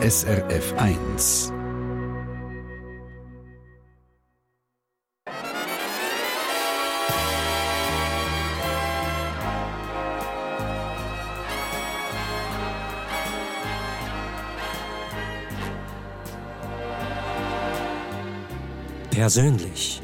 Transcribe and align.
SRF 0.00 0.74
1. 0.78 1.52
Persönlich. 19.10 20.00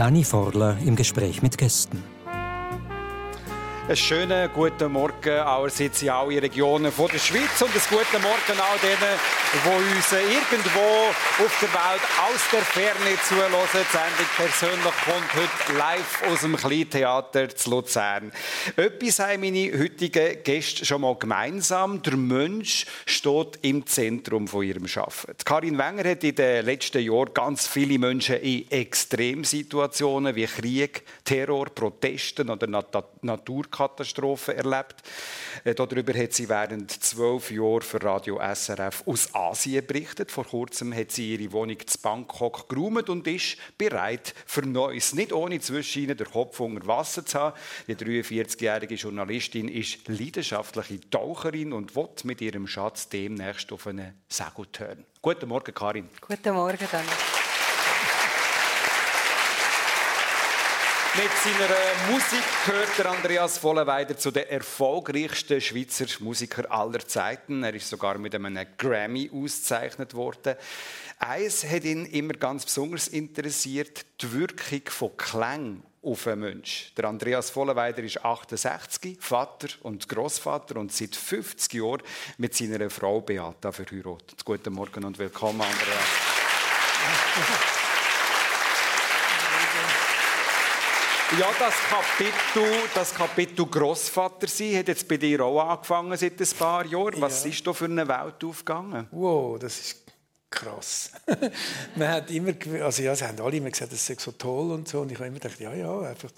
Dani 0.00 0.24
Forler 0.24 0.78
im 0.86 0.96
Gespräch 0.96 1.42
mit 1.42 1.58
Gästen. 1.58 2.02
Einen 3.90 3.96
schönen 3.96 4.52
guten 4.52 4.92
Morgen 4.92 5.40
allerseits 5.40 6.00
in 6.02 6.10
allen 6.10 6.38
Regionen 6.38 6.92
der 6.96 7.18
Schweiz 7.18 7.60
und 7.60 7.70
einen 7.70 7.82
guten 7.90 8.22
Morgen 8.22 8.60
all 8.60 8.78
denen, 8.78 9.18
die 9.52 9.68
uns 9.68 10.12
irgendwo 10.12 11.08
auf 11.42 11.58
der 11.60 11.72
Welt 11.72 12.00
aus 12.22 12.40
der 12.52 12.60
Ferne 12.60 13.16
zuhören. 13.26 13.50
Die 13.50 13.90
Sendung 13.90 14.26
persönlich 14.36 14.94
kommt 15.04 15.34
heute 15.34 15.76
live 15.76 16.22
aus 16.30 16.40
dem 16.42 16.54
Kleintheater 16.54 17.48
zu 17.48 17.70
Luzern. 17.70 18.30
Etwas 18.76 19.18
haben 19.18 19.40
meine 19.40 19.76
heutigen 19.76 20.40
Gäste 20.44 20.86
schon 20.86 21.00
mal 21.00 21.16
gemeinsam. 21.16 22.00
Der 22.00 22.16
Mensch 22.16 22.86
steht 23.06 23.58
im 23.62 23.84
Zentrum 23.86 24.46
von 24.46 24.62
ihrem 24.62 24.86
Arbeiten. 24.86 25.44
Karin 25.44 25.78
Wenger 25.78 26.08
hat 26.08 26.22
in 26.22 26.36
den 26.36 26.64
letzten 26.64 27.02
Jahren 27.02 27.34
ganz 27.34 27.66
viele 27.66 27.98
Menschen 27.98 28.36
in 28.36 28.70
Extremsituationen 28.70 30.36
wie 30.36 30.46
Krieg, 30.46 31.02
Terror, 31.24 31.66
Protesten 31.66 32.50
oder 32.50 32.68
Naturkatastrophen 32.68 33.79
Katastrophen 33.80 34.56
erlebt. 34.56 34.96
Äh, 35.64 35.74
darüber 35.74 36.12
hat 36.12 36.34
sie 36.34 36.48
während 36.48 36.90
zwölf 36.90 37.50
Jahren 37.50 37.80
für 37.80 38.02
Radio 38.02 38.38
SRF 38.38 39.04
aus 39.06 39.34
Asien 39.34 39.86
berichtet. 39.86 40.30
Vor 40.30 40.44
kurzem 40.44 40.94
hat 40.94 41.12
sie 41.12 41.34
ihre 41.34 41.50
Wohnung 41.52 41.78
zu 41.86 41.98
Bangkok 41.98 42.68
geräumt 42.68 43.08
und 43.08 43.26
ist 43.26 43.56
bereit 43.78 44.34
für 44.44 44.62
Neues. 44.62 45.14
Nicht 45.14 45.32
ohne 45.32 45.60
zwischen 45.60 46.08
den 46.08 46.30
Kopf 46.30 46.60
unter 46.60 46.86
Wasser 46.86 47.24
zu 47.24 47.38
haben. 47.38 47.56
Die 47.88 47.94
43-jährige 47.94 48.96
Journalistin 48.96 49.68
ist 49.68 50.06
leidenschaftliche 50.08 51.00
Taucherin 51.08 51.72
und 51.72 51.96
will 51.96 52.08
mit 52.24 52.42
ihrem 52.42 52.66
Schatz 52.66 53.08
demnächst 53.08 53.72
auf 53.72 53.86
einen 53.86 54.14
Segel 54.28 54.66
turnen. 54.72 55.06
Guten 55.22 55.48
Morgen, 55.48 55.72
Karin. 55.72 56.08
Guten 56.20 56.52
Morgen, 56.52 56.86
dann. 56.92 57.39
Mit 61.16 61.30
seiner 61.42 62.12
Musik 62.12 62.44
gehört 62.64 63.04
Andreas 63.04 63.58
Vollenweider 63.58 64.16
zu 64.16 64.30
den 64.30 64.46
erfolgreichsten 64.46 65.60
Schweizer 65.60 66.06
Musikern 66.20 66.66
aller 66.66 67.00
Zeiten. 67.00 67.64
Er 67.64 67.74
ist 67.74 67.88
sogar 67.88 68.16
mit 68.16 68.32
einem 68.32 68.64
Grammy 68.78 69.28
ausgezeichnet 69.34 70.14
worden. 70.14 70.54
Eins 71.18 71.64
hat 71.64 71.82
ihn 71.82 72.06
immer 72.06 72.34
ganz 72.34 72.64
besonders 72.64 73.08
interessiert, 73.08 74.06
die 74.20 74.32
Wirkung 74.32 74.82
von 74.86 75.16
Klang 75.16 75.82
auf 76.00 76.28
einen 76.28 76.42
Menschen. 76.42 76.94
Der 76.96 77.06
Andreas 77.06 77.50
Vollenweider 77.50 78.04
ist 78.04 78.24
68, 78.24 79.18
Vater 79.20 79.66
und 79.82 80.08
Großvater 80.08 80.76
und 80.76 80.92
seit 80.92 81.16
50 81.16 81.74
Jahren 81.74 82.02
mit 82.38 82.54
seiner 82.54 82.88
Frau 82.88 83.20
Beata 83.20 83.72
verheiratet. 83.72 84.44
Guten 84.44 84.74
Morgen 84.74 85.02
und 85.02 85.18
willkommen, 85.18 85.60
Andreas. 85.60 86.06
Ja, 91.38 91.48
das 91.60 91.74
Kapitel, 91.88 92.88
das 92.92 93.14
Kapitel 93.14 93.64
Grossvater 93.64 94.48
sein 94.48 94.78
hat 94.78 94.88
jetzt 94.88 95.06
bei 95.06 95.16
dir 95.16 95.44
auch 95.44 95.60
angefangen 95.60 96.16
seit 96.16 96.40
ein 96.40 96.48
paar 96.58 96.84
Jahren. 96.84 97.20
Was 97.20 97.44
ja. 97.44 97.50
ist 97.50 97.64
da 97.64 97.72
für 97.72 97.84
eine 97.84 98.08
Welt 98.08 98.42
aufgegangen? 98.42 99.06
Wow, 99.12 99.56
das 99.56 99.78
ist 99.78 100.02
krass. 100.50 101.12
Man 101.94 102.08
hat 102.08 102.32
immer, 102.32 102.52
also 102.82 103.02
ja, 103.04 103.14
sie 103.14 103.24
haben 103.24 103.40
alle 103.40 103.58
immer 103.58 103.70
gesagt, 103.70 103.92
das 103.92 104.04
sei 104.04 104.16
so 104.18 104.32
toll 104.32 104.72
und 104.72 104.88
so. 104.88 105.02
Und 105.02 105.12
ich 105.12 105.18
habe 105.18 105.28
immer 105.28 105.38
gedacht, 105.38 105.60
ja, 105.60 105.72
ja, 105.72 106.00
einfach. 106.00 106.30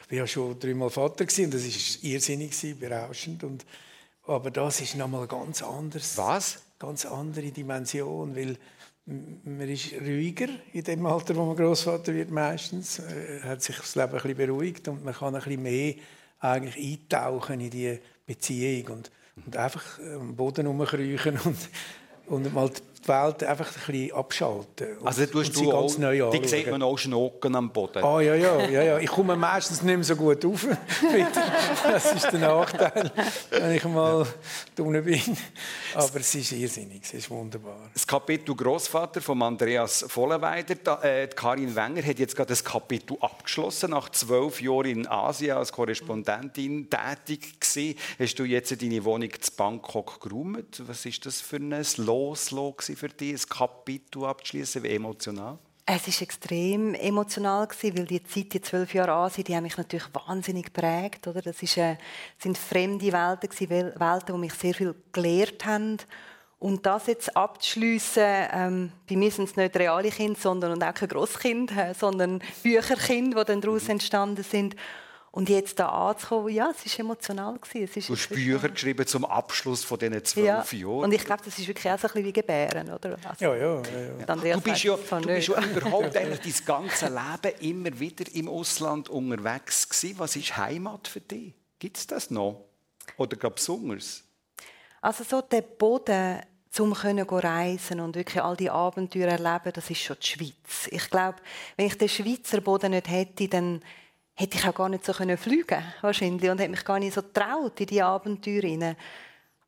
Ich 0.00 0.06
bin 0.06 0.18
ja 0.18 0.26
schon 0.28 0.56
dreimal 0.60 0.90
Vater 0.90 1.24
gewesen, 1.24 1.46
und 1.46 1.54
das 1.54 1.62
ist 1.62 2.04
irrsinnig 2.04 2.78
berauschend 2.78 3.42
und 3.42 3.66
aber 4.28 4.52
das 4.52 4.80
ist 4.80 4.94
nochmal 4.94 5.26
ganz 5.26 5.60
anders. 5.62 6.16
Was? 6.16 6.62
Ganz 6.78 7.04
andere 7.04 7.50
Dimension, 7.50 8.36
weil 8.36 8.58
man 9.06 9.68
ist 9.68 9.92
ruhiger 10.00 10.48
in 10.72 10.82
dem 10.82 11.06
Alter, 11.06 11.36
wo 11.36 11.44
man 11.44 11.56
Großvater 11.56 12.12
wird 12.12 12.30
meistens, 12.30 13.00
hat 13.42 13.62
sich 13.62 13.76
das 13.76 13.94
Leben 13.94 14.12
ein 14.12 14.22
bisschen 14.22 14.36
beruhigt 14.36 14.88
und 14.88 15.04
man 15.04 15.14
kann 15.14 15.34
ein 15.34 15.42
bisschen 15.42 15.62
mehr 15.62 15.94
eigentlich 16.40 16.76
eintauchen 16.76 17.60
in 17.60 17.70
die 17.70 17.98
Beziehung 18.26 18.98
und, 18.98 19.10
und 19.44 19.56
einfach 19.56 20.00
am 20.00 20.34
Boden 20.34 20.66
herumkriechen 20.66 21.38
und, 21.44 21.56
und 22.26 22.52
mal 22.52 22.70
die 23.06 23.12
Welt 23.12 23.44
einfach 23.44 23.66
ein 23.66 23.92
bisschen 23.92 24.12
abschalten. 24.12 24.86
Also 25.04 25.26
tust 25.26 25.56
du 25.56 25.72
auch, 25.72 25.98
neu 25.98 26.30
die 26.30 26.46
sieht 26.46 26.70
man 26.70 26.82
auch 26.82 26.96
schnocken 26.98 27.54
am 27.54 27.70
Boden? 27.70 28.02
Ah, 28.02 28.20
ja, 28.20 28.34
ja, 28.34 28.66
ja, 28.66 28.82
ja. 28.82 28.98
Ich 28.98 29.10
komme 29.10 29.36
meistens 29.36 29.82
nicht 29.82 29.94
mehr 29.94 30.04
so 30.04 30.16
gut 30.16 30.44
auf. 30.44 30.66
das 31.84 32.12
ist 32.12 32.32
der 32.32 32.40
Nachteil, 32.40 33.10
wenn 33.50 33.72
ich 33.72 33.84
mal 33.84 34.26
unten 34.78 35.04
bin. 35.04 35.36
Aber 35.94 36.20
es 36.20 36.34
ist 36.34 36.52
irrsinnig, 36.52 37.02
es 37.04 37.14
ist 37.14 37.30
wunderbar. 37.30 37.90
Das 37.92 38.06
Kapitel 38.06 38.54
Großvater 38.54 39.20
von 39.20 39.40
Andreas 39.42 40.04
Vollenweider, 40.08 41.04
äh, 41.04 41.28
Karin 41.28 41.74
Wenger 41.74 42.02
hat 42.02 42.18
jetzt 42.18 42.36
gerade 42.36 42.48
das 42.48 42.64
Kapitel 42.64 43.16
abgeschlossen. 43.20 43.90
Nach 43.90 44.08
zwölf 44.10 44.60
Jahren 44.60 44.86
in 44.86 45.06
Asien 45.06 45.56
als 45.56 45.72
Korrespondentin 45.72 46.88
tätig 46.90 47.60
gewesen, 47.60 47.98
hast 48.18 48.38
du 48.38 48.44
jetzt 48.44 48.82
deine 48.82 49.04
Wohnung 49.04 49.30
zu 49.40 49.52
Bangkok 49.52 50.20
geräumt. 50.20 50.82
Was 50.86 51.06
ist 51.06 51.24
das 51.26 51.40
für 51.40 51.56
ein 51.56 51.84
Los 51.96 52.50
für 52.96 53.08
dich, 53.08 53.34
ein 53.34 53.48
Kapitel 53.48 54.24
abzuschließen? 54.24 54.82
Wie 54.82 54.88
emotional? 54.88 55.58
Es 55.88 56.08
war 56.08 56.22
extrem 56.22 56.94
emotional, 56.94 57.68
weil 57.80 58.06
die 58.06 58.24
Zeit, 58.24 58.52
die 58.52 58.60
zwölf 58.60 58.92
Jahre 58.92 59.12
Asien, 59.12 59.44
die 59.44 59.54
haben 59.54 59.62
mich 59.62 59.76
natürlich 59.76 60.06
wahnsinnig 60.12 60.66
geprägt. 60.66 61.28
Oder? 61.28 61.42
Das 61.42 61.62
ist, 61.62 61.76
äh, 61.76 61.96
sind 62.38 62.58
fremde 62.58 63.12
Welten, 63.12 63.70
Welten, 63.70 64.34
die 64.34 64.40
mich 64.40 64.54
sehr 64.54 64.74
viel 64.74 64.96
gelehrt 65.12 65.64
haben. 65.64 65.98
Und 66.58 66.84
das 66.86 67.06
jetzt 67.06 67.36
abzuschliessen, 67.36 68.48
ähm, 68.52 68.92
bei 69.08 69.14
mir 69.14 69.30
sind 69.30 69.48
es 69.48 69.56
nicht 69.56 69.76
reale 69.76 70.10
Kinder, 70.10 70.40
sondern 70.40 70.72
und 70.72 70.82
auch 70.82 70.94
keine 70.94 71.08
Grosskinder, 71.08 71.94
sondern 71.94 72.42
Bücherkinder, 72.62 73.44
die 73.44 73.52
dann 73.52 73.60
daraus 73.60 73.84
mhm. 73.84 73.90
entstanden 73.90 74.42
sind. 74.42 74.74
Und 75.36 75.50
jetzt 75.50 75.78
da 75.78 75.90
anzukommen, 75.90 76.48
ja, 76.48 76.70
es 76.70 76.98
war 76.98 77.04
emotional. 77.04 77.58
Es 77.74 77.94
ist 77.94 78.08
du 78.08 78.14
hast 78.14 78.30
Bücher 78.30 78.70
geschrieben 78.70 79.06
zum 79.06 79.26
Abschluss 79.26 79.84
von 79.84 79.98
diesen 79.98 80.24
zwölf 80.24 80.72
ja. 80.72 80.78
Jahren. 80.78 81.04
Und 81.04 81.12
ich 81.12 81.22
glaube, 81.22 81.42
das 81.44 81.58
ist 81.58 81.68
wirklich 81.68 81.92
auch 81.92 81.98
so 81.98 82.06
ein 82.06 82.14
bisschen 82.14 82.24
wie 82.24 82.32
Gebären, 82.32 82.90
oder? 82.90 83.18
Also, 83.22 83.44
ja, 83.44 83.54
ja. 83.54 83.82
ja, 83.82 84.44
ja. 84.46 84.54
Du 84.54 84.60
bist 84.62 84.82
ja, 84.82 84.96
du 84.96 85.26
bist 85.26 85.48
ja 85.48 85.62
überhaupt 85.62 86.16
eigentlich 86.16 86.54
dein 86.64 86.64
ganze 86.64 87.08
Leben 87.08 87.60
immer 87.60 88.00
wieder 88.00 88.24
im 88.34 88.48
Ausland 88.48 89.10
unterwegs 89.10 89.86
gewesen. 89.86 90.18
Was 90.18 90.36
ist 90.36 90.56
Heimat 90.56 91.06
für 91.06 91.20
dich? 91.20 91.52
Gibt 91.78 91.98
es 91.98 92.06
das 92.06 92.30
noch? 92.30 92.64
Oder 93.18 93.36
gab 93.36 93.56
besonders? 93.56 94.24
Also 95.02 95.22
so 95.22 95.42
der 95.42 95.60
Boden 95.60 96.40
zum 96.70 96.94
können 96.94 97.28
reisen 97.28 98.00
und 98.00 98.16
wirklich 98.16 98.42
all 98.42 98.56
die 98.56 98.70
Abenteuer 98.70 99.28
erleben, 99.28 99.72
das 99.74 99.90
ist 99.90 100.00
schon 100.00 100.16
die 100.18 100.26
Schweiz. 100.28 100.88
Ich 100.90 101.10
glaube, 101.10 101.36
wenn 101.76 101.88
ich 101.88 101.98
den 101.98 102.08
Schweizer 102.08 102.62
Boden 102.62 102.92
nicht 102.92 103.10
hätte, 103.10 103.48
dann 103.48 103.82
hätte 104.36 104.58
ich 104.58 104.68
auch 104.68 104.74
gar 104.74 104.88
nicht 104.88 105.04
so 105.04 105.12
können 105.12 105.36
fliegen 105.36 105.82
wahrscheinlich 106.02 106.50
und 106.50 106.60
hätte 106.60 106.70
mich 106.70 106.84
gar 106.84 106.98
nicht 106.98 107.14
so 107.14 107.22
traut 107.22 107.80
in 107.80 107.86
die 107.86 108.02
Abenteuer 108.02 108.94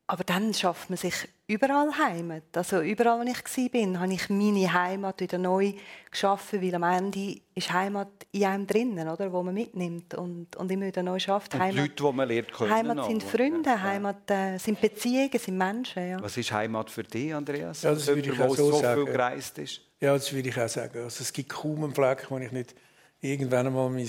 Aber 0.06 0.24
dann 0.24 0.52
schafft 0.52 0.90
man 0.90 0.98
sich 0.98 1.14
überall 1.46 1.90
Heimat. 1.96 2.44
Also 2.54 2.82
überall, 2.82 3.20
wo 3.20 3.30
ich 3.30 3.72
war, 3.72 4.00
habe 4.00 4.12
ich 4.12 4.28
meine 4.28 4.72
Heimat 4.72 5.20
wieder 5.20 5.38
neu 5.38 5.72
geschaffen, 6.10 6.62
weil 6.62 6.74
am 6.74 6.82
Ende 6.82 7.40
ist 7.54 7.72
Heimat 7.72 8.08
in 8.32 8.44
einem 8.44 8.66
drinnen, 8.66 9.08
oder, 9.08 9.32
wo 9.32 9.42
man 9.42 9.54
mitnimmt 9.54 10.14
und, 10.14 10.54
und 10.56 10.70
immer 10.70 10.86
wieder 10.86 11.02
neu 11.02 11.18
schafft. 11.18 11.54
Und 11.54 11.60
Heimat, 11.60 11.74
die 11.74 11.80
Leute, 11.80 11.94
die 11.94 12.12
man 12.12 12.28
lernt 12.28 12.52
können. 12.52 12.70
Heimat 12.70 13.04
sind 13.06 13.22
Freunde, 13.22 13.70
ja. 13.70 13.82
Heimat 13.82 14.30
äh, 14.30 14.58
sind 14.58 14.80
Beziehungen, 14.80 15.38
sind 15.38 15.56
Menschen. 15.56 16.10
Ja. 16.10 16.22
Was 16.22 16.36
ist 16.36 16.52
Heimat 16.52 16.90
für 16.90 17.04
dich, 17.04 17.34
Andreas? 17.34 17.82
Ja, 17.82 17.92
das 17.92 18.06
würde 18.06 18.30
ich 18.30 18.40
auch 18.40 18.54
so, 18.54 18.70
so 18.70 18.80
sagen. 18.80 19.04
viel 19.04 19.12
gereist 19.12 19.58
ist? 19.58 19.80
Ja, 20.00 20.12
das 20.12 20.30
würde 20.32 20.50
ich 20.50 20.60
auch 20.60 20.68
sagen. 20.68 21.04
Also, 21.04 21.22
es 21.22 21.32
gibt 21.32 21.48
kaum 21.48 21.84
einen 21.84 21.94
Fleck, 21.94 22.30
wo 22.30 22.36
ich 22.38 22.52
nicht 22.52 22.74
irgendwann 23.20 23.66
einmal 23.66 23.88
mein 23.90 24.08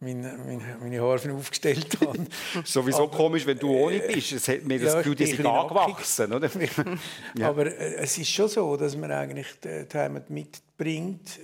meine, 0.00 0.38
meine, 0.38 0.76
meine 0.80 1.00
Haare 1.00 1.32
aufgestellt 1.32 1.98
habe. 2.06 2.26
Sowieso 2.64 3.04
aber, 3.04 3.16
komisch, 3.16 3.46
wenn 3.46 3.58
du 3.58 3.70
ohne 3.70 3.98
bist. 4.00 4.32
Es 4.32 4.48
hat 4.48 4.64
mir 4.64 4.78
das 4.78 4.92
ja, 4.92 4.98
Gefühl, 4.98 5.14
die 5.14 5.26
sind 5.26 5.46
angewachsen. 5.46 6.32
Oder? 6.32 6.50
ja. 7.36 7.48
Aber 7.48 7.66
äh, 7.66 7.94
es 7.96 8.16
ist 8.18 8.30
schon 8.30 8.48
so, 8.48 8.76
dass 8.76 8.96
man 8.96 9.10
eigentlich 9.10 9.48
die 9.62 9.86
Heimat 9.98 10.30
mitbringt, 10.30 11.40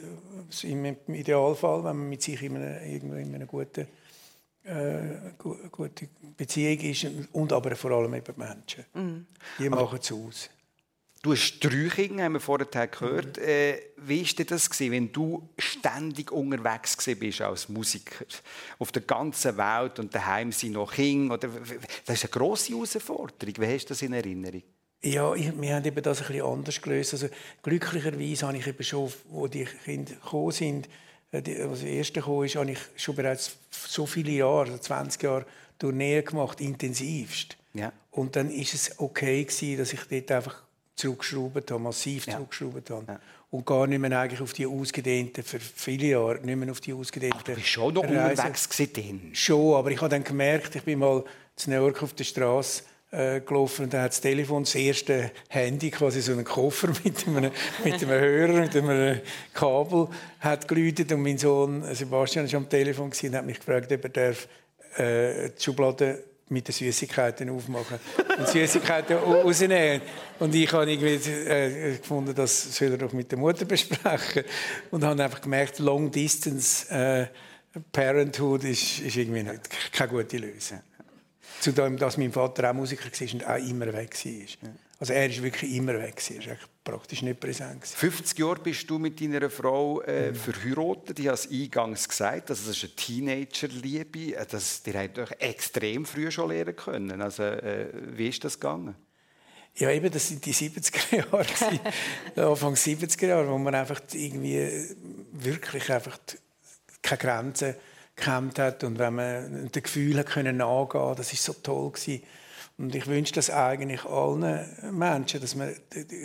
äh, 0.63 0.67
im 0.67 0.97
Idealfall, 1.09 1.85
wenn 1.85 1.97
man 1.97 2.09
mit 2.09 2.23
sich 2.23 2.43
in 2.43 2.57
einer, 2.57 2.81
in 2.81 3.35
einer 3.35 3.47
guten, 3.47 3.89
äh, 4.63 5.33
guten 5.71 6.09
Beziehung 6.37 6.79
ist 6.79 7.07
und 7.33 7.53
aber 7.53 7.75
vor 7.75 7.91
allem 7.91 8.15
eben 8.15 8.35
Menschen. 8.37 8.85
Mhm. 8.95 9.27
Die 9.59 9.69
machen 9.69 9.99
es 10.01 10.13
aus. 10.13 10.51
Du 11.25 11.33
hast 11.33 11.59
Kinder, 11.59 12.23
haben 12.23 12.35
wir 12.35 12.41
vorher 12.41 12.67
gehört. 12.87 13.39
Mhm. 13.39 13.45
Äh, 13.45 13.79
wie 13.97 14.27
war 14.27 14.45
das, 14.45 14.69
gewesen, 14.69 14.93
wenn 14.93 15.11
du 15.11 15.49
ständig 15.59 16.31
unterwegs 16.31 16.99
bist 17.19 17.41
als 17.41 17.71
Musiker? 17.71 18.27
Auf 18.79 18.93
der 18.93 19.01
ganzen 19.01 19.57
Welt 19.57 19.99
und 19.99 20.15
daheim 20.15 20.53
sind 20.53 20.73
noch 20.73 20.93
Kinder. 20.93 21.37
Oder, 21.37 21.49
das 22.05 22.17
ist 22.17 22.25
eine 22.25 22.31
grosse 22.31 22.75
Herausforderung. 22.75 23.55
Wie 23.57 23.67
hast 23.67 23.87
du 23.87 23.89
das 23.89 24.03
in 24.03 24.13
Erinnerung? 24.13 24.63
Ja, 25.03 25.35
ich, 25.35 25.51
wir 25.59 25.75
haben 25.75 25.85
eben 25.87 26.03
das 26.03 26.21
ein 26.21 26.27
bisschen 26.27 26.45
anders 26.45 26.83
gelöst. 26.83 27.15
Also, 27.15 27.29
glücklicherweise 27.63 28.47
habe 28.47 28.59
ich 28.59 28.67
eben 28.67 28.85
schon, 28.85 29.11
wo 29.31 29.49
die 29.49 29.65
Kinder 29.65 30.13
gekommen 30.17 30.51
sind, 30.51 30.91
äh, 31.33 31.41
die, 31.41 31.57
als 31.57 31.85
erste 31.85 32.21
gekommen 32.21 32.45
ist, 32.45 32.57
habe 32.57 32.71
ich 32.71 32.79
schon 32.97 33.17
bereits 33.17 33.57
so 33.71 34.05
viele 34.05 34.33
Jahre, 34.33 34.79
20 34.79 35.25
also 35.25 35.27
Jahre, 35.27 35.47
Tournee 35.79 36.21
gemacht, 36.21 36.61
intensivst. 36.61 37.57
Ja. 37.73 37.95
Und 38.11 38.37
dann 38.37 38.51
ist 38.51 38.75
es 38.75 38.99
okay 38.99 39.43
gewesen, 39.43 39.79
dass 39.79 39.95
ich 39.95 40.01
dort 40.11 40.31
einfach 40.31 40.65
zurückgeschraubt 40.97 41.71
habe, 41.71 41.83
massiv 41.83 42.27
ja. 42.27 42.35
zurückgeschraubt 42.35 42.91
habe. 42.91 43.05
Ja. 43.09 43.21
Und 43.51 43.67
gar 43.67 43.87
nicht 43.87 44.01
mehr 44.01 44.19
eigentlich 44.19 44.41
auf 44.41 44.53
die 44.53 44.67
ausgedehnten, 44.67 45.45
für 45.45 45.61
viele 45.61 46.07
Jahre, 46.07 46.41
nicht 46.41 46.57
mehr 46.57 46.71
auf 46.71 46.81
die 46.81 46.93
ausgedehnten 46.93 47.39
Aber 47.39 47.53
du 47.53 47.55
bist 47.55 47.69
schon 47.69 47.95
noch 47.95 48.03
unterwegs 48.03 48.69
gewesen. 48.69 49.31
Schon, 49.33 49.75
aber 49.77 49.91
ich 49.91 50.01
habe 50.01 50.09
dann 50.09 50.25
gemerkt, 50.25 50.75
ich 50.75 50.83
bin 50.83 50.99
mal 50.99 51.25
in 51.65 51.73
New 51.73 51.81
York 51.81 52.03
auf 52.03 52.15
der 52.15 52.25
Straße 52.25 52.83
äh, 53.13 53.41
gelaufen 53.41 53.85
und 53.85 53.95
da 53.95 54.03
hat 54.03 54.11
das 54.11 54.21
Telefon, 54.21 54.65
das 54.65 54.75
erste 54.75 55.31
Handy, 55.49 55.91
quasi 55.91 56.21
so 56.21 56.33
einen 56.33 56.45
Koffer 56.45 56.89
mit 57.05 57.27
einem, 57.29 57.53
mit 57.85 57.95
einem 57.95 58.09
Hörer, 58.09 58.61
mit 58.63 58.77
einem 58.77 59.21
Kabel, 59.53 60.09
hat 60.41 60.67
geläutet 60.67 61.13
und 61.13 61.23
mein 61.23 61.39
Sohn 61.39 61.85
Sebastian 61.95 62.51
war 62.51 62.59
am 62.59 62.69
Telefon 62.69 63.13
und 63.13 63.35
hat 63.35 63.47
mich 63.47 63.59
gefragt, 63.59 63.93
ob 63.93 64.05
er 64.05 64.11
darf, 64.11 64.49
äh, 64.97 65.51
die 65.51 65.63
Schublade 65.63 66.25
mit 66.49 66.69
den 66.69 66.73
Süßigkeiten 66.73 67.49
aufmachen 67.51 67.99
und 68.39 68.49
Süßigkeiten 68.49 69.17
rausnehmen. 69.25 70.03
Und 70.39 70.55
ich 70.55 70.73
habe 70.73 70.91
irgendwie 70.91 71.31
äh, 71.31 71.97
gefunden, 71.97 72.35
das 72.35 72.77
soll 72.77 72.93
er 72.93 72.99
doch 72.99 73.13
mit 73.13 73.31
der 73.31 73.39
Mutter 73.39 73.65
besprechen. 73.65 74.45
Und 74.91 75.05
habe 75.05 75.23
einfach 75.23 75.41
gemerkt, 75.41 75.79
Long 75.79 76.11
Distance 76.11 76.91
äh, 76.91 77.27
Parenthood 77.93 78.65
ist, 78.65 79.01
ist 79.01 79.17
irgendwie 79.17 79.43
nicht, 79.43 79.93
keine 79.93 80.11
gute 80.11 80.39
Lösung. 80.39 80.81
Zudem, 81.61 81.97
dass 81.97 82.19
mein 82.19 82.33
Vater 82.33 82.71
auch 82.71 82.75
Musiker 82.75 83.05
war 83.05 83.33
und 83.33 83.47
auch 83.47 83.69
immer 83.69 83.93
weg 83.93 84.15
war. 84.25 84.71
Also 85.01 85.13
er 85.13 85.27
ist 85.27 85.43
wirklich 85.43 85.75
immer 85.75 85.95
weg. 85.95 86.23
Er 86.31 86.51
war 86.51 86.57
praktisch 86.85 87.23
nicht 87.23 87.41
präsent. 87.41 87.87
50 87.87 88.39
Jahre 88.39 88.61
bist 88.61 88.89
du 88.89 88.99
mit 88.99 89.21
deiner 89.21 89.49
Frau 89.49 90.03
äh, 90.03 90.31
mhm. 90.31 90.35
verheiratet. 90.35 91.19
Ich 91.19 91.27
habe 91.27 91.35
es 91.35 91.51
eingangs 91.51 92.09
gesagt. 92.09 92.51
Also 92.51 92.69
das 92.69 92.77
ist 92.77 92.85
eine 92.85 92.95
Teenager-Liebe. 92.95 94.37
Äh, 94.37 94.47
das, 94.47 94.83
die 94.83 94.93
habt 94.93 95.19
euch 95.19 95.31
extrem 95.39 96.05
früh 96.05 96.31
schon 96.31 96.51
lernen 96.51 96.77
können. 96.77 97.23
Also, 97.23 97.43
äh, 97.43 97.89
wie 98.17 98.29
ist 98.29 98.45
das 98.45 98.61
gegangen? 98.61 98.95
Ja, 99.77 99.91
eben, 99.91 100.11
das 100.11 100.29
sind 100.29 100.45
die 100.47 100.55
70er 100.55 101.17
Jahre, 101.17 101.47
Anfang 102.51 102.75
70er 102.75 103.27
Jahre, 103.27 103.49
wo 103.49 103.59
man 103.59 103.75
einfach 103.75 104.01
irgendwie 104.13 104.95
wirklich 105.33 105.91
einfach 105.91 106.19
keine 107.03 107.19
Grenzen 107.19 107.75
gekämpft 108.15 108.61
hat 108.61 108.85
und 108.85 108.99
wenn 108.99 109.15
man 109.15 109.69
den 109.73 109.83
Gefühlen 109.83 110.25
können 110.25 110.59
nachgehen, 110.59 111.17
das 111.17 111.33
ist 111.33 111.43
so 111.43 111.55
toll 111.55 111.91
gewesen. 111.91 112.23
Und 112.77 112.95
ich 112.95 113.07
wünsche 113.07 113.35
das 113.35 113.51
eigentlich 113.51 114.05
allen 114.05 114.67
Menschen, 114.91 115.41
dass 115.41 115.55
man 115.55 115.75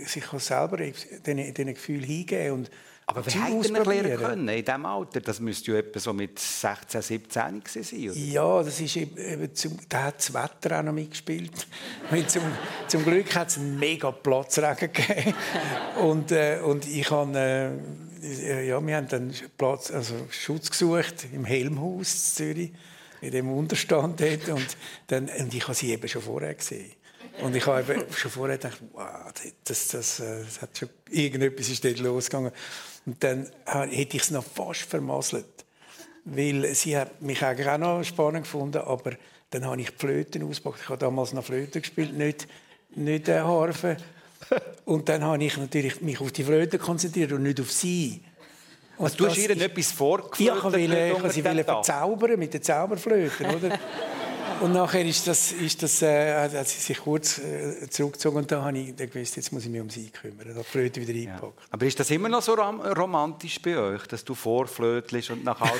sich 0.05 0.25
selber 0.25 0.77
diesen, 0.77 1.53
diesen 1.53 1.73
Gefühl 1.73 2.03
hingeben 2.03 2.53
und 2.53 2.71
aber 3.09 3.25
wie 3.25 3.31
hätte 3.31 3.71
man 3.71 3.85
lernen 3.85 4.17
können 4.17 4.49
in 4.49 4.63
diesem 4.63 4.85
Alter? 4.85 5.19
Das 5.19 5.39
müsste 5.39 5.71
ja 5.71 5.79
etwa 5.79 5.99
so 5.99 6.13
mit 6.13 6.37
16, 6.37 7.01
17 7.01 7.63
sein, 7.65 8.09
oder? 8.09 8.15
Ja, 8.15 8.61
das 8.61 8.79
ist 8.79 8.95
eben, 8.97 9.55
zum, 9.55 9.79
da 9.89 10.03
hat 10.03 10.19
das 10.19 10.31
Wetter 10.31 10.77
auch 10.77 10.83
noch 10.83 10.93
mitgespielt. 10.93 11.67
zum, 12.27 12.43
zum 12.87 13.03
Glück 13.03 13.33
hat 13.33 13.47
es 13.47 13.57
einen 13.57 13.79
mega 13.79 14.11
Platzregen 14.11 14.93
gegeben. 14.93 15.33
und, 16.03 16.31
äh, 16.31 16.59
und 16.63 16.87
ich 16.87 17.09
habe, 17.09 17.79
äh, 18.21 18.67
ja, 18.67 18.85
wir 18.85 18.95
haben 18.95 19.07
dann 19.07 19.33
Platz, 19.57 19.89
also 19.89 20.13
Schutz 20.29 20.69
gesucht 20.69 21.25
im 21.33 21.45
Helmhaus 21.45 22.13
in 22.13 22.35
Zürich 22.35 22.71
in 23.21 23.31
dem 23.31 23.51
Unterstand 23.51 24.19
dort. 24.19 24.49
Und, 24.49 24.77
dann, 25.07 25.29
und 25.29 25.53
ich 25.53 25.63
habe 25.63 25.73
sie 25.73 25.91
eben 25.91 26.07
schon 26.07 26.21
vorher 26.21 26.55
gesehen. 26.55 26.91
Und 27.41 27.55
ich 27.55 27.65
habe 27.65 28.05
schon 28.15 28.31
vorher 28.31 28.57
gedacht, 28.57 28.81
wow, 28.91 29.31
das, 29.63 29.87
das, 29.89 30.19
äh, 30.19 30.43
das 30.43 30.61
hat 30.61 30.77
schon, 30.77 30.89
irgendetwas 31.09 31.69
ist 31.69 31.83
dort 31.85 31.99
losgegangen. 31.99 32.51
Und 33.05 33.23
dann 33.23 33.49
hätte 33.65 34.17
ich 34.17 34.23
es 34.23 34.31
noch 34.31 34.43
fast 34.43 34.81
vermasselt. 34.81 35.65
Weil 36.25 36.75
sie 36.75 36.97
hat 36.97 37.21
mich 37.21 37.43
auch 37.43 37.77
noch 37.77 38.03
spannend 38.03 38.43
gefunden, 38.43 38.79
aber 38.79 39.13
dann 39.51 39.65
habe 39.65 39.81
ich 39.81 39.89
die 39.89 39.95
Flöten 39.95 40.43
ausgepackt. 40.43 40.81
Ich 40.83 40.89
habe 40.89 40.99
damals 40.99 41.33
noch 41.33 41.43
Flöte 41.43 41.81
gespielt, 41.81 42.13
nicht, 42.13 42.47
nicht 42.95 43.27
äh, 43.29 43.39
Harfe. 43.39 43.97
Und 44.85 45.09
dann 45.09 45.23
habe 45.23 45.43
ich 45.43 45.57
natürlich 45.57 46.01
mich 46.01 46.19
auf 46.19 46.31
die 46.31 46.43
Flöte 46.43 46.77
konzentriert 46.77 47.31
und 47.31 47.43
nicht 47.43 47.59
auf 47.59 47.71
sie. 47.71 48.21
Also 48.99 49.15
du 49.17 49.27
hast 49.27 49.37
ihr 49.37 49.49
etwas 49.51 49.91
vorgeflötet? 49.91 50.39
Ja, 50.39 50.55
ich 50.55 51.13
wollte 51.13 51.29
sie 51.31 51.41
verzaubern 51.41 52.37
mit 52.37 52.53
den 52.53 52.61
Zauberflöten, 52.61 53.45
oder? 53.45 53.79
Und 54.61 54.73
nachher 54.73 55.05
ist 55.05 55.25
das, 55.25 55.53
ist 55.53 55.81
das, 55.83 56.01
äh, 56.01 56.49
hat 56.49 56.67
sie 56.67 56.79
sich 56.81 56.99
kurz 56.99 57.37
äh, 57.37 57.89
zurückgezogen 57.89 58.39
und 58.39 58.51
da 58.51 58.61
habe 58.61 58.77
ich 58.77 58.93
gewusst, 58.95 59.37
jetzt 59.37 59.53
muss 59.53 59.63
ich 59.63 59.69
mich 59.69 59.79
um 59.79 59.89
sie 59.89 60.09
kümmern. 60.09 60.53
Da 60.53 60.63
Flöte 60.63 60.99
wieder 60.99 61.13
ja. 61.13 61.39
Aber 61.71 61.85
ist 61.85 61.97
das 61.97 62.11
immer 62.11 62.27
noch 62.27 62.41
so 62.41 62.55
rom 62.55 62.81
romantisch 62.81 63.61
bei 63.61 63.77
euch, 63.77 64.05
dass 64.07 64.25
du 64.25 64.35
vorflötelst 64.35 65.29
und 65.29 65.45
nach 65.45 65.61
Hause... 65.61 65.71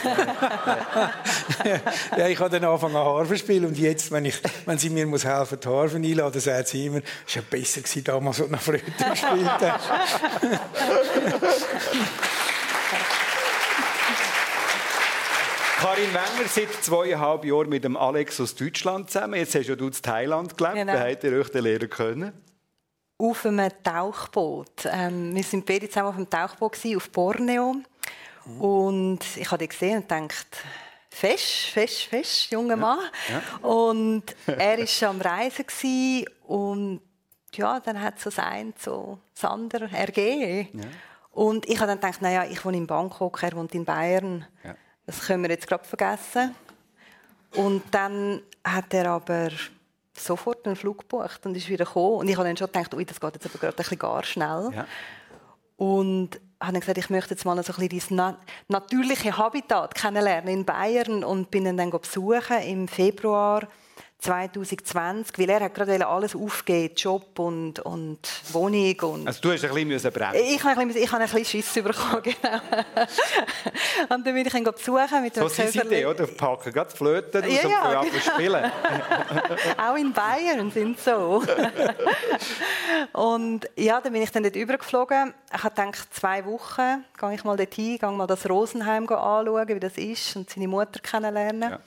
ja, 2.17 2.27
ich 2.27 2.39
habe 2.39 2.49
dann 2.49 2.63
angefangen 2.69 2.95
Harfe 2.95 3.37
spielen 3.37 3.65
und 3.65 3.77
jetzt, 3.77 4.11
wenn, 4.11 4.23
ich, 4.23 4.39
wenn 4.65 4.77
sie 4.77 4.89
mir 4.89 5.05
muss 5.05 5.25
helfen, 5.25 5.59
die 5.61 5.67
Harfe 5.67 5.97
einladen, 5.97 6.39
sagt 6.39 6.69
sie 6.69 6.85
immer, 6.85 7.01
es 7.27 7.35
war 7.35 7.43
ja 7.43 7.49
besser 7.49 7.81
gewesen, 7.81 8.03
damals, 8.05 8.39
als 8.39 8.47
du 8.47 8.53
nach 8.53 8.61
Flöte 8.61 8.85
gespielt 8.91 9.59
hast. 9.59 9.89
Karin 15.79 16.13
Wenger 16.13 16.47
seit 16.49 16.73
zweieinhalb 16.83 17.45
Jahren 17.45 17.69
mit 17.69 17.85
dem 17.85 17.95
Alex 17.95 18.41
aus 18.41 18.53
Deutschland 18.53 19.09
zusammen. 19.09 19.35
Jetzt 19.35 19.55
hast 19.55 19.67
ja 19.67 19.77
du 19.77 19.87
in 19.87 19.93
Thailand 19.93 20.57
gelebt. 20.57 20.75
Genau. 20.75 20.91
Wie 20.91 20.97
habt 20.97 21.23
ihr 21.23 21.39
euch 21.39 21.53
lernen 21.53 21.89
können? 21.89 22.33
Auf 23.17 23.45
einem 23.45 23.71
Tauchboot. 23.81 24.85
Ähm, 24.91 25.33
wir 25.33 25.41
waren 25.41 25.63
beide 25.63 25.87
zusammen 25.87 26.09
auf 26.09 26.15
einem 26.17 26.29
Tauchboot 26.29 26.77
auf 26.97 27.09
Borneo. 27.11 27.75
Mhm. 28.45 28.61
Und 28.61 29.19
ich 29.37 29.49
habe 29.49 29.63
ihn 29.63 29.69
gesehen 29.69 29.97
und 29.99 30.09
gedacht, 30.09 30.47
fest, 31.09 31.69
fest, 31.71 32.01
fest, 32.01 32.51
junger 32.51 32.75
Mann. 32.75 32.99
Ja. 33.29 33.35
Ja. 33.35 33.65
Und 33.65 34.23
er 34.47 34.79
war 34.79 34.87
schon 34.87 35.07
am 35.07 35.21
Reisen 35.21 36.25
und 36.45 36.99
ja, 37.53 37.79
dann 37.79 38.01
hat 38.01 38.19
so 38.19 38.29
sein 38.29 38.73
so 38.77 39.19
Sander 39.33 39.89
ergeben. 39.93 40.77
Ja. 40.77 40.87
Und 41.31 41.69
ich 41.69 41.77
habe 41.79 41.87
dann 41.87 42.01
gedacht, 42.01 42.21
naja, 42.21 42.43
ich 42.43 42.65
wohne 42.65 42.75
in 42.75 42.85
Bangkok, 42.85 43.41
er 43.43 43.53
wohnt 43.53 43.73
in 43.73 43.85
Bayern. 43.85 44.45
Ja. 44.61 44.75
Das 45.09 45.21
können 45.25 45.41
wir 45.41 45.49
jetzt 45.49 45.65
gerade 45.65 45.83
vergessen. 45.83 46.53
Und 47.55 47.81
dann 47.89 48.43
hat 48.63 48.93
er 48.93 49.09
aber 49.09 49.49
sofort 50.15 50.67
einen 50.67 50.75
Flug 50.75 50.99
gebucht 50.99 51.43
und 51.47 51.57
ist 51.57 51.67
wieder 51.67 51.85
gekommen. 51.85 52.17
Und 52.17 52.27
ich 52.27 52.37
habe 52.37 52.47
dann 52.47 52.55
schon 52.55 52.67
gedacht, 52.67 52.93
ui, 52.93 53.03
das 53.03 53.19
geht 53.19 53.33
jetzt 53.33 53.47
aber 53.47 53.57
gerade 53.57 53.73
ein 53.73 53.75
bisschen 53.75 53.97
gar 53.97 54.23
schnell. 54.23 54.69
Ja. 54.71 54.85
Und 55.77 56.39
habe 56.61 56.73
dann 56.73 56.81
gesagt, 56.81 56.99
ich 56.99 57.09
möchte 57.09 57.31
jetzt 57.31 57.43
mal 57.43 57.55
so 57.55 57.73
ein 57.73 57.89
bisschen 57.89 57.89
dieses 57.89 58.37
natürliche 58.67 59.35
Habitat 59.35 59.95
kennenlernen 59.95 60.53
in 60.53 60.63
Bayern 60.63 61.23
und 61.23 61.49
bin 61.49 61.65
ihn 61.65 61.77
dann 61.77 61.89
besuchen 61.89 62.59
im 62.61 62.87
Februar 62.87 63.67
2020, 64.21 65.39
weil 65.39 65.49
er 65.49 65.61
hat 65.61 65.73
gerade 65.73 66.05
alles 66.05 66.35
aufgeben, 66.35 66.93
Job 66.93 67.39
und, 67.39 67.79
und 67.79 68.19
Wohnung. 68.51 68.99
Und 69.01 69.27
also 69.27 69.39
du 69.41 69.51
hast 69.51 69.63
ein 69.63 69.87
bisschen 69.87 70.11
brennen 70.11 70.43
Ich 70.45 70.61
habe 70.61 70.79
ein 70.79 70.87
bisschen, 70.87 71.03
ich 71.03 71.11
habe 71.11 71.23
ein 71.23 71.29
bisschen 71.29 71.45
Schiss 71.45 71.73
bekommen, 71.73 72.21
genau. 72.23 72.59
und 74.09 74.09
dann 74.09 74.23
bin 74.23 74.45
ich 74.45 74.53
ihn 74.53 74.63
besuchen 74.65 75.21
mit 75.21 75.37
dem 75.37 75.47
So 75.47 75.63
ist 75.63 75.73
die 75.73 75.79
Idee, 75.79 76.05
oder? 76.05 76.27
Packen 76.27 76.73
gerade 76.73 76.93
Flöten 76.93 77.49
ja, 77.49 77.61
und 77.61 77.69
ja, 77.71 78.01
genau. 78.01 78.19
spielen. 78.19 78.71
Auch 79.77 79.95
in 79.95 80.11
Bayern 80.11 80.69
sind 80.69 80.99
so. 80.99 81.41
und 83.13 83.69
ja, 83.77 84.01
dann 84.01 84.11
bin 84.11 84.21
ich 84.21 84.31
dann 84.31 84.43
dort 84.43 84.57
übergeflogen. 84.57 85.33
Ich 85.53 85.63
habe 85.63 85.75
gedacht, 85.75 86.13
zwei 86.13 86.45
Wochen 86.45 87.05
gehe 87.17 87.33
ich 87.33 87.43
mal 87.45 87.55
dorthin, 87.55 87.97
gehe 87.97 88.11
mal 88.11 88.27
das 88.27 88.49
Rosenheim 88.49 89.03
anschauen, 89.07 89.67
wie 89.69 89.79
das 89.79 89.97
ist 89.97 90.35
und 90.35 90.49
seine 90.49 90.67
Mutter 90.67 90.99
kennenlernen. 90.99 91.71
Ja. 91.71 91.79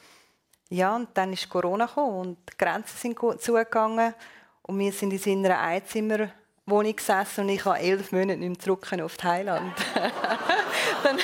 Ja, 0.72 0.96
und 0.96 1.08
dann 1.12 1.34
ist 1.34 1.50
Corona 1.50 1.84
gekommen 1.84 2.16
und 2.16 2.38
die 2.50 2.56
Grenzen 2.56 2.96
sind 2.96 3.42
zugegangen 3.42 4.14
und 4.62 4.78
wir 4.78 4.90
sind 4.90 5.12
in 5.12 5.18
seiner 5.18 5.60
Einzimmerwohnung 5.60 6.96
gesessen 6.96 7.42
und 7.42 7.50
ich 7.50 7.62
habe 7.66 7.78
elf 7.78 8.10
Monate 8.10 8.38
nicht 8.38 8.48
mehr 8.48 8.58
zurück 8.58 8.88
auf 9.02 9.18
Thailand. 9.18 9.74
dann, 11.02 11.18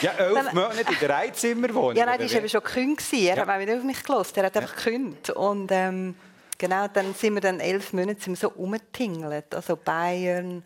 ja, 0.00 0.12
elf 0.12 0.34
dann, 0.34 0.54
Monate 0.54 0.90
in 0.90 0.98
der 1.02 1.16
Einzimmerwohnung? 1.18 1.96
Ja, 1.96 2.06
nein, 2.06 2.18
die 2.18 2.32
war 2.32 2.38
eben 2.38 2.48
schon 2.48 2.62
gekündigt. 2.62 3.12
Er 3.12 3.18
ja. 3.18 3.36
hat 3.36 3.50
auch 3.50 3.60
wieder 3.60 3.76
auf 3.76 3.84
mich 3.84 4.02
gelassen. 4.02 4.32
Er 4.36 4.46
hat 4.46 4.56
einfach 4.56 4.70
ja. 4.70 4.84
gekündigt. 4.84 5.30
Und 5.30 5.70
ähm, 5.70 6.14
genau, 6.56 6.88
dann 6.88 7.12
sind 7.12 7.34
wir 7.34 7.42
dann 7.42 7.60
elf 7.60 7.92
Monate 7.92 8.22
sind 8.22 8.40
wir 8.40 8.48
so 8.48 8.54
umgetingelt. 8.56 9.54
Also 9.54 9.76
Bayern, 9.76 10.64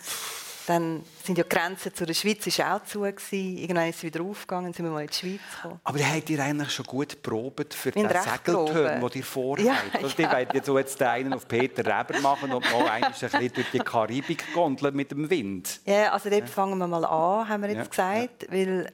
Dann 0.67 1.03
sind 1.25 1.39
ja 1.39 1.45
die 1.45 1.49
Grenzen 1.49 1.95
zu 1.95 2.07
der 2.07 2.15
Schweiz 2.15 2.47
ist 2.47 2.61
auch 2.61 2.85
zu 2.85 3.01
gewesen. 3.01 3.59
Irgendwann 3.59 3.89
ist 3.89 3.97
es 3.97 4.03
wieder 4.05 4.23
aufgegangen, 4.23 4.73
sind 4.73 4.85
wir 4.85 4.93
mal 4.93 5.03
in 5.03 5.09
die 5.09 5.15
Schweiz 5.15 5.41
gekommen. 5.57 5.81
Aber 5.83 5.99
habt 5.99 6.31
ihr 6.31 6.43
eigentlich 6.43 6.71
schon 6.71 6.87
gut 6.87 7.23
probiert 7.23 7.75
für 7.75 7.91
den 7.91 8.09
Segeltörn, 8.09 9.01
den 9.01 9.11
ihr 9.15 9.25
vorhabt? 9.25 9.67
Ja, 9.67 9.77
also, 9.95 10.23
ja. 10.23 10.45
Die 10.45 10.57
jetzt, 10.57 10.67
so 10.67 10.79
jetzt 10.79 11.03
einen 11.03 11.33
auf 11.35 11.49
Peter 11.49 11.85
Reber 11.85 12.21
machen 12.21 12.53
und 12.53 12.71
mal 12.71 12.89
ein 12.89 13.13
bisschen 13.13 13.53
durch 13.53 13.71
die 13.73 13.79
Karibik 13.79 14.53
gondeln 14.55 14.95
mit 14.95 15.11
dem 15.11 15.29
Wind. 15.29 15.81
Ja, 15.85 16.13
also 16.13 16.31
dort 16.31 16.43
ja. 16.43 16.47
fangen 16.47 16.79
wir 16.79 16.87
mal 16.87 17.05
an, 17.05 17.49
haben 17.49 17.63
wir 17.63 17.71
jetzt 17.71 17.91
gesagt, 17.91 18.47
weil 18.51 18.93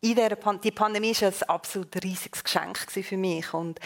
in 0.00 0.14
der 0.14 0.36
Pan 0.36 0.60
die 0.60 0.70
Pandemie 0.70 1.14
war 1.20 1.28
ein 1.28 1.48
absolut 1.48 2.02
riesiges 2.02 2.42
Geschenk 2.42 2.78
für 2.90 3.16
mich 3.16 3.52
und 3.52 3.78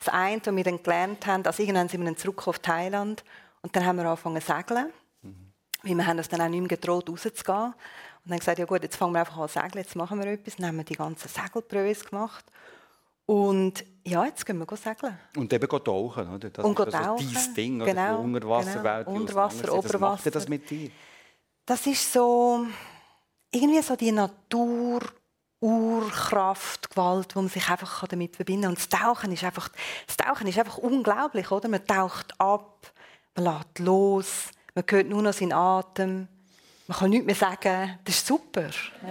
das 0.00 0.12
eine, 0.12 0.40
was 0.44 0.56
wir 0.56 0.64
dann 0.64 0.82
gelernt 0.82 1.26
haben, 1.26 1.44
also 1.46 1.62
irgendwann 1.62 1.88
sind 1.88 2.00
wir 2.00 2.06
dann 2.06 2.16
zurück 2.16 2.48
auf 2.48 2.58
Thailand 2.58 3.22
und 3.62 3.76
dann 3.76 3.84
haben 3.84 3.96
wir 3.96 4.06
angefangen 4.06 4.40
zu 4.40 4.52
segeln. 4.52 4.92
Weil 5.82 5.96
wir 5.96 6.06
haben 6.06 6.18
uns 6.18 6.28
dann 6.28 6.40
auch 6.40 6.48
nicht 6.48 6.60
mehr 6.60 6.68
getraut, 6.68 7.08
rauszugehen. 7.08 7.74
Und 8.24 8.30
dann 8.30 8.38
gesagt, 8.38 8.58
ja 8.58 8.66
gut, 8.66 8.82
jetzt 8.82 8.96
fangen 8.96 9.12
wir 9.14 9.20
einfach 9.20 9.38
an 9.38 9.48
zu 9.48 9.54
segeln, 9.54 9.82
jetzt 9.82 9.96
machen 9.96 10.18
wir 10.18 10.26
etwas. 10.26 10.56
Dann 10.56 10.66
haben 10.66 10.76
wir 10.76 10.84
die 10.84 10.94
ganzen 10.94 11.28
Segelpröves 11.28 12.04
gemacht. 12.04 12.44
Und 13.26 13.84
ja, 14.04 14.24
jetzt 14.24 14.44
gehen 14.44 14.58
wir 14.58 14.76
segeln. 14.76 15.18
Und 15.36 15.52
eben 15.52 15.68
tauchen, 15.68 16.34
oder? 16.34 16.50
Das 16.50 16.64
und 16.64 16.78
ist 16.78 16.94
also 16.94 16.98
tauchen. 16.98 17.32
dein 17.32 17.54
Ding, 17.54 17.78
genau, 17.78 18.02
oder? 18.02 18.18
Die 18.18 18.24
Unterwasserwelt. 18.24 19.06
Genau. 19.06 19.20
Unterwasser, 19.20 19.72
Oberwasser. 19.72 20.00
Was 20.00 20.24
macht 20.24 20.34
das 20.34 20.48
mit 20.48 20.68
dir? 20.68 20.90
Das 21.64 21.86
ist 21.86 22.12
so, 22.12 22.66
irgendwie 23.52 23.82
so 23.82 23.96
die 23.96 24.12
Natur, 24.12 25.00
Urkraft, 25.60 26.90
Gewalt, 26.90 27.36
wo 27.36 27.40
man 27.40 27.50
sich 27.50 27.68
einfach 27.68 28.08
damit 28.08 28.34
verbinden 28.34 28.62
kann. 28.62 28.70
Und 28.70 28.78
das 28.78 28.88
Tauchen 28.88 29.30
ist 29.32 29.44
einfach, 29.44 29.68
das 30.06 30.16
Tauchen 30.16 30.46
ist 30.46 30.58
einfach 30.58 30.78
unglaublich, 30.78 31.50
oder? 31.50 31.68
Man 31.68 31.86
taucht 31.86 32.38
ab, 32.40 32.90
man 33.36 33.44
lässt 33.44 33.78
los, 33.78 34.50
man 34.74 34.84
hört 34.88 35.08
nur 35.08 35.22
noch 35.22 35.32
seinen 35.32 35.52
Atem. 35.52 36.28
Man 36.86 36.98
kann 36.98 37.10
nichts 37.10 37.26
mehr 37.26 37.34
sagen, 37.36 37.98
das 38.04 38.16
ist 38.16 38.26
super. 38.26 38.68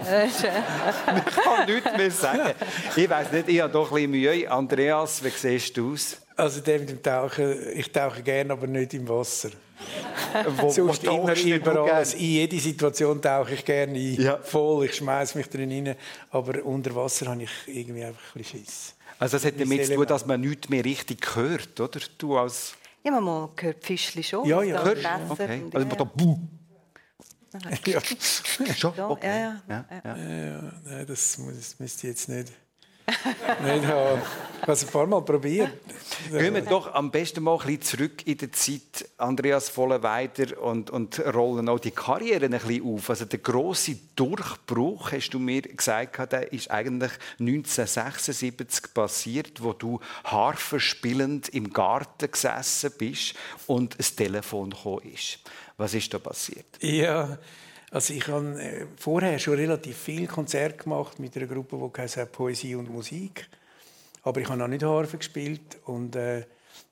man 1.06 1.24
kann 1.24 1.66
nichts 1.66 1.96
mehr 1.96 2.10
sagen. 2.10 2.54
Ich 2.94 3.08
weiß 3.08 3.32
nicht, 3.32 3.48
ich 3.48 3.60
habe 3.60 3.72
doch 3.72 3.90
ein 3.90 3.94
bisschen 3.94 4.10
Mühe. 4.10 4.50
Andreas, 4.50 5.24
wie 5.24 5.30
siehst 5.30 5.76
du 5.76 5.94
aus? 5.94 6.18
Also 6.36 6.60
mit 6.66 6.90
dem 6.90 7.02
Tauchen, 7.02 7.56
ich 7.74 7.90
tauche 7.90 8.22
gerne, 8.22 8.52
aber 8.52 8.66
nicht 8.66 8.94
im 8.94 9.08
Wasser. 9.08 9.50
wo, 10.56 10.70
Sonst 10.70 11.06
wo 11.06 11.10
immer 11.10 11.36
überall. 11.38 12.06
In 12.12 12.18
jede 12.18 12.58
Situation 12.58 13.20
tauche 13.20 13.54
ich 13.54 13.64
gerne 13.64 13.98
ein. 13.98 14.20
Ja. 14.20 14.38
Voll, 14.38 14.86
ich 14.86 14.96
schmeiße 14.96 15.38
mich 15.38 15.48
drin 15.48 15.70
rein. 15.70 15.96
Aber 16.30 16.62
unter 16.64 16.94
Wasser 16.94 17.26
habe 17.26 17.42
ich 17.42 17.50
irgendwie 17.66 18.04
einfach 18.04 18.34
ein 18.34 18.42
bisschen 18.42 18.60
Schiss. 18.60 18.94
Also 19.18 19.36
das 19.36 19.44
hat 19.46 19.60
damit 19.60 19.86
zu 19.86 19.94
tun, 19.94 20.06
dass 20.06 20.24
man 20.24 20.40
nichts 20.40 20.68
mehr 20.68 20.84
richtig 20.84 21.34
hört, 21.34 21.78
oder? 21.78 22.00
Du 22.16 22.38
als 22.38 22.74
ja, 23.04 23.20
man 23.20 23.50
hört 23.58 23.84
Fischli 23.84 24.22
schon. 24.22 24.46
Ja, 24.46 24.62
ja. 24.62 24.84
Hörst 24.84 25.04
du? 25.04 25.32
Okay. 25.32 25.62
Also 25.72 25.86
man 25.86 25.98
da 25.98 26.04
buh. 26.04 26.38
Ja. 27.86 28.00
Schon? 28.74 28.98
Okay. 28.98 29.26
Ja, 29.26 29.62
ja. 29.68 29.84
ja, 29.90 30.00
ja. 30.04 30.16
ja, 30.16 30.98
ja. 30.98 31.04
Das, 31.04 31.36
das 31.36 31.78
müsste 31.78 32.06
ich 32.06 32.12
jetzt 32.12 32.28
nicht 32.28 32.52
haben. 33.10 34.22
Ich 34.60 34.66
habe 34.66 34.72
es 34.72 34.84
ein 34.84 34.90
paar 34.90 35.06
Mal 35.06 35.22
probiert. 35.22 35.70
Gehen 36.30 36.54
wir 36.54 36.62
doch 36.62 36.92
am 36.94 37.10
besten 37.10 37.42
mal 37.42 37.58
ein 37.58 37.66
bisschen 37.66 37.82
zurück 37.82 38.26
in 38.26 38.36
die 38.36 38.50
Zeit, 38.50 39.08
Andreas 39.16 39.70
Vollenweider, 39.70 40.60
und, 40.62 40.90
und 40.90 41.18
rollen 41.32 41.68
auch 41.68 41.78
die 41.78 41.92
Karriere 41.92 42.44
ein 42.44 42.50
bisschen 42.50 42.84
auf. 42.84 43.08
Also 43.08 43.24
der 43.24 43.38
große 43.38 43.96
Durchbruch, 44.14 45.12
hast 45.12 45.30
du 45.30 45.38
mir 45.38 45.62
gesagt, 45.62 46.32
der 46.32 46.52
ist 46.52 46.70
eigentlich 46.70 47.12
1976 47.38 48.92
passiert, 48.92 49.62
wo 49.62 49.72
du 49.72 49.98
Harfe 50.24 50.78
spielend 50.78 51.48
im 51.48 51.72
Garten 51.72 52.30
gesessen 52.30 52.92
bist 52.98 53.34
und 53.66 53.98
ein 53.98 54.16
Telefon 54.16 54.70
gekommen 54.70 55.10
ist. 55.14 55.38
Was 55.78 55.94
ist 55.94 56.12
da 56.12 56.18
passiert? 56.18 56.66
Ja, 56.80 57.38
also 57.90 58.14
ich 58.14 58.26
habe 58.28 58.60
äh, 58.60 58.86
vorher 58.96 59.38
schon 59.38 59.54
relativ 59.54 59.96
viel 59.96 60.26
Konzerte 60.26 60.84
gemacht 60.84 61.18
mit 61.18 61.36
einer 61.36 61.46
Gruppe, 61.46 61.76
die 61.76 62.00
heißt 62.00 62.32
Poesie 62.32 62.74
und 62.74 62.90
Musik. 62.90 63.48
Aber 64.22 64.40
ich 64.40 64.48
habe 64.48 64.58
noch 64.58 64.68
nicht 64.68 64.84
Harfe 64.84 65.18
gespielt 65.18 65.78
und 65.84 66.14
äh, 66.16 66.44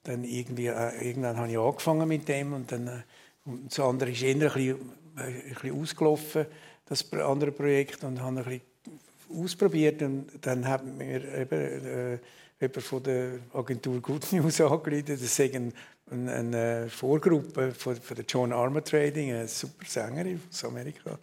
dann 0.04 0.24
irgendwie, 0.24 0.66
äh, 0.66 1.06
irgendwann 1.06 1.36
habe 1.36 1.50
ich 1.50 1.58
angefangen 1.58 2.08
mit 2.08 2.26
dem 2.28 2.52
und 2.52 2.72
dann 2.72 2.88
äh, 2.88 3.02
und 3.48 3.70
das 3.70 3.80
andere 3.80 4.10
ist 4.10 4.22
eher 4.22 4.34
ein 4.34 4.40
bisschen, 4.40 4.76
äh, 5.16 5.22
ein 5.22 5.54
bisschen 5.54 5.80
ausgelaufen, 5.80 6.46
das 6.86 7.10
andere 7.12 7.50
Projekt 7.50 8.04
und 8.04 8.20
habe 8.20 8.40
ein 8.40 8.44
bisschen 8.44 9.42
ausprobiert 9.42 10.02
und 10.02 10.26
dann 10.42 10.68
hat 10.68 10.84
mir 10.84 11.24
eben 11.34 11.86
äh, 11.86 12.18
jemand 12.60 12.82
von 12.82 13.02
der 13.02 13.38
Agentur 13.54 14.00
Good 14.00 14.32
News 14.32 14.60
angerufen, 14.60 15.04
das 15.06 15.34
sei 15.34 15.50
ein 15.54 15.72
eine, 16.10 16.32
eine 16.32 16.88
Vorgruppe 16.88 17.72
von, 17.72 17.96
von 17.96 18.16
der 18.16 18.24
John 18.26 18.52
Armour 18.52 18.84
Trading, 18.84 19.32
eine 19.32 19.48
super 19.48 19.84
Sängerin 19.86 20.40
aus 20.50 20.64
Amerika. 20.64 21.18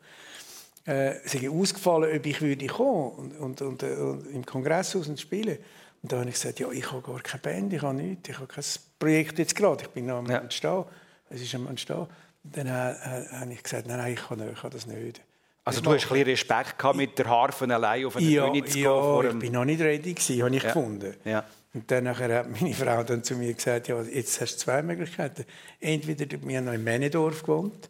Äh, 0.86 1.16
sie 1.26 1.50
ausgefallen, 1.50 2.16
ob 2.16 2.26
ich 2.26 2.42
würde 2.42 2.68
kommen 2.68 3.12
und, 3.12 3.40
und, 3.40 3.62
und, 3.62 3.84
äh, 3.84 3.96
und 3.96 4.28
im 4.28 4.46
Kongresshaus 4.46 5.08
und 5.08 5.20
spielen. 5.20 5.58
Und 6.04 6.12
da 6.12 6.20
habe 6.20 6.30
ich 6.30 6.36
gesagt, 6.36 6.60
ja, 6.60 6.70
ich 6.70 6.92
habe 6.92 7.02
gar 7.02 7.20
keine 7.22 7.42
Band, 7.42 7.74
ich 7.74 7.82
habe 7.82 7.96
nichts, 7.96 8.30
ich 8.30 8.38
habe 8.38 8.48
kein 8.48 8.64
Projekt 9.00 9.40
jetzt 9.40 9.56
gerade, 9.56 9.84
ich 9.84 9.90
bin 9.90 10.06
noch 10.06 10.18
am 10.18 10.30
ja. 10.30 10.38
Entstehen, 10.38 10.84
es 11.30 11.42
ist 11.42 11.56
am 11.56 11.68
Entstehen. 11.68 12.06
Dann 12.44 12.72
habe, 12.72 13.28
habe 13.32 13.54
ich 13.54 13.64
gesagt, 13.64 13.88
nein, 13.88 13.98
nein, 13.98 14.14
ich 14.14 14.28
kann, 14.28 14.48
ich 14.48 14.62
kann 14.62 14.70
das 14.70 14.86
nicht. 14.86 15.22
Also 15.64 15.82
du 15.82 15.92
hast 15.92 16.04
ein 16.04 16.10
bisschen 16.10 16.28
Respekt 16.28 16.78
gehabt, 16.78 16.96
mit 16.96 17.18
der 17.18 17.28
Harfe 17.28 17.66
allein 17.74 18.06
auf 18.06 18.16
eine 18.16 18.26
ja, 18.28 18.48
Bühne 18.48 18.66
zu 18.66 18.74
gehen? 18.74 18.84
Ja, 18.84 19.24
ich 19.24 19.40
bin 19.40 19.52
noch 19.52 19.66
nicht 19.66 19.82
ready 19.82 20.14
habe 20.14 20.56
ich 20.56 20.62
ja. 20.62 20.68
gefunden. 20.70 21.16
Ja. 21.26 21.44
Und 21.76 21.92
dann 21.92 22.08
hat 22.08 22.50
meine 22.50 22.74
Frau 22.74 23.04
dann 23.04 23.24
zu 23.24 23.36
mir 23.36 23.54
gesagt, 23.54 23.90
ja, 23.90 24.02
jetzt 24.02 24.40
hast 24.40 24.56
du 24.56 24.60
zwei 24.60 24.82
Möglichkeiten. 24.82 25.46
Entweder 25.82 26.26
du, 26.26 26.48
wir 26.48 26.58
haben 26.58 26.66
noch 26.66 26.74
in 26.74 26.84
Männedorf 26.84 27.42
gewohnt, 27.42 27.90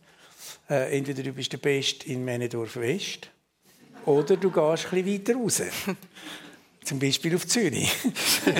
äh, 0.70 0.98
entweder 0.98 1.22
du 1.22 1.32
bist 1.32 1.54
der 1.54 1.60
Beste 1.60 2.08
in 2.08 2.26
Männedorf 2.26 2.76
West, 2.78 3.30
oder 4.06 4.38
du 4.38 4.52
gehst 4.52 4.92
ein 4.92 5.04
bisschen 5.04 5.08
weiter 5.08 5.36
raus. 5.36 5.62
Zum 6.84 7.00
Beispiel 7.00 7.36
auf 7.36 7.48
Zürich. 7.48 7.92
und 8.46 8.56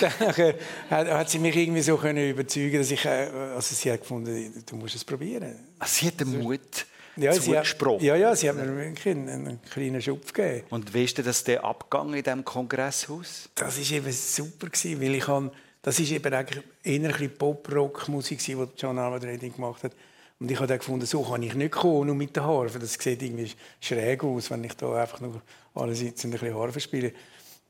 dann 0.00 0.54
hat, 0.90 1.08
hat, 1.08 1.30
sie 1.30 1.38
mich 1.38 1.56
irgendwie 1.56 1.80
so 1.80 1.96
können 1.96 2.28
überzeugen, 2.28 2.76
dass 2.76 2.90
ich, 2.90 3.04
äh, 3.06 3.30
also 3.54 3.74
sie 3.74 3.90
hat 3.90 4.00
gefunden, 4.00 4.62
du 4.66 4.76
musst 4.76 4.96
es 4.96 5.04
probieren. 5.04 5.56
Also 5.78 6.00
sie 6.00 6.06
hat 6.08 6.20
den 6.20 6.42
Mut 6.42 6.86
ja, 7.16 7.32
zugesprochen. 7.32 8.04
ja, 8.04 8.16
ja, 8.16 8.34
sie 8.34 8.48
hat 8.48 8.56
mir 8.56 8.76
wirklich 8.76 9.14
einen, 9.14 9.28
einen 9.28 9.62
kleinen 9.62 10.00
Schub 10.00 10.32
gegeben. 10.32 10.66
Und 10.70 10.92
wie 10.94 11.04
ist 11.04 11.18
denn 11.18 11.24
das 11.24 11.44
der 11.44 11.64
Abgang 11.64 12.14
in 12.14 12.22
diesem 12.22 12.44
Kongresshaus? 12.44 13.48
Das 13.54 13.78
war 13.78 13.96
eben 13.96 14.12
super, 14.12 14.68
gewesen, 14.68 15.00
weil 15.00 15.14
ich 15.14 15.26
habe, 15.26 15.50
das 15.82 15.98
ist 15.98 16.10
eben 16.12 16.32
eigentlich 16.32 16.64
eher 16.82 17.14
ein 17.14 17.30
Pop-Rock-Musik, 17.36 18.38
die 18.44 18.56
John 18.76 18.98
Armour 18.98 19.20
gemacht 19.20 19.84
hat. 19.84 19.92
Und 20.38 20.50
ich 20.50 20.56
habe 20.56 20.66
dann 20.66 20.78
gefunden, 20.78 21.04
so 21.04 21.22
kann 21.22 21.42
ich 21.42 21.54
nicht 21.54 21.72
kommen, 21.72 22.06
nur 22.06 22.16
mit 22.16 22.34
der 22.34 22.44
Harfe. 22.44 22.78
Das 22.78 22.94
sieht 22.94 23.22
irgendwie 23.22 23.52
schräg 23.80 24.24
aus, 24.24 24.50
wenn 24.50 24.64
ich 24.64 24.74
da 24.74 24.94
einfach 24.94 25.20
nur 25.20 25.42
alle 25.74 25.94
sitzen 25.94 26.28
und 26.28 26.34
ein 26.34 26.40
bisschen 26.40 26.56
Harfe 26.56 26.80
spiele. 26.80 27.12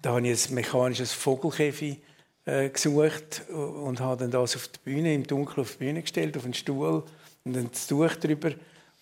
Da 0.01 0.11
habe 0.11 0.27
ich 0.27 0.49
ein 0.49 0.55
mechanisches 0.55 1.13
Vogelkäfig 1.13 1.99
äh, 2.45 2.69
gesucht 2.71 3.43
und 3.51 4.01
habe 4.01 4.23
dann 4.23 4.31
das 4.31 4.55
auf 4.55 4.69
die 4.69 4.79
Bühne, 4.85 5.15
im 5.15 5.27
Dunkeln 5.27 5.63
auf 5.63 5.73
die 5.73 5.85
Bühne 5.85 6.01
gestellt, 6.01 6.37
auf 6.37 6.45
einen 6.45 6.55
Stuhl 6.55 7.03
und 7.45 7.57
dann 7.57 7.71
das 7.71 7.89
Tuch 7.89 8.15
drüber 8.15 8.53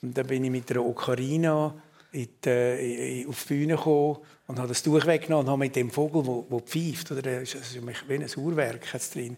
und 0.03 0.17
dann 0.17 0.27
bin 0.27 0.45
ich 0.45 0.51
mit 0.51 0.71
einer 0.71 0.85
Ocarina 0.85 1.75
in 2.13 2.29
die, 2.45 3.27
auf 3.29 3.45
die 3.45 3.55
Bühne 3.55 3.77
gekommen 3.77 4.19
und 4.47 4.59
habe 4.59 4.69
das 4.69 4.83
Tuch 4.83 5.05
weggenommen 5.07 5.47
und 5.47 5.51
habe 5.51 5.59
mit 5.59 5.77
dem 5.77 5.91
Vogel, 5.91 6.23
der 6.23 6.61
pfeift, 6.61 7.13
oder 7.13 7.23
das 7.23 7.55
ist 7.55 7.75
wie 8.09 8.15
ein 8.15 8.27
Uhrwerk 8.37 8.87
drin, 9.13 9.37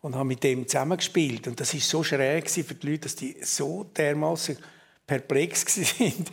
und 0.00 0.14
habe 0.14 0.24
mit 0.24 0.42
dem 0.42 0.66
zusammengespielt. 0.66 1.46
Und 1.46 1.60
das 1.60 1.74
war 1.74 1.80
so 1.80 2.02
schräg 2.02 2.50
für 2.50 2.74
die 2.74 2.86
Leute, 2.86 3.00
dass 3.02 3.16
die 3.16 3.36
so 3.42 3.84
dermaßen 3.84 4.56
perplex 5.06 5.78
waren, 6.00 6.24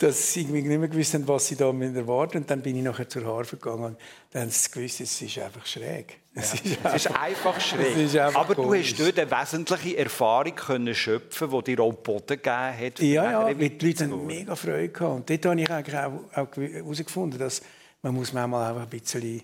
dass 0.00 0.32
sie 0.32 0.40
irgendwie 0.40 0.62
nicht 0.62 0.78
mehr 0.78 0.88
gewusst 0.88 1.12
haben, 1.12 1.28
was 1.28 1.46
sie 1.46 1.56
da 1.56 1.66
erwarten. 1.66 2.38
Und 2.38 2.50
dann 2.50 2.62
bin 2.62 2.74
ich 2.76 2.82
nachher 2.82 3.08
zur 3.08 3.24
Harfe 3.26 3.56
gegangen 3.56 3.84
und 3.84 3.96
dann 4.30 4.42
haben 4.42 4.50
sie 4.50 4.70
gewusst, 4.70 5.00
es 5.00 5.20
ist 5.20 5.38
einfach 5.38 5.66
schräg. 5.66 6.18
Es, 6.34 6.54
ist, 6.54 6.64
einfach, 6.64 6.94
es 6.94 7.06
ist 7.06 7.14
einfach 7.14 7.60
schräg. 7.60 7.96
Ist 7.96 8.16
einfach 8.16 8.40
Aber 8.40 8.54
komisch. 8.54 8.94
du 8.94 9.04
hast 9.04 9.16
dort 9.16 9.18
eine 9.18 9.42
wesentliche 9.42 9.98
Erfahrung 9.98 10.54
können 10.54 10.94
schöpfen 10.94 11.50
die 11.50 11.76
dir 11.76 11.82
auch 11.82 11.92
Boden 11.92 12.26
gegeben 12.28 12.78
hat. 12.78 12.98
Ja, 13.00 13.48
ja, 13.48 13.54
die 13.54 13.86
Leute 13.86 14.04
haben 14.04 14.26
mega 14.26 14.56
Freude 14.56 14.88
gehabt. 14.88 15.16
Und 15.16 15.30
dort 15.30 15.46
habe 15.46 15.60
ich 15.60 15.70
eigentlich 15.70 15.96
auch 15.96 16.56
herausgefunden, 16.56 17.38
dass 17.38 17.60
man 18.02 18.14
muss 18.14 18.32
manchmal 18.32 18.70
einfach 18.70 18.82
ein 18.84 19.00
bisschen 19.00 19.42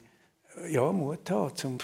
ja, 0.68 0.90
Mut 0.90 1.30
haben, 1.30 1.52
um 1.64 1.78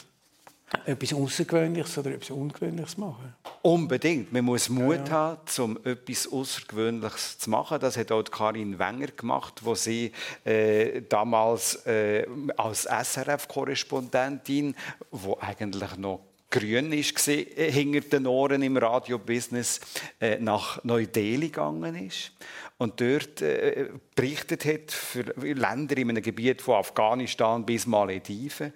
etwas 0.84 1.12
Außergewöhnliches 1.14 1.98
oder 1.98 2.12
etwas 2.12 2.30
Ungewöhnliches 2.30 2.96
machen. 2.96 3.34
Unbedingt. 3.62 4.32
Man 4.32 4.44
muss 4.44 4.68
Mut 4.68 4.96
ja, 4.96 5.04
ja. 5.04 5.10
haben, 5.10 5.40
um 5.58 5.78
etwas 5.84 6.30
Außergewöhnliches 6.30 7.38
zu 7.38 7.50
machen. 7.50 7.78
Das 7.80 7.96
hat 7.96 8.10
auch 8.10 8.24
Karin 8.24 8.78
Wenger 8.78 9.08
gemacht, 9.08 9.60
wo 9.62 9.74
sie 9.74 10.12
äh, 10.44 11.02
damals 11.08 11.86
äh, 11.86 12.26
als 12.56 12.86
SRF-Korrespondentin, 12.86 14.74
wo 15.10 15.38
eigentlich 15.40 15.96
noch 15.96 16.20
grün 16.52 16.92
ist 16.92 17.26
äh, 17.28 17.70
hinter 17.72 18.00
den 18.00 18.26
Ohren 18.26 18.62
im 18.62 18.76
Radiobusiness 18.76 19.80
äh, 20.20 20.38
nach 20.38 20.84
Neu-Delhi 20.84 21.48
gegangen 21.48 22.06
ist 22.06 22.32
und 22.78 23.00
dort 23.00 23.40
äh, 23.42 23.88
berichtet 24.14 24.64
hat 24.64 24.92
für 24.92 25.22
Länder 25.40 25.96
in 25.96 26.10
einem 26.10 26.22
Gebiet 26.22 26.62
von 26.62 26.76
Afghanistan 26.76 27.64
bis 27.64 27.86
Malediven 27.86 28.72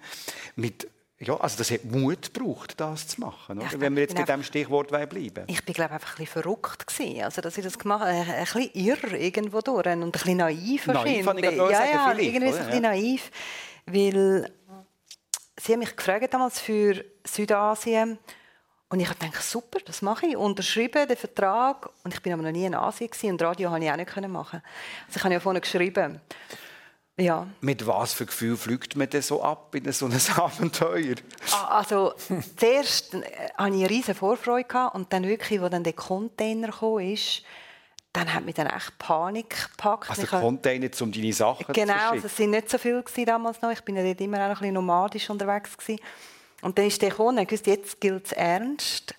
mit 0.55 0.87
Ja, 1.19 1.35
also 1.37 1.57
das 1.57 1.71
hat 1.71 1.83
Mut 1.83 2.31
gebraucht, 2.31 2.75
das 2.79 3.07
zu 3.07 3.21
machen? 3.21 3.59
Ja, 3.59 3.67
wenn 3.79 3.95
wir 3.95 4.03
jetzt 4.03 4.13
bei 4.13 4.21
genau. 4.21 4.37
diesem 4.37 4.43
Stichwort 4.43 4.89
bleiben 4.89 5.45
Ich 5.47 5.65
bin 5.65 5.73
glaube 5.73 5.93
einfach 5.95 6.11
ein 6.11 6.25
bisschen 6.25 6.43
verrückt 6.43 6.85
gewesen. 6.85 7.23
also 7.23 7.41
dass 7.41 7.57
ich 7.57 7.63
das 7.63 7.79
gemacht 7.79 8.01
habe, 8.01 8.11
ein, 8.11 8.29
ein 8.29 8.43
bisschen 8.43 8.69
irr 8.73 9.13
irgendwo 9.13 9.61
durch 9.61 9.87
und 9.87 10.03
ein 10.03 10.11
bisschen 10.11 10.37
naiv 10.37 10.85
Naiv, 10.85 10.87
wahrscheinlich. 10.87 11.25
habe 11.25 11.39
ich 11.39 11.45
ja, 11.45 11.71
sagen, 11.71 11.89
ja, 11.91 12.17
irgendwie 12.19 12.47
oder? 12.47 12.59
ein 12.59 12.65
bisschen 12.65 12.81
naiv, 12.83 13.31
weil 13.87 14.51
sie 15.59 15.73
haben 15.73 15.79
mich 15.79 15.95
gefragt 15.95 16.31
damals 16.33 16.59
für 16.59 17.03
Südasien 17.23 18.19
und 18.89 18.99
ich 18.99 19.09
habe 19.09 19.17
gedacht, 19.17 19.43
super, 19.43 19.79
das 19.85 20.03
mache 20.03 20.27
ich, 20.27 20.37
unterschrieben 20.37 21.07
den 21.07 21.17
Vertrag 21.17 21.89
und 22.03 22.13
ich 22.13 22.21
bin 22.21 22.31
aber 22.31 22.43
noch 22.43 22.51
nie 22.51 22.65
in 22.65 22.75
Asien 22.75 23.09
gewesen, 23.09 23.31
und 23.31 23.41
Radio 23.41 23.71
habe 23.71 23.83
ich 23.83 23.91
auch 23.91 23.95
nicht 23.97 24.29
machen. 24.29 24.61
Also 25.07 25.17
ich 25.17 25.23
habe 25.23 25.33
ja 25.33 25.39
vorne 25.39 25.61
geschrieben. 25.61 26.21
Ja. 27.19 27.47
Mit 27.61 27.87
was 27.87 28.13
für 28.13 28.27
Gefühl 28.27 28.55
fliegt 28.57 28.95
man 28.95 29.09
denn 29.09 29.23
so 29.23 29.41
ab 29.41 29.73
in 29.73 29.91
so 29.91 30.05
ein 30.05 30.13
Abenteuer? 30.37 31.15
Ah, 31.51 31.79
Also 31.79 32.13
zuerst 32.57 33.15
äh, 33.15 33.21
hatte 33.57 33.75
ich 33.75 33.81
eine 33.81 33.89
riesige 33.89 34.13
Vorfreude 34.15 34.89
und 34.93 35.11
dann 35.11 35.23
wirklich, 35.23 35.59
als 35.59 35.71
dann 35.71 35.83
der 35.83 35.93
Container 35.93 36.69
kam, 36.71 36.99
ist, 36.99 37.41
dann 38.13 38.31
hat 38.33 38.45
mich 38.45 38.53
dann 38.55 38.67
echt 38.67 38.97
Panik 38.99 39.69
gepackt. 39.71 40.09
Also 40.11 40.23
Ich 40.23 40.29
Container, 40.29 40.89
um 41.01 41.11
deine 41.11 41.33
Sachen 41.33 41.65
Genau, 41.73 41.93
zu 41.93 41.99
also 41.99 42.13
schicken? 42.13 42.25
es 42.27 42.39
waren 42.39 42.49
nicht 42.51 42.69
so 42.69 42.77
viele 42.77 43.25
damals 43.25 43.61
noch. 43.61 43.71
Ich 43.71 43.81
bin 43.81 43.95
ja 43.95 44.03
dort 44.03 44.21
immer 44.21 44.37
auch 44.37 44.43
ein 44.49 44.53
bisschen 44.53 44.73
nomadisch 44.75 45.29
unterwegs. 45.29 45.75
Gewesen. 45.77 45.99
Und 46.61 46.77
dann 46.77 46.85
ist 46.85 47.01
der 47.01 47.09
gekommen 47.09 47.39
und 47.39 47.51
wusste, 47.51 47.71
jetzt 47.71 47.99
gilt 47.99 48.25
es 48.27 48.31
ernst. 48.31 49.13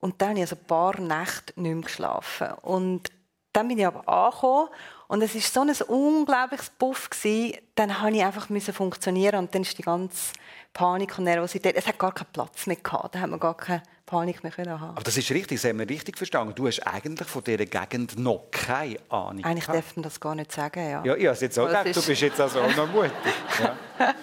Und 0.00 0.20
dann 0.20 0.30
habe 0.30 0.38
ich 0.40 0.44
also 0.44 0.56
ein 0.56 0.66
paar 0.66 0.98
Nächte 1.00 1.52
nicht 1.60 1.74
mehr 1.74 1.82
geschlafen. 1.82 2.48
Und 2.62 3.10
dann 3.52 3.68
bin 3.68 3.78
ich 3.78 3.86
aber 3.86 4.06
angekommen 4.08 4.68
und 5.08 5.22
es 5.22 5.34
war 5.34 5.40
so 5.42 5.60
ein 5.60 5.88
unglaubliches 5.96 6.70
Puff. 6.70 7.10
Gewesen. 7.10 7.58
Dann 7.74 7.88
musste 7.90 8.10
ich 8.10 8.24
einfach 8.24 8.48
müssen 8.48 8.74
funktionieren 8.74 9.36
und 9.40 9.54
dann 9.54 9.62
ist 9.62 9.76
die 9.78 9.82
ganze 9.82 10.32
Panik 10.72 11.16
und 11.18 11.24
Nervosität, 11.24 11.74
es 11.76 11.86
hat 11.86 11.98
gar 11.98 12.12
keinen 12.12 12.28
Platz 12.32 12.66
mehr 12.66 12.76
gehabt. 12.76 13.14
Da 13.14 13.20
hat 13.20 13.30
man 13.30 13.40
gar 13.40 13.56
keine 13.56 13.82
Panik 14.04 14.42
mehr 14.42 14.52
können 14.52 14.78
haben. 14.80 14.90
Aber 14.90 15.02
das 15.02 15.16
ist 15.16 15.30
richtig, 15.30 15.60
das 15.60 15.68
haben 15.68 15.78
wir 15.78 15.88
richtig 15.88 16.16
verstanden. 16.16 16.54
Du 16.54 16.66
hast 16.66 16.80
eigentlich 16.86 17.26
von 17.28 17.42
dieser 17.42 17.64
Gegend 17.66 18.18
noch 18.18 18.44
keine 18.50 18.98
Ahnung. 19.08 19.42
Eigentlich 19.44 19.66
darf 19.66 19.96
man 19.96 20.02
das 20.04 20.20
gar 20.20 20.34
nicht 20.34 20.52
sagen, 20.52 20.80
ja. 20.90 21.02
Ja, 21.04 21.14
ich 21.16 21.24
habe 21.26 21.34
es 21.34 21.40
jetzt 21.40 21.58
auch 21.58 21.66
gedacht, 21.66 21.86
du 21.86 21.90
ist- 21.90 22.06
bist 22.06 22.20
jetzt 22.22 22.40
also 22.40 22.60
auch 22.60 22.76
noch 22.76 22.88
mutig. 22.92 23.12
Ja. 23.98 24.14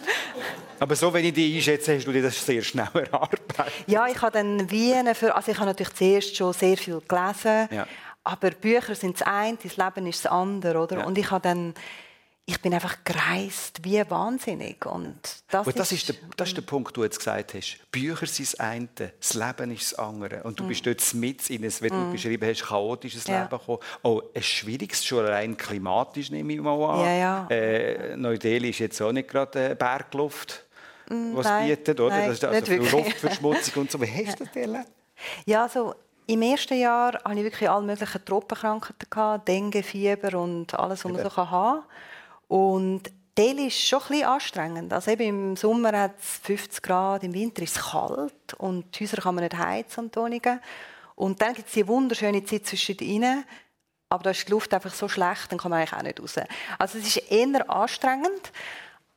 Aber 0.80 0.96
so, 0.96 1.13
wenn 1.13 1.24
ich 1.25 1.34
dich 1.34 1.56
einschätze, 1.56 1.96
hast 1.96 2.06
du 2.06 2.12
dir 2.12 2.22
das 2.22 2.46
sehr 2.46 2.62
schnell 2.62 2.88
erarbeitet. 2.94 3.72
Ja, 3.88 4.06
ich 4.08 4.22
habe 4.22 4.32
dann 4.32 4.70
Wien 4.70 5.13
für, 5.16 5.34
also 5.34 5.52
ich 5.52 5.58
habe 5.58 5.68
natürlich 5.68 5.94
zuerst 5.94 6.36
schon 6.36 6.52
sehr 6.54 6.75
viel 6.78 7.02
gelesen, 7.08 7.70
Ja. 7.72 7.88
Aber 8.24 8.51
Bücher 8.51 8.96
sind 8.96 9.20
das 9.20 9.27
eine, 9.27 9.58
das 9.62 9.77
Leben 9.77 10.08
ist 10.08 10.25
das 10.25 10.32
andere, 10.32 10.80
oder? 10.80 11.00
Ja. 11.00 11.06
Und 11.06 11.18
ich 11.18 11.30
habe 11.30 11.42
dann, 11.42 11.74
ich 12.46 12.62
bin 12.62 12.74
einfach 12.74 12.98
gereist 13.03 13.84
wie 13.84 14.01
wahnsinnig 14.10 14.86
und 14.86 15.18
das, 15.50 15.65
Und 15.68 15.80
das 15.80 15.92
ist, 15.92 16.10
der, 16.10 16.15
das 16.36 16.50
ist 16.50 16.58
der 16.58 16.62
Punkt, 16.63 16.96
den 16.96 17.01
du 17.01 17.03
jetzt 17.03 17.18
gesagt 17.18 17.53
hast. 17.53 17.80
Bücher 17.92 18.25
sind 18.25 18.48
das 18.53 18.60
eine, 18.60 18.88
das 18.98 19.34
Leben 19.34 19.72
ist 19.72 19.92
das 19.92 20.00
andere. 20.00 20.44
Und 20.44 20.60
du 20.60 20.68
bist 20.68 20.86
dort 20.86 21.13
mit 21.13 21.50
in 21.50 21.63
ein, 21.63 21.72
wie 21.82 21.88
du 21.89 22.12
beschrieben 22.12 22.50
hast, 22.50 22.63
chaotisches 22.65 23.27
Mm. 23.27 23.32
Ja. 23.32 23.44
Leben 23.44 23.58
gekommen. 23.58 23.80
Auch 24.03 24.24
ein 24.34 24.44
schwieriges, 24.44 25.06
schon 25.06 25.25
rein 25.25 25.56
klimatisch, 25.56 26.32
nehme 26.32 26.53
ich 26.53 26.62
mal 26.62 26.84
an. 26.84 27.00
Ja, 27.06 27.13
ja. 27.13 27.48
Äh, 27.50 28.18
Neu-Delhi 28.18 28.70
ist 28.70 28.80
jetzt 28.80 29.01
auch 29.01 29.12
nicht 29.12 29.30
gerade 29.30 29.72
äh, 29.72 29.75
Bergluft, 29.75 30.65
was 31.08 31.46
Mm, 31.46 31.50
nein, 31.50 31.68
bietet, 31.68 32.00
oder? 32.00 32.15
nein, 32.15 32.27
das 32.30 32.38
ist 32.38 32.46
also. 32.46 32.98
Luftverschmutzung 32.98 33.82
und 33.84 33.92
so. 33.92 34.01
Wie 34.01 34.08
hast 34.25 34.39
du 34.39 34.46
das 34.46 34.56
erlebt? 34.56 34.92
Ja, 35.46 35.63
also 35.63 35.94
im 36.27 36.42
ersten 36.42 36.80
Jahr 36.80 37.13
hatte 37.13 37.36
ich 37.36 37.44
wirklich 37.44 37.70
alle 37.70 37.86
möglichen 37.86 38.25
Tropenkrankheiten, 38.25 39.10
gehabt, 39.10 39.48
Dengue, 39.48 39.84
Fieber 39.84 40.39
und 40.39 40.74
alles, 40.74 41.03
was 41.03 41.12
man 41.12 41.24
so 41.24 41.36
haben 41.36 41.82
kann. 41.82 41.84
Und 42.48 43.12
Delhi 43.38 43.68
ist 43.68 43.80
schon 43.80 44.00
ein 44.01 44.08
bisschen 44.10 44.27
anstrengend. 44.27 44.94
Also 44.94 45.12
eben 45.12 45.24
Im 45.24 45.56
Sommer 45.56 45.98
hat 45.98 46.20
es 46.20 46.38
50 46.44 46.84
Grad, 46.84 47.24
im 47.24 47.34
Winter 47.34 47.63
ist 47.63 47.77
es 47.77 47.84
kalt 47.84 48.53
und 48.58 48.98
die 48.98 49.03
Häuser 49.03 49.22
kann 49.22 49.36
man 49.36 49.44
nicht 49.44 49.58
heizen 49.58 50.12
und. 50.15 50.60
Und 51.15 51.42
dann 51.42 51.53
gibt 51.53 51.68
es 51.68 51.74
die 51.74 51.88
wunderschöne 51.88 52.44
Zeit 52.44 52.65
zwischen 52.65 52.98
ihnen, 53.00 53.44
aber 54.10 54.24
da 54.24 54.30
ist 54.30 54.48
die 54.48 54.51
Luft 54.51 54.74
einfach 54.74 54.94
so 54.94 55.08
schlecht, 55.08 55.51
dann 55.51 55.58
kann 55.58 55.72
man 55.72 55.80
eigentlich 55.80 55.94
auch 55.94 56.03
nicht 56.03 56.20
raus. 56.20 56.36
Also 56.77 56.98
es 57.00 57.08
ist 57.08 57.32
eher 57.32 57.70
anstrengend, 57.70 58.51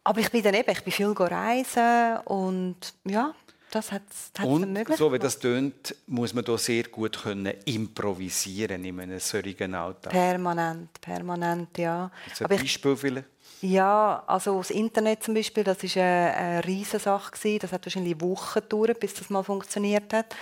aber 0.05 0.21
ich 0.21 0.31
bin 0.31 0.43
dann 0.43 0.55
eben, 0.55 0.71
ich 0.71 0.85
bin 0.85 0.93
viel 0.93 1.13
reisen 1.13 2.19
und 2.25 2.77
ja, 3.05 3.35
das 3.77 3.93
hat 3.93 4.03
es 4.11 4.45
Und 4.45 4.97
so 4.97 5.13
wie 5.13 5.19
das 5.19 5.39
tönt, 5.39 5.95
muss 6.07 6.33
man 6.33 6.45
da 6.45 6.57
sehr 6.57 6.85
gut 6.85 7.23
können 7.23 7.53
improvisieren 7.65 8.85
in 8.85 9.01
einem 9.01 9.21
solchen 9.21 9.75
Alltag. 9.75 10.13
Permanent, 10.13 11.01
permanent, 11.01 11.77
ja. 11.77 12.11
Jetzt 12.27 12.41
ein 12.41 12.47
Aber 12.47 12.55
ich, 12.55 12.63
Beispiel 12.63 12.97
vielleicht? 12.97 13.27
ja, 13.61 14.23
also 14.27 14.59
das 14.59 14.71
Internet 14.71 15.23
zum 15.23 15.35
Beispiel, 15.35 15.63
das 15.63 15.83
ist 15.83 15.97
eine, 15.97 16.35
eine 16.35 16.65
riesige 16.65 16.99
Sache. 16.99 17.59
Das 17.59 17.73
hat 17.73 17.85
wahrscheinlich 17.85 18.21
Wochen 18.21 18.61
gedauert, 18.61 18.99
bis 18.99 19.15
das 19.15 19.29
mal 19.31 19.43
funktioniert 19.43 20.13
hat. 20.13 20.35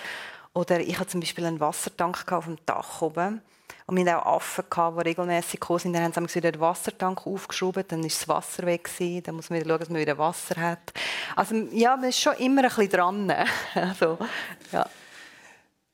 Oder 0.53 0.81
ich 0.81 0.99
hatte 0.99 1.11
zum 1.11 1.21
Beispiel 1.21 1.45
einen 1.45 1.59
Wassertank 1.59 2.31
auf 2.31 2.45
dem 2.45 2.59
Dach 2.65 3.03
oben. 3.03 3.43
Und 3.87 3.97
wir 3.97 4.13
hatten 4.13 4.27
auch 4.27 4.37
Affen, 4.37 4.65
gehabt, 4.71 4.99
die 4.99 5.09
regelmäßig 5.09 5.61
gekommen 5.61 5.79
sind. 5.79 5.93
Dann 5.93 6.05
haben 6.05 6.29
sie 6.29 6.37
wieder 6.37 6.53
den 6.53 6.61
Wassertank 6.61 7.27
aufgeschoben, 7.27 7.85
dann 7.87 8.03
ist 8.03 8.21
das 8.21 8.29
Wasser 8.29 8.65
weg. 8.65 8.85
Gewesen. 8.85 9.23
Dann 9.25 9.35
muss 9.37 9.51
man 9.51 9.61
wieder 9.61 9.69
schauen, 9.71 9.79
dass 9.81 9.91
man 9.91 10.01
wieder 10.01 10.19
Wasser 10.19 10.57
hat. 10.61 10.93
Also 11.37 11.55
ja, 11.73 11.97
man 11.97 12.09
ist 12.09 12.21
schon 12.21 12.35
immer 12.37 12.63
ein 12.63 12.69
bisschen 12.69 12.89
dran. 12.89 13.31
also, 13.75 14.19
ja. 14.73 14.89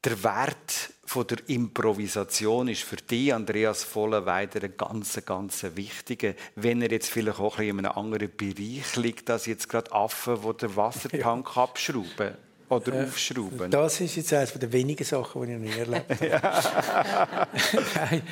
Der 0.04 0.22
Wert 0.22 0.94
von 1.04 1.26
der 1.26 1.38
Improvisation 1.48 2.68
ist 2.68 2.84
für 2.84 2.96
dich, 2.96 3.34
Andreas 3.34 3.84
Vollenweider, 3.84 4.62
ein 4.62 4.76
ganz, 4.76 5.20
ganz 5.26 5.66
wichtiger. 5.74 6.34
Wenn 6.54 6.80
er 6.80 6.90
jetzt 6.90 7.10
vielleicht 7.10 7.40
auch 7.40 7.58
ein 7.58 7.66
bisschen 7.66 7.78
in 7.80 7.86
einem 7.86 7.98
anderen 7.98 8.34
Bereich 8.34 8.96
liegt, 8.96 9.28
als 9.28 9.46
jetzt 9.46 9.68
gerade 9.68 9.92
Affen, 9.92 10.40
die 10.40 10.56
den 10.56 10.76
Wassertank 10.76 11.56
abschrauben 11.56 12.36
oder 12.70 13.04
aufschrauben. 13.04 13.70
Das 13.70 14.00
ist 14.00 14.16
jetzt 14.16 14.32
eines 14.32 14.52
der 14.52 14.72
wenigen 14.72 15.04
Sachen, 15.04 15.42
die 15.42 15.52
ich 15.52 15.58
noch 15.58 15.64
nie 15.64 15.80
erlebt 15.80 16.10
habe. 16.10 17.48
nein, 17.94 18.22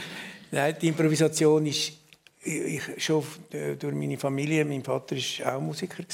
nein, 0.51 0.77
die 0.81 0.88
Improvisation 0.88 1.66
ist 1.66 1.92
ich, 2.44 2.83
schon 2.98 3.24
äh, 3.51 3.74
durch 3.74 3.94
meine 3.94 4.16
Familie. 4.16 4.64
Mein 4.64 4.83
Vater 4.83 5.16
war 5.16 5.57
auch 5.57 5.61
Musiker, 5.61 6.05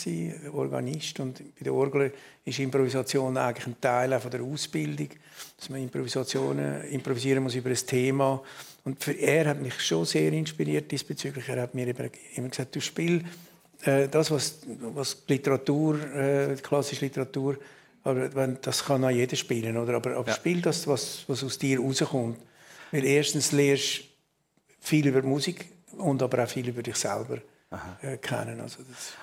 Organist. 0.52 1.20
Und 1.20 1.38
bei 1.38 1.64
der 1.64 1.74
Orgel 1.74 2.12
ist 2.44 2.58
Improvisation 2.58 3.36
eigentlich 3.36 3.66
ein 3.66 3.80
Teil 3.80 4.14
auch 4.14 4.20
von 4.20 4.30
der 4.30 4.42
Ausbildung. 4.42 5.08
Dass 5.56 5.68
man 5.68 5.82
Improvisationen, 5.82 6.84
improvisieren 6.84 7.42
muss 7.42 7.54
über 7.54 7.70
ein 7.70 7.76
Thema. 7.76 8.42
Und 8.84 9.02
für, 9.02 9.12
er 9.12 9.50
hat 9.50 9.60
mich 9.60 9.80
schon 9.80 10.04
sehr 10.04 10.32
inspiriert 10.32 10.90
diesbezüglich. 10.90 11.48
Er 11.48 11.62
hat 11.62 11.74
mir 11.74 11.88
immer 12.36 12.48
gesagt, 12.48 12.74
du 12.74 12.80
spiel 12.80 13.24
äh, 13.84 14.08
das, 14.08 14.30
was, 14.30 14.60
was 14.94 15.24
die 15.26 15.34
Literatur, 15.34 16.00
äh, 16.14 16.54
die 16.54 16.62
klassische 16.62 17.04
Literatur, 17.04 17.56
aber 18.04 18.28
das 18.48 18.84
kann 18.84 19.04
auch 19.04 19.10
jeder 19.10 19.36
spielen, 19.36 19.76
oder? 19.76 19.94
Aber, 19.94 20.16
aber 20.16 20.28
Ja. 20.28 20.34
spiel 20.34 20.60
das, 20.60 20.86
was, 20.86 21.24
was 21.26 21.42
aus 21.42 21.58
dir 21.58 21.80
rauskommt. 21.80 22.38
Weil 22.92 23.04
erstens 23.04 23.50
lernst 23.52 24.00
du 24.00 24.04
viel 24.80 25.06
über 25.06 25.22
Musik 25.22 25.66
und 25.96 26.22
aber 26.22 26.44
auch 26.44 26.48
viel 26.48 26.68
über 26.68 26.82
dich 26.82 26.96
selber 26.96 27.38
äh, 28.02 28.18
kennen. 28.18 28.60
Also 28.60 28.82
das, 28.82 29.14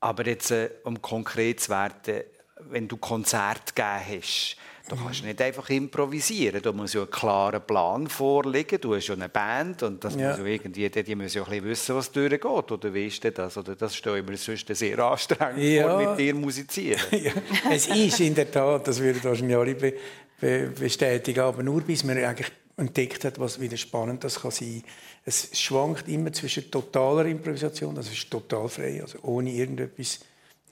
Aber 0.00 0.24
jetzt, 0.26 0.50
äh, 0.52 0.70
um 0.84 1.02
konkret 1.02 1.60
zu 1.60 1.70
werden, 1.70 2.22
wenn 2.70 2.88
du 2.88 2.96
Konzert 2.96 3.74
gegeben 3.74 4.20
hast, 4.20 4.56
da 4.88 4.96
kannst 4.96 5.20
du 5.22 5.26
nicht 5.26 5.40
einfach 5.42 5.68
improvisieren. 5.70 6.60
Da 6.62 6.72
muss 6.72 6.94
ja 6.94 7.02
ein 7.02 7.10
klarer 7.10 7.60
Plan 7.60 8.06
vorliegen. 8.08 8.80
Du 8.80 8.94
hast 8.94 9.06
ja 9.08 9.14
eine 9.14 9.28
Band 9.28 9.82
und 9.82 10.02
das 10.02 10.14
Ja. 10.14 10.30
muss 10.30 10.38
ja 10.38 10.44
irgendwie, 10.44 10.88
die 10.88 11.14
müssen 11.14 11.38
ja 11.38 11.44
ein 11.44 11.50
bisschen 11.50 11.64
wissen, 11.64 11.94
was 11.96 12.10
durchgeht. 12.12 12.44
Oder 12.44 12.94
wie 12.94 13.06
ist 13.06 13.22
denn 13.22 13.34
das? 13.34 13.56
Oder 13.56 13.76
das 13.76 13.94
stelle 13.94 14.20
ich 14.20 14.26
mir 14.26 14.36
sonst 14.36 14.66
sehr 14.74 14.98
anstrengend 14.98 15.62
Ja. 15.62 15.88
vor, 15.88 16.10
mit 16.10 16.18
dir 16.18 16.34
musizieren. 16.34 17.00
ja, 17.12 17.32
es 17.70 17.86
ist 17.88 18.20
in 18.20 18.34
der 18.34 18.50
Tat, 18.50 18.86
das 18.88 18.98
würden 19.00 19.22
wahrscheinlich 19.24 19.56
alle 19.56 19.74
be, 19.74 19.94
be, 20.40 20.72
bestätigen, 20.78 21.40
aber 21.40 21.62
nur 21.62 21.80
bis 21.82 22.04
man 22.04 22.16
eigentlich 22.18 22.50
entdeckt 22.76 23.24
hat, 23.24 23.38
was 23.40 23.60
wieder 23.60 23.76
spannend 23.76 24.22
das 24.24 24.40
kann 24.40 24.50
sein. 24.52 24.82
Es 25.24 25.50
schwankt 25.60 26.08
immer 26.08 26.32
zwischen 26.32 26.70
totaler 26.70 27.26
Improvisation, 27.26 27.94
das 27.94 28.08
ist 28.10 28.30
total 28.30 28.68
frei, 28.68 29.00
also 29.02 29.18
ohne 29.22 29.50
irgendetwas 29.50 30.20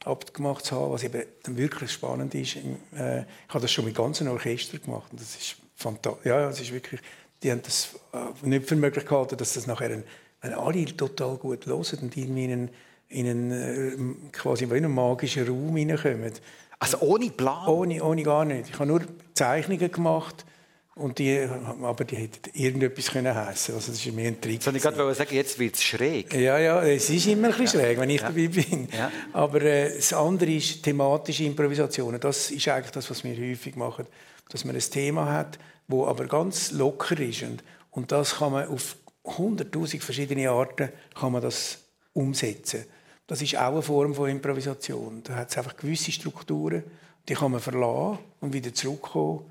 abgemacht 0.07 0.65
zu 0.65 0.77
haben, 0.77 0.93
was 0.93 1.03
eben 1.05 1.23
dann 1.43 1.57
wirklich 1.57 1.91
spannend 1.91 2.35
ist. 2.35 2.57
Äh, 2.57 3.21
ich 3.21 3.49
habe 3.49 3.61
das 3.61 3.71
schon 3.71 3.85
mit 3.85 3.95
ganzen 3.95 4.29
Orchester 4.29 4.79
gemacht 4.79 5.11
und 5.11 5.21
das 5.21 5.37
ist 5.37 5.57
fantastisch. 5.75 6.27
Ja, 6.27 6.49
es 6.49 6.61
ist 6.61 6.73
wirklich, 6.73 7.01
die 7.43 7.51
haben 7.51 7.63
das 7.63 7.91
äh, 8.13 8.47
nicht 8.47 8.69
für 8.69 8.77
möglich 8.77 9.05
gehalten, 9.05 9.37
dass 9.37 9.55
das 9.55 9.67
nachher, 9.67 9.91
ein, 9.91 10.05
wenn 10.41 10.55
alle 10.55 10.85
total 10.97 11.37
gut 11.37 11.67
hören 11.67 11.85
und 12.03 12.17
irgendwie 12.17 12.45
in 12.45 12.53
einen, 12.53 12.71
in 13.09 13.27
einen 13.29 13.53
äh, 14.27 14.31
quasi 14.33 14.65
in 14.65 14.73
einen 14.73 14.93
magischen 14.95 15.47
Raum 15.47 15.77
hineinkommen, 15.77 16.33
Also 16.79 16.99
ohne 17.01 17.31
Plan. 17.31 17.69
ohne, 17.69 18.03
ohne 18.03 18.23
gar 18.23 18.45
nicht. 18.45 18.71
Ich 18.71 18.75
habe 18.75 18.87
nur 18.87 19.03
Zeichnungen 19.35 19.91
gemacht, 19.91 20.45
und 20.97 21.19
die, 21.19 21.47
aber 21.83 22.05
die 22.05 22.17
hätten 22.17 22.51
irgendetwas 22.55 23.11
können 23.11 23.35
heissen. 23.35 23.75
Also 23.75 23.93
das 23.93 24.05
ist 24.05 24.15
mehr 24.15 24.29
ein 24.29 24.41
Trick. 24.41 24.63
Soll 24.63 24.77
ich 24.77 24.83
gerade 24.83 25.15
sagen, 25.15 25.35
jetzt 25.35 25.59
wird 25.59 25.75
es 25.75 25.85
schräg. 25.85 26.33
Ja, 26.33 26.59
ja, 26.59 26.83
es 26.83 27.11
ist 27.11 27.27
immer 27.27 27.49
ein 27.49 27.57
bisschen 27.57 27.81
schräg, 27.81 28.01
wenn 28.01 28.09
ich 28.09 28.23
dabei 28.23 28.49
bin. 28.49 28.89
Ja. 28.97 29.13
Aber 29.35 29.61
äh, 29.61 29.95
das 29.95 30.15
andere 30.15 30.53
ist 30.53 30.83
thematische 30.83 31.45
Improvisationen. 31.45 32.19
Das 32.19 32.51
ist 32.51 32.67
eigentlich 32.69 32.93
das, 32.93 33.11
was 33.11 33.23
wir 33.25 33.37
häufig 33.37 33.77
machen. 33.77 34.07
Dass 34.49 34.65
man 34.65 34.75
ein 34.75 34.81
Thema 34.81 35.31
hat, 35.31 35.59
wo 35.87 36.07
aber 36.07 36.25
ganz 36.27 36.73
locker 36.73 37.21
ist. 37.21 37.43
Und, 37.43 37.63
und 37.91 38.11
das 38.11 38.37
kann 38.37 38.53
man 38.53 38.67
auf 38.69 38.97
hunderttausend 39.25 40.03
verschiedene 40.03 40.49
Arten 40.51 40.89
kann 41.15 41.33
man 41.33 41.43
das 41.43 41.79
umsetzen. 42.15 42.87
Das 43.27 43.43
ist 43.43 43.55
auch 43.57 43.73
eine 43.73 43.83
Form 43.83 44.15
von 44.15 44.31
Improvisation. 44.31 45.23
Da 45.25 45.35
hat 45.35 45.51
es 45.51 45.59
einfach 45.59 45.77
gewisse 45.77 46.11
Strukturen, 46.11 46.85
die 47.29 47.35
kann 47.35 47.51
man 47.51 47.61
verlassen 47.61 48.19
und 48.41 48.55
wieder 48.55 48.73
zurückkommen. 48.73 49.45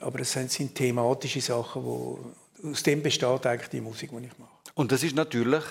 Aber 0.00 0.20
es 0.20 0.32
sind, 0.32 0.74
thematische 0.74 1.40
Sachen, 1.40 1.84
wo 1.84 2.18
aus 2.64 2.82
dem 2.82 3.02
besteht 3.02 3.46
eigentlich 3.46 3.68
die 3.68 3.80
Musik, 3.80 4.10
die 4.10 4.26
ich 4.26 4.38
mache. 4.38 4.50
Und 4.74 4.90
das 4.92 5.02
ist 5.02 5.14
natürlich 5.14 5.62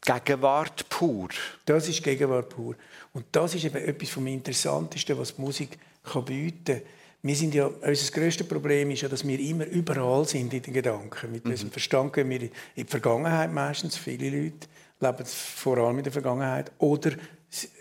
Gegenwart 0.00 0.88
pur. 0.88 1.28
Das 1.64 1.88
ist 1.88 2.02
Gegenwart 2.02 2.48
pur. 2.48 2.74
Und 3.12 3.26
das 3.32 3.54
ist 3.54 3.64
eben 3.64 3.76
etwas 3.76 4.08
vom 4.10 4.26
Interessantesten, 4.26 5.16
was 5.18 5.36
die 5.36 5.40
Musik 5.40 5.78
kann 6.02 6.24
bieten 6.24 6.64
kann. 6.64 6.82
Wir 7.24 7.36
sind 7.36 7.54
ja, 7.54 7.66
unser 7.66 8.12
grösstes 8.12 8.48
Problem 8.48 8.90
ist 8.90 9.02
ja, 9.02 9.08
dass 9.08 9.26
wir 9.26 9.38
immer 9.38 9.64
überall 9.66 10.26
sind 10.26 10.52
in 10.52 10.60
den 10.60 10.74
Gedanken. 10.74 11.30
Mit 11.30 11.44
mhm. 11.44 11.52
unserem 11.52 11.70
Verstand 11.70 12.12
gehen 12.12 12.28
wir 12.28 12.42
in 12.42 12.50
die 12.76 12.84
Vergangenheit 12.84 13.52
meistens. 13.52 13.96
Viele 13.96 14.28
Leute 14.28 14.66
leben 14.98 15.24
vor 15.24 15.78
allem 15.78 15.98
in 15.98 16.04
der 16.04 16.12
Vergangenheit 16.12 16.72
oder 16.78 17.12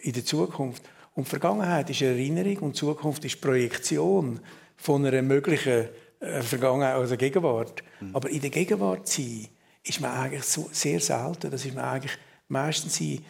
in 0.04 0.13
der 0.13 0.23
Zukunft. 0.23 0.84
Und 1.15 1.27
Vergangenheit 1.27 1.89
ist 1.89 2.04
Erinnerung 2.04 2.58
und 2.58 2.75
Zukunft 2.75 3.25
ist 3.25 3.41
Projektion 3.41 4.39
von 4.81 5.05
einer 5.05 5.21
möglichen 5.21 5.89
äh, 6.19 6.41
Vergangenheit 6.41 6.97
oder 6.97 7.15
Gegenwart. 7.15 7.83
Mhm. 7.99 8.15
Aber 8.15 8.29
in 8.29 8.41
der 8.41 8.49
Gegenwart 8.49 9.07
sein, 9.07 9.47
ist 9.83 10.01
man 10.01 10.11
eigentlich 10.11 10.43
so 10.43 10.69
sehr 10.71 10.99
selten. 10.99 11.51
Das 11.51 11.65
ist 11.65 11.75
man 11.75 11.85
eigentlich 11.85 12.17
meistens 12.47 12.99
in, 12.99 13.23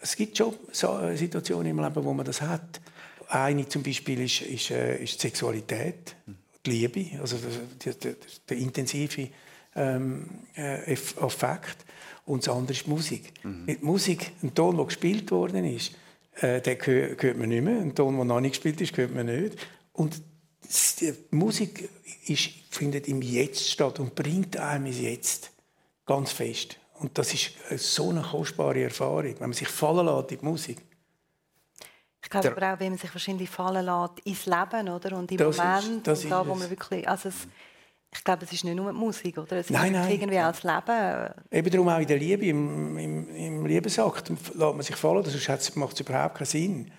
es 0.00 0.16
gibt 0.16 0.36
schon 0.36 0.54
Situationen 1.14 1.70
im 1.70 1.80
Leben, 1.80 2.04
wo 2.04 2.12
man 2.12 2.26
das 2.26 2.40
hat. 2.40 2.80
Eine 3.28 3.68
zum 3.68 3.82
Beispiel 3.82 4.20
ist, 4.20 4.42
ist, 4.42 4.70
äh, 4.70 5.02
ist 5.02 5.14
die 5.14 5.28
Sexualität, 5.28 6.16
die 6.64 6.70
Liebe, 6.70 7.20
also 7.20 7.36
der, 7.84 7.94
der, 7.94 8.14
der 8.48 8.56
intensive 8.56 9.28
ähm, 9.74 10.28
äh, 10.54 10.96
Affekt. 11.20 11.84
Und 12.24 12.46
das 12.46 12.54
andere 12.54 12.76
ist 12.76 12.86
Musik. 12.88 13.32
Mhm. 13.44 13.64
Mit 13.64 13.82
Musik, 13.82 14.32
ein 14.42 14.54
Ton, 14.54 14.76
der 14.76 14.86
gespielt 14.86 15.30
worden 15.30 15.64
ist, 15.64 15.92
äh, 16.40 16.60
den 16.60 16.78
hört 16.84 17.38
man 17.38 17.48
nicht 17.48 17.64
mehr. 17.64 17.80
Ein 17.80 17.94
Ton, 17.94 18.16
der 18.16 18.24
noch 18.24 18.40
nicht 18.40 18.52
gespielt 18.52 18.80
ist, 18.80 18.96
hört 18.96 19.14
man 19.14 19.26
nicht. 19.26 19.56
Und 19.92 20.20
die 21.00 21.14
Musik 21.30 21.88
ist, 22.26 22.50
findet 22.70 23.08
im 23.08 23.22
Jetzt 23.22 23.70
statt 23.70 23.98
und 24.00 24.14
bringt 24.14 24.56
einem 24.56 24.86
ins 24.86 25.00
Jetzt. 25.00 25.50
Ganz 26.04 26.32
fest. 26.32 26.78
Und 27.00 27.16
das 27.18 27.34
ist 27.34 27.52
so 27.70 28.10
eine 28.10 28.22
kostbare 28.22 28.82
Erfahrung, 28.82 29.24
wenn 29.24 29.40
man 29.40 29.52
sich 29.52 29.68
fallen 29.68 30.06
lässt 30.06 30.32
in 30.32 30.38
die 30.38 30.44
Musik. 30.44 30.78
Ich 32.22 32.30
glaube 32.30 32.50
aber 32.50 32.74
auch, 32.74 32.80
wenn 32.80 32.90
man 32.90 32.98
sich 32.98 33.12
wahrscheinlich 33.12 33.50
fallen 33.50 33.84
lässt 33.84 34.20
ins 34.26 34.46
Leben, 34.46 34.88
oder? 34.88 35.16
Und 35.16 35.30
im 35.30 35.38
das 35.38 35.56
Moment, 35.58 36.08
ist, 36.08 36.24
und 36.24 36.30
da, 36.30 36.46
wo 36.46 36.54
man 36.54 36.68
wirklich, 36.70 37.08
also 37.08 37.28
es, 37.28 37.46
ich 38.12 38.24
glaube, 38.24 38.44
es 38.44 38.52
ist 38.52 38.64
nicht 38.64 38.74
nur 38.74 38.92
die 38.92 38.98
Musik, 38.98 39.38
oder? 39.38 39.56
Es 39.56 39.70
nein, 39.70 39.94
ist 39.94 40.10
irgendwie 40.10 40.40
auch 40.40 40.52
das 40.52 40.62
Leben. 40.62 41.34
Eben 41.50 41.70
darum 41.70 41.88
auch 41.88 41.98
in 41.98 42.06
der 42.06 42.18
Liebe, 42.18 42.46
im, 42.46 42.98
im, 42.98 43.36
im 43.36 43.66
Liebesakt, 43.66 44.30
lässt 44.30 44.58
man 44.58 44.82
sich 44.82 44.96
fallen, 44.96 45.24
sonst 45.24 45.76
macht 45.76 45.94
es 45.94 46.00
überhaupt 46.00 46.36
keinen 46.36 46.46
Sinn. 46.46 46.92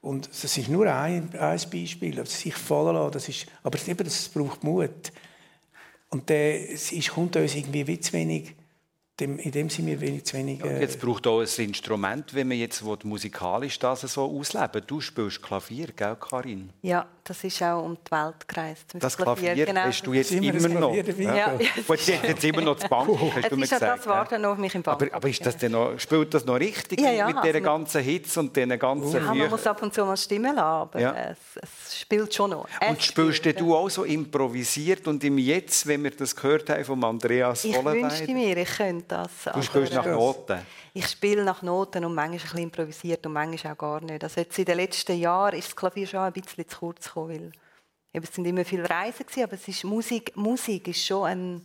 Und 0.00 0.28
das 0.28 0.56
ist 0.56 0.68
nur 0.68 0.86
ein, 0.86 1.34
ein 1.34 1.60
Beispiel, 1.70 2.18
also 2.18 2.30
sich 2.30 2.54
fallen 2.54 2.94
lassen, 2.94 3.12
das 3.12 3.28
ist, 3.28 3.46
aber 3.62 3.78
eben, 3.86 4.04
das 4.04 4.28
braucht 4.28 4.64
Mut. 4.64 5.12
Und 6.08 6.28
der, 6.28 6.72
es 6.72 6.90
ist, 6.90 7.10
kommt 7.10 7.36
uns 7.36 7.54
irgendwie 7.54 7.86
wie 7.86 8.00
zu 8.00 8.12
wenig, 8.14 8.54
dem, 9.20 9.38
in 9.38 9.50
dem 9.52 9.68
sind 9.68 9.86
wir 9.86 10.00
wenig 10.00 10.24
zu 10.24 10.38
wenig... 10.38 10.64
Äh 10.64 10.80
jetzt 10.80 10.98
braucht 11.00 11.26
auch 11.26 11.40
ein 11.40 11.64
Instrument, 11.64 12.34
wenn 12.34 12.48
man 12.48 12.56
jetzt 12.56 12.82
musikalisch 13.04 13.78
das 13.78 14.00
so 14.00 14.22
ausleben 14.22 14.82
Du 14.86 15.00
spielst 15.00 15.42
Klavier, 15.42 15.88
gell, 15.94 16.16
Karin? 16.16 16.70
Ja, 16.80 17.06
das 17.24 17.44
ist 17.44 17.62
auch 17.62 17.84
um 17.84 17.96
die 17.96 18.10
Welt 18.10 18.48
gereist. 18.48 18.86
Das 18.94 19.16
Klavier, 19.16 19.54
Klavier 19.54 19.66
genau. 19.66 19.80
hast 19.82 20.02
du 20.06 20.12
jetzt 20.12 20.32
immer, 20.32 20.54
immer 20.54 20.68
noch? 20.68 20.94
Ja. 20.94 21.36
Ja. 21.36 21.58
Du 21.58 21.92
hast 21.92 22.08
jetzt 22.08 22.44
immer 22.44 22.62
noch 22.62 22.78
das 22.78 22.88
Bank, 22.88 23.08
hast 23.08 23.44
es 23.44 23.48
du 23.50 23.56
mir 23.56 23.64
ist 23.64 23.70
gesagt. 23.70 23.98
das 23.98 24.06
Warten 24.06 24.44
auf 24.44 24.58
mich 24.58 24.74
im 24.74 24.82
Bank. 24.82 25.02
Aber, 25.02 25.14
aber 25.14 25.28
ist 25.28 25.44
das 25.44 25.56
denn 25.56 25.72
noch, 25.72 25.98
spielt 25.98 26.32
das 26.34 26.44
noch 26.44 26.58
richtig 26.58 27.00
ja, 27.00 27.12
ja, 27.12 27.26
mit 27.26 27.36
also 27.36 27.48
dieser 27.48 27.60
ganzen 27.60 28.02
Hitze 28.02 28.40
und 28.40 28.56
diesen 28.56 28.78
ganzen 28.78 29.12
ja, 29.12 29.34
Man 29.34 29.50
muss 29.50 29.66
ab 29.66 29.82
und 29.82 29.94
zu 29.94 30.04
mal 30.04 30.16
Stimmen 30.16 30.54
lassen, 30.54 30.60
aber 30.60 31.00
ja. 31.00 31.14
es, 31.30 31.38
es, 31.62 32.00
spielt 32.00 32.34
schon 32.34 32.50
noch. 32.50 32.66
Es 32.80 32.88
und 32.88 33.02
spielst 33.02 33.38
spielt, 33.38 33.60
du 33.60 33.74
auch 33.74 33.88
so 33.90 34.04
improvisiert 34.04 35.06
und 35.06 35.22
im 35.24 35.38
Jetzt, 35.38 35.86
wenn 35.86 36.02
wir 36.04 36.10
das 36.10 36.34
gehört 36.34 36.68
haben 36.70 36.84
von 36.84 37.02
Andreas 37.04 37.64
Ich 37.64 37.84
wünschte 37.84 38.32
mir, 38.32 38.56
ich 38.56 38.76
könnte 38.76 39.04
das. 39.08 39.30
Du 39.54 39.62
spielst 39.62 39.92
nach 39.94 40.06
Noten? 40.06 40.58
Ich 40.92 41.06
spiele 41.06 41.44
nach 41.44 41.62
Noten 41.62 42.04
und 42.04 42.14
manchmal 42.14 42.38
ein 42.38 42.42
bisschen 42.42 42.62
improvisiert 42.62 43.24
und 43.26 43.32
manchmal 43.32 43.74
auch 43.74 43.78
gar 43.78 44.00
nicht. 44.00 44.24
Also 44.24 44.40
jetzt 44.40 44.58
in 44.58 44.64
den 44.64 44.76
letzten 44.76 45.18
Jahren 45.18 45.56
ist 45.56 45.68
das 45.68 45.76
Klavier 45.76 46.06
schon 46.06 46.20
ein 46.20 46.32
bisschen 46.32 46.68
zu 46.68 46.78
kurz 46.78 47.06
gekommen, 47.06 47.52
weil 48.12 48.22
es 48.22 48.34
sind 48.34 48.46
immer 48.46 48.64
viele 48.64 48.88
Reisen 48.90 49.24
gewesen, 49.24 49.44
aber 49.44 49.54
es 49.54 49.68
ist 49.68 49.84
Musik, 49.84 50.36
Musik 50.36 50.88
ist 50.88 51.06
schon 51.06 51.26
ein 51.26 51.64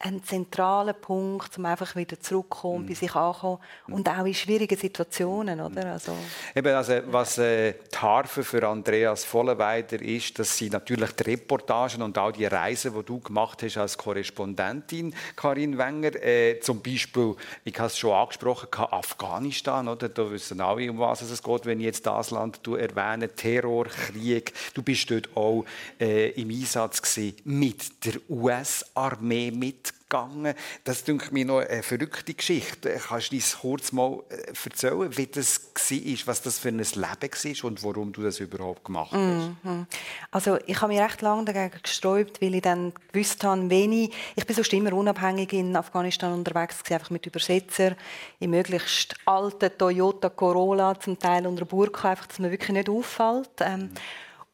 ein 0.00 0.22
zentraler 0.22 0.92
Punkt, 0.92 1.58
um 1.58 1.66
einfach 1.66 1.96
wieder 1.96 2.20
zurückzukommen, 2.20 2.84
mhm. 2.84 2.88
bei 2.88 2.94
sich 2.94 3.14
anzukommen 3.16 3.58
und 3.88 4.08
auch 4.08 4.24
in 4.24 4.34
schwierigen 4.34 4.78
Situationen, 4.78 5.60
oder? 5.60 5.86
Mhm. 5.86 5.92
Also, 5.92 6.16
Eben, 6.54 6.74
also 6.74 7.00
was 7.06 7.38
äh, 7.38 7.74
die 7.92 7.96
Harfe 7.96 8.44
für 8.44 8.66
Andreas 8.68 9.24
Vollenweider 9.24 10.00
ist, 10.00 10.38
dass 10.38 10.56
sie 10.56 10.70
natürlich 10.70 11.10
die 11.12 11.24
Reportagen 11.24 12.02
und 12.02 12.16
auch 12.16 12.30
die 12.30 12.44
Reisen, 12.44 12.94
die 12.94 13.02
du 13.02 13.18
gemacht 13.18 13.60
hast 13.64 13.76
als 13.76 13.98
Korrespondentin, 13.98 15.12
Karin 15.34 15.76
Wenger, 15.76 16.14
äh, 16.22 16.60
zum 16.60 16.80
Beispiel, 16.80 17.34
ich 17.64 17.76
habe 17.76 17.88
es 17.88 17.98
schon 17.98 18.12
angesprochen, 18.12 18.68
Afghanistan, 18.72 19.88
oder? 19.88 20.08
Da 20.08 20.30
wissen 20.30 20.60
alle, 20.60 20.88
um 20.90 20.98
was 21.00 21.22
es 21.22 21.42
geht, 21.42 21.66
wenn 21.66 21.80
ich 21.80 21.86
jetzt 21.86 22.06
das 22.06 22.30
Land 22.30 22.60
erwähne, 22.68 23.34
Terror, 23.34 23.86
Krieg. 23.86 24.52
Du 24.74 24.82
bist 24.82 25.10
dort 25.10 25.28
auch 25.36 25.64
äh, 26.00 26.30
im 26.40 26.50
Einsatz 26.50 27.02
gewesen, 27.02 27.34
mit 27.44 28.04
der 28.04 28.14
US-Armee 28.28 29.50
mit 29.50 29.87
gegangen. 30.08 30.54
Das 30.84 31.02
ist 31.02 31.32
mir 31.32 31.44
noch 31.44 31.58
eine 31.60 31.82
verrückte 31.82 32.34
Geschichte. 32.34 33.00
Kannst 33.08 33.32
du 33.32 33.36
uns 33.36 33.58
kurz 33.60 33.92
mal 33.92 34.22
äh, 34.30 34.52
erzählen, 34.64 35.16
wie 35.16 35.26
das 35.26 35.60
war, 35.74 36.26
was 36.26 36.42
das 36.42 36.58
für 36.58 36.68
ein 36.68 36.78
Leben 36.78 36.94
war 36.96 37.64
und 37.64 37.82
warum 37.84 38.12
du 38.12 38.22
das 38.22 38.40
überhaupt 38.40 38.84
gemacht 38.84 39.12
hast? 39.12 39.18
Mhm. 39.18 39.86
Also 40.30 40.58
ich 40.66 40.80
habe 40.80 40.92
mich 40.92 41.02
recht 41.02 41.22
lange 41.22 41.44
dagegen 41.44 41.82
gesträubt, 41.82 42.40
weil 42.40 42.54
ich 42.54 42.62
dann 42.62 42.92
gewusst 43.12 43.44
habe, 43.44 43.68
wenn 43.70 43.92
ich, 43.92 44.12
ich 44.36 44.46
bin 44.46 44.56
sonst 44.56 44.72
immer 44.72 44.92
unabhängig 44.92 45.52
in 45.52 45.76
Afghanistan 45.76 46.32
unterwegs 46.32 46.82
einfach 46.90 47.10
mit 47.10 47.26
Übersetzer, 47.26 47.96
in 48.40 48.50
möglichst 48.50 49.14
alten 49.24 49.70
Toyota 49.76 50.28
Corolla, 50.30 50.98
zum 50.98 51.18
Teil 51.18 51.46
unter 51.46 51.64
Burka, 51.64 52.10
einfach, 52.10 52.26
dass 52.26 52.38
man 52.38 52.50
wirklich 52.50 52.70
nicht 52.70 52.88
auffällt. 52.88 53.50
Ähm, 53.60 53.80
mhm. 53.80 53.90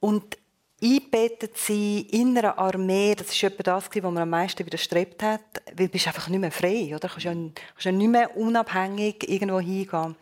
Und 0.01 0.37
eingebettet 0.85 1.57
sein 1.57 2.05
in 2.11 2.37
einer 2.37 2.59
Armee, 2.59 3.15
das 3.15 3.29
ist 3.29 3.43
etwa 3.43 3.63
das, 3.63 3.89
was 3.91 4.03
man 4.03 4.19
am 4.19 4.31
meisten 4.31 4.67
widerstrebt 4.67 5.23
hat, 5.23 5.41
weil 5.75 5.87
du 5.87 5.93
bist 5.93 6.07
einfach 6.07 6.29
nicht 6.29 6.41
mehr 6.41 6.53
frei, 6.53 6.89
oder? 6.89 7.09
Du 7.09 7.09
kannst 7.09 7.25
ja, 7.85 7.93
nicht 7.93 8.09
mehr 8.09 8.37
unabhängig 8.37 9.29
irgendwo 9.29 9.61
hingehen. 9.61 10.17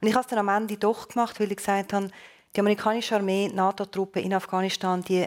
Und 0.00 0.08
ich 0.08 0.14
habe 0.14 0.22
es 0.22 0.26
dann 0.26 0.40
am 0.40 0.48
Ende 0.48 0.76
doch 0.76 1.08
gemacht, 1.08 1.38
weil 1.38 1.50
ich 1.50 1.56
gesagt 1.56 1.92
habe, 1.92 2.10
die 2.54 2.60
amerikanische 2.60 3.14
Armee, 3.14 3.48
NATO-Truppen 3.48 4.22
in 4.22 4.34
Afghanistan, 4.34 5.02
die 5.02 5.26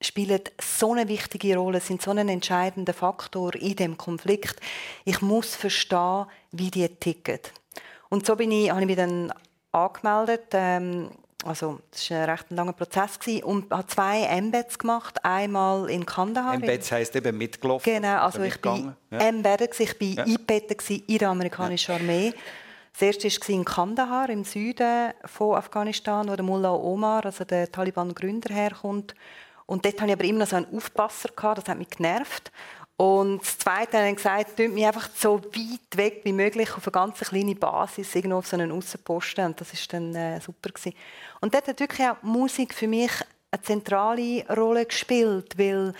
spielen 0.00 0.40
so 0.60 0.92
eine 0.92 1.08
wichtige 1.08 1.56
Rolle, 1.56 1.80
sind 1.80 2.02
so 2.02 2.12
ein 2.12 2.28
entscheidender 2.28 2.94
Faktor 2.94 3.54
in 3.56 3.74
dem 3.74 3.96
Konflikt. 3.96 4.60
Ich 5.04 5.20
muss 5.20 5.56
verstehen, 5.56 6.26
wie 6.52 6.70
die 6.70 6.88
ticken. 6.88 7.40
Und 8.08 8.24
so 8.24 8.36
bin 8.36 8.52
ich, 8.52 8.70
habe 8.70 8.80
ich 8.80 8.86
mich 8.86 8.96
dann 8.96 9.32
angemeldet. 9.72 10.46
Ähm, 10.52 11.10
also 11.44 11.80
das 11.90 12.10
war 12.10 12.18
ein 12.18 12.30
recht 12.30 12.50
langer 12.50 12.72
Prozess 12.72 13.18
gewesen, 13.18 13.44
und 13.44 13.70
habe 13.70 13.86
zwei 13.86 14.22
Embeds 14.22 14.78
gemacht. 14.78 15.24
Einmal 15.24 15.88
in 15.88 16.04
Kandahar. 16.04 16.54
Embeds 16.54 16.90
heisst 16.90 17.14
eben 17.14 17.38
mitgelaufen? 17.38 17.92
Genau, 17.92 18.18
also 18.18 18.42
ich 18.42 18.60
bin 18.60 18.94
ja. 19.10 19.18
embedded, 19.18 19.78
ich 19.78 19.98
bin 19.98 20.14
ja. 20.14 20.24
eingebettet 20.24 20.90
in 20.90 21.18
der 21.18 21.28
amerikanischen 21.28 21.92
ja. 21.92 22.00
Armee. 22.00 22.34
Das 22.92 23.02
erste 23.02 23.28
war 23.28 23.54
in 23.54 23.64
Kandahar 23.64 24.28
im 24.28 24.42
Süden 24.42 25.12
von 25.24 25.54
Afghanistan, 25.54 26.28
wo 26.28 26.34
der 26.34 26.44
Mullah 26.44 26.72
Omar, 26.72 27.24
also 27.24 27.44
der 27.44 27.70
Taliban-Gründer, 27.70 28.52
herkommt. 28.52 29.14
Und 29.66 29.84
dort 29.84 30.00
hatte 30.00 30.10
ich 30.10 30.12
aber 30.14 30.24
immer 30.24 30.40
noch 30.40 30.48
so 30.48 30.56
einen 30.56 30.74
Aufpasser, 30.74 31.28
gehabt, 31.28 31.58
das 31.58 31.68
hat 31.68 31.78
mich 31.78 31.90
genervt. 31.90 32.50
Und 33.00 33.42
das 33.42 33.58
Zweite 33.58 33.96
haben 33.96 34.16
gesagt, 34.16 34.56
tut 34.56 34.74
mich 34.74 34.84
einfach 34.84 35.08
so 35.14 35.40
weit 35.40 35.96
weg 35.96 36.22
wie 36.24 36.32
möglich 36.32 36.68
auf 36.76 36.84
eine 36.84 36.92
ganz 36.92 37.20
kleine 37.20 37.54
Basis, 37.54 38.12
irgendwo 38.12 38.38
auf 38.38 38.48
so 38.48 38.56
einen 38.56 38.72
Außenposten. 38.72 39.46
Und 39.46 39.60
das 39.60 39.72
war 39.72 40.00
dann 40.00 40.14
äh, 40.16 40.40
super 40.40 40.70
gewesen. 40.70 40.96
Und 41.40 41.54
dort 41.54 41.68
hat 41.68 41.78
wirklich 41.78 42.08
auch 42.08 42.20
Musik 42.22 42.74
für 42.74 42.88
mich 42.88 43.12
eine 43.52 43.62
zentrale 43.62 44.44
Rolle 44.48 44.84
gespielt, 44.84 45.56
weil 45.56 45.94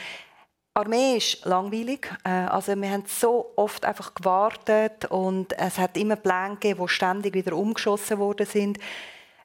Armee 0.75 1.19
ist 1.19 1.45
langweilig. 1.45 2.11
Äh, 2.25 2.31
also 2.31 2.75
wir 2.75 2.91
haben 2.91 3.05
so 3.07 3.53
oft 3.55 3.85
einfach 3.85 4.13
gewartet 4.15 5.05
und 5.05 5.57
es 5.57 5.79
hat 5.79 5.97
immer 5.97 6.17
Pläne 6.17 6.55
gegeben, 6.55 6.83
die 6.83 6.89
ständig 6.89 7.33
wieder 7.33 7.57
umgeschossen 7.57 8.19
worden 8.19 8.47
sind. 8.47 8.77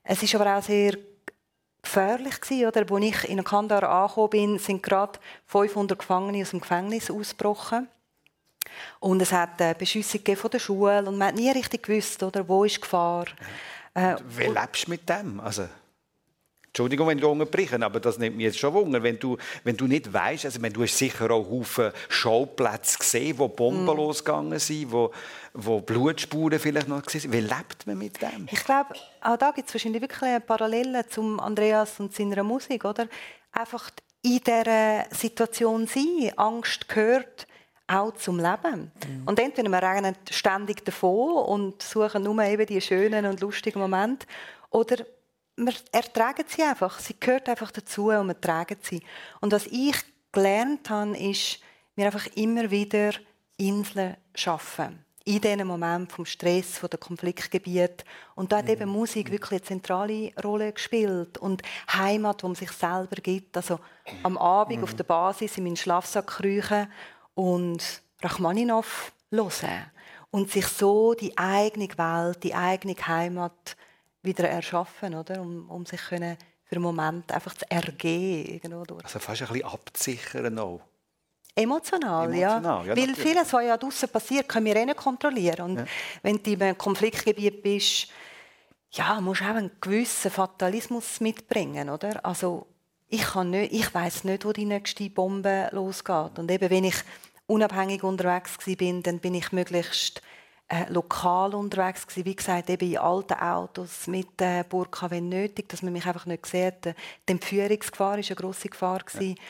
Es 0.03 0.23
ist 0.23 0.33
aber 0.33 0.57
auch 0.57 0.63
sehr 0.63 0.97
gefährlich 1.83 2.41
gewesen, 2.41 2.67
oder? 2.67 2.85
Als 2.91 3.03
ich 3.03 3.29
in 3.29 3.43
Kandahar 3.43 3.89
angekommen 3.89 4.29
bin, 4.29 4.59
sind 4.59 4.81
gerade 4.81 5.19
500 5.45 5.99
Gefangene 5.99 6.41
aus 6.41 6.49
dem 6.49 6.61
Gefängnis 6.61 7.11
ausgebrochen. 7.11 7.87
Und 8.99 9.21
es 9.21 9.31
hat 9.31 9.59
äh, 9.61 9.75
Beschüsse 9.77 10.19
von 10.35 10.49
der 10.49 10.59
Schule 10.59 10.99
und 11.05 11.17
man 11.17 11.27
hat 11.29 11.35
nie 11.35 11.51
richtig 11.51 11.83
gewusst, 11.83 12.23
oder, 12.23 12.47
wo 12.47 12.63
ist 12.63 12.81
Gefahr. 12.81 13.25
Äh, 13.93 14.15
wie 14.29 14.45
lebst 14.47 14.87
du 14.87 14.91
mit 14.91 15.07
dem? 15.07 15.39
Also 15.39 15.67
Entschuldigung, 16.73 17.07
wenn 17.07 17.19
ich 17.19 17.23
unterbreche, 17.23 17.79
aber 17.85 17.99
das 17.99 18.17
nimmt 18.17 18.35
mich 18.35 18.45
jetzt 18.45 18.57
schon 18.57 18.73
Wunder. 18.73 19.03
Wenn 19.03 19.19
du, 19.19 19.37
wenn 19.63 19.77
du 19.77 19.85
nicht 19.85 20.11
weißt, 20.11 20.45
also 20.45 20.59
wenn 20.59 20.73
du 20.73 20.81
hast 20.81 20.97
sicher 20.97 21.29
auch 21.29 21.47
Haufen 21.47 21.91
Schauplätze 22.09 22.97
gesehen, 22.97 23.37
wo 23.37 23.47
Bomben 23.47 23.85
mm. 23.85 23.95
losgegangen 23.95 24.57
sind, 24.57 24.91
wo, 24.91 25.11
wo 25.53 25.81
Blutspuren 25.81 26.57
vielleicht 26.57 26.87
noch 26.87 26.95
waren. 27.05 27.31
Wie 27.31 27.41
lebt 27.41 27.85
man 27.85 27.99
mit 27.99 28.19
dem? 28.19 28.47
Ich 28.51 28.63
glaube, 28.63 28.95
auch 29.21 29.37
da 29.37 29.51
gibt 29.51 29.67
es 29.67 29.75
wahrscheinlich 29.75 30.01
wirklich 30.01 30.43
Parallelen 30.47 31.03
zum 31.11 31.39
Andreas 31.39 31.99
und 31.99 32.11
seiner 32.11 32.41
Musik, 32.41 32.85
oder? 32.85 33.07
Einfach 33.51 33.91
in 34.23 34.39
dieser 34.39 35.05
Situation 35.11 35.85
sein. 35.85 36.31
Angst 36.37 36.89
gehört 36.89 37.45
auch 37.85 38.15
zum 38.15 38.37
Leben. 38.37 38.91
Mhm. 39.07 39.27
Und 39.27 39.39
entweder 39.39 39.69
wir 39.69 39.83
rennen 39.83 40.15
ständig 40.31 40.83
davon 40.83 41.33
und 41.43 41.83
suchen 41.83 42.23
nur 42.23 42.43
eben 42.43 42.65
die 42.65 42.81
schönen 42.81 43.27
und 43.27 43.41
lustigen 43.41 43.79
Momente, 43.79 44.25
oder 44.73 45.05
wir 45.55 45.73
ertragen 45.91 46.45
sie 46.47 46.63
einfach. 46.63 46.99
Sie 46.99 47.15
gehört 47.19 47.47
einfach 47.49 47.71
dazu 47.71 48.09
und 48.09 48.27
wir 48.27 48.39
tragen 48.39 48.77
sie. 48.81 49.01
Und 49.39 49.51
was 49.51 49.67
ich 49.67 49.95
gelernt 50.31 50.89
habe, 50.89 51.17
ist, 51.17 51.59
mir 51.95 52.07
einfach 52.07 52.27
immer 52.35 52.71
wieder 52.71 53.13
Inseln 53.57 54.17
schaffen. 54.33 55.05
In 55.25 55.39
diesen 55.39 55.67
Momenten 55.67 56.09
vom 56.09 56.25
Stress, 56.25 56.77
von 56.79 56.89
der 56.89 56.99
Konfliktgebiet. 56.99 58.03
Und 58.35 58.51
da 58.51 58.57
hat 58.57 58.67
eben 58.67 58.89
mhm. 58.89 58.95
Musik 58.97 59.31
wirklich 59.31 59.51
eine 59.51 59.61
zentrale 59.61 60.33
Rolle 60.43 60.73
gespielt. 60.73 61.37
Und 61.37 61.61
Heimat, 61.91 62.43
wo 62.43 62.47
man 62.47 62.55
sich 62.55 62.71
selber 62.71 63.15
gibt. 63.21 63.55
Also 63.55 63.79
am 64.23 64.37
Abend 64.37 64.79
mhm. 64.79 64.83
auf 64.83 64.95
der 64.95 65.05
Basis 65.05 65.57
in 65.57 65.63
meinen 65.63 65.77
Schlafsack 65.77 66.27
kriechen 66.27 66.91
und 67.35 68.01
Rachmaninov 68.21 69.13
hören. 69.31 69.91
Und 70.29 70.51
sich 70.51 70.65
so 70.65 71.13
die 71.13 71.37
eigene 71.37 71.87
Welt, 71.95 72.43
die 72.43 72.55
eigene 72.55 72.95
Heimat 72.95 73.77
wieder 74.23 74.49
erschaffen, 74.49 75.15
oder? 75.15 75.41
Um, 75.41 75.69
um 75.69 75.85
sich 75.85 76.01
können 76.01 76.37
für 76.63 76.75
einen 76.75 76.83
Moment 76.83 77.31
einfach 77.31 77.53
zu 77.53 77.69
ergehen. 77.69 78.61
Also 79.03 79.19
fast 79.19 79.41
ein 79.41 79.47
bisschen 79.47 79.65
abzusichern 79.65 80.57
auch. 80.59 80.81
Emotional, 81.55 82.33
Emotional, 82.33 82.85
ja. 82.85 82.95
ja 82.95 82.97
Weil 82.97 83.13
vieles, 83.13 83.53
was 83.53 83.63
ja 83.63 83.77
draußen 83.77 84.09
passiert, 84.09 84.49
können 84.49 84.65
wir 84.65 84.75
eh 84.75 84.85
nicht 84.85 84.97
kontrollieren. 84.97 85.61
Und 85.61 85.77
ja. 85.79 85.85
wenn 86.23 86.41
du 86.41 86.51
in 86.51 86.61
einem 86.61 86.77
Konfliktgebiet 86.77 87.61
bist, 87.61 88.07
ja, 88.91 89.21
musst 89.21 89.41
du 89.41 89.45
auch 89.45 89.55
einen 89.55 89.71
gewissen 89.79 90.31
Fatalismus 90.31 91.19
mitbringen, 91.19 91.89
oder? 91.89 92.25
Also 92.25 92.65
ich, 93.07 93.21
kann 93.21 93.51
nicht, 93.51 93.71
ich 93.71 93.93
weiß 93.93 94.23
nicht, 94.23 94.45
wo 94.45 94.51
die 94.51 94.65
nächste 94.65 95.09
Bombe 95.09 95.69
losgeht. 95.71 96.39
Und 96.39 96.49
eben, 96.49 96.69
wenn 96.71 96.85
ich 96.85 96.95
unabhängig 97.45 98.03
unterwegs 98.03 98.57
war, 98.65 99.01
dann 99.01 99.19
bin 99.19 99.35
ich 99.35 99.51
möglichst 99.51 100.21
äh, 100.67 100.85
lokal 100.89 101.53
unterwegs 101.55 102.07
gewesen. 102.07 102.25
Wie 102.25 102.35
gesagt, 102.35 102.69
eben 102.69 102.91
in 102.91 102.97
alten 102.97 103.33
Autos 103.33 104.07
mit 104.07 104.41
äh, 104.41 104.63
Burka, 104.67 105.11
wenn 105.11 105.29
nötig, 105.29 105.69
dass 105.69 105.81
man 105.81 105.93
mich 105.93 106.05
einfach 106.05 106.25
nicht 106.25 106.45
sieht. 106.45 106.85
Die 106.85 107.31
Entführungsgefahr 107.31 108.11
war 108.11 108.15
eine 108.15 108.35
grosse 108.35 108.69
Gefahr. 108.69 108.99
Gewesen. 108.99 109.35
Ja. 109.35 109.43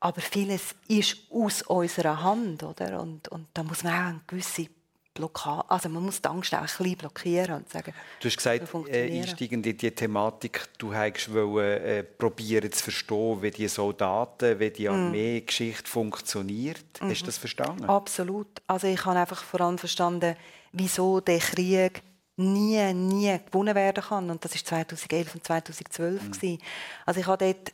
Aber 0.00 0.20
vieles 0.20 0.74
ist 0.88 1.16
aus 1.30 1.62
unserer 1.62 2.22
Hand, 2.22 2.64
oder? 2.64 3.00
Und, 3.00 3.28
und 3.28 3.46
da 3.54 3.62
muss 3.62 3.84
man 3.84 3.92
auch 3.92 4.08
eine 4.08 4.20
gewisse 4.26 4.66
Blockade, 5.14 5.68
also 5.68 5.88
man 5.88 6.02
muss 6.02 6.22
die 6.22 6.28
Angst 6.28 6.54
auch 6.54 6.58
ein 6.58 6.64
bisschen 6.64 6.96
blockieren 6.96 7.56
und 7.56 7.68
sagen, 7.70 7.92
Du 8.20 8.28
hast 8.28 8.36
gesagt, 8.36 8.68
äh, 8.88 9.18
einsteigend 9.18 9.66
in 9.66 9.76
diese 9.76 9.94
Thematik, 9.94 10.68
du 10.78 10.90
wollen, 10.90 11.82
äh, 11.82 12.02
probieren 12.02 12.72
zu 12.72 12.84
verstehen, 12.84 13.42
wie 13.42 13.50
die 13.50 13.68
Soldaten, 13.68 14.58
wie 14.58 14.70
die 14.70 14.88
mm. 14.88 14.92
Armee-Geschichte 14.92 15.88
funktioniert. 15.88 16.84
Mm 17.00 17.10
Hast 17.10 17.22
du 17.22 17.26
das 17.26 17.38
verstanden? 17.38 17.84
Absolut. 17.84 18.48
Also 18.66 18.86
ich 18.86 19.04
habe 19.04 19.18
einfach 19.18 19.42
vor 19.42 19.60
allem 19.60 19.78
verstanden, 19.78 20.34
wieso 20.72 21.20
der 21.20 21.38
Krieg 21.38 22.02
nie, 22.36 22.92
nie 22.94 23.38
gewonnen 23.46 23.74
werden 23.74 24.02
kann. 24.02 24.30
Und 24.30 24.44
das 24.44 24.54
war 24.54 24.64
2011 24.64 25.34
und 25.34 25.44
2012 25.44 26.22
mm. 26.22 26.58
Also 27.04 27.20
ich 27.20 27.26
habe 27.26 27.44
dort 27.44 27.72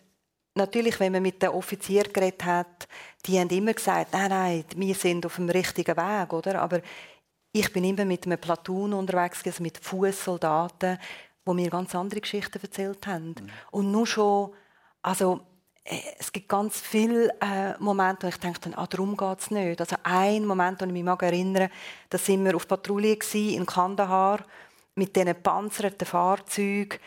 natürlich, 0.54 1.00
wenn 1.00 1.12
man 1.12 1.22
mit 1.22 1.42
den 1.42 1.50
Offizieren 1.50 2.12
geredet 2.12 2.44
hat, 2.44 2.88
die 3.24 3.38
haben 3.38 3.48
immer 3.48 3.72
gesagt, 3.72 4.12
nein, 4.12 4.28
nein, 4.28 4.64
wir 4.76 4.94
sind 4.94 5.24
auf 5.24 5.36
dem 5.36 5.48
richtigen 5.48 5.96
Weg, 5.96 6.32
oder? 6.32 6.60
Aber 6.60 6.82
ich 7.52 7.72
bin 7.72 7.84
immer 7.84 8.04
mit 8.04 8.26
einem 8.26 8.38
Platoon 8.38 8.92
unterwegs, 8.92 9.42
also 9.44 9.62
mit 9.62 9.78
Fußsoldaten, 9.78 10.98
wo 11.44 11.54
mir 11.54 11.70
ganz 11.70 11.94
andere 11.94 12.20
Geschichten 12.20 12.60
erzählt 12.62 13.06
haben. 13.06 13.28
Mhm. 13.28 13.50
Und 13.70 13.90
nur 13.90 14.06
schon, 14.06 14.52
also 15.02 15.40
äh, 15.84 15.98
es 16.18 16.30
gibt 16.30 16.48
ganz 16.48 16.80
viele 16.80 17.30
äh, 17.40 17.76
Momente, 17.78 18.26
wo 18.26 18.28
ich 18.28 18.36
denke, 18.36 18.60
ah, 18.76 18.86
darum 18.86 19.16
geht 19.16 19.40
es 19.40 19.50
nicht. 19.50 19.80
Also 19.80 19.96
ein 20.02 20.44
Moment, 20.44 20.80
den 20.80 20.94
ich 20.94 21.02
mich 21.02 21.22
erinnere, 21.22 21.70
da 22.10 22.18
sind 22.18 22.44
wir 22.44 22.54
auf 22.54 22.68
Patrouille 22.68 23.18
in 23.32 23.64
Kandahar 23.66 24.40
mit 24.94 25.16
diesen 25.16 25.42
panzerten 25.42 26.06
Fahrzeugen, 26.06 26.98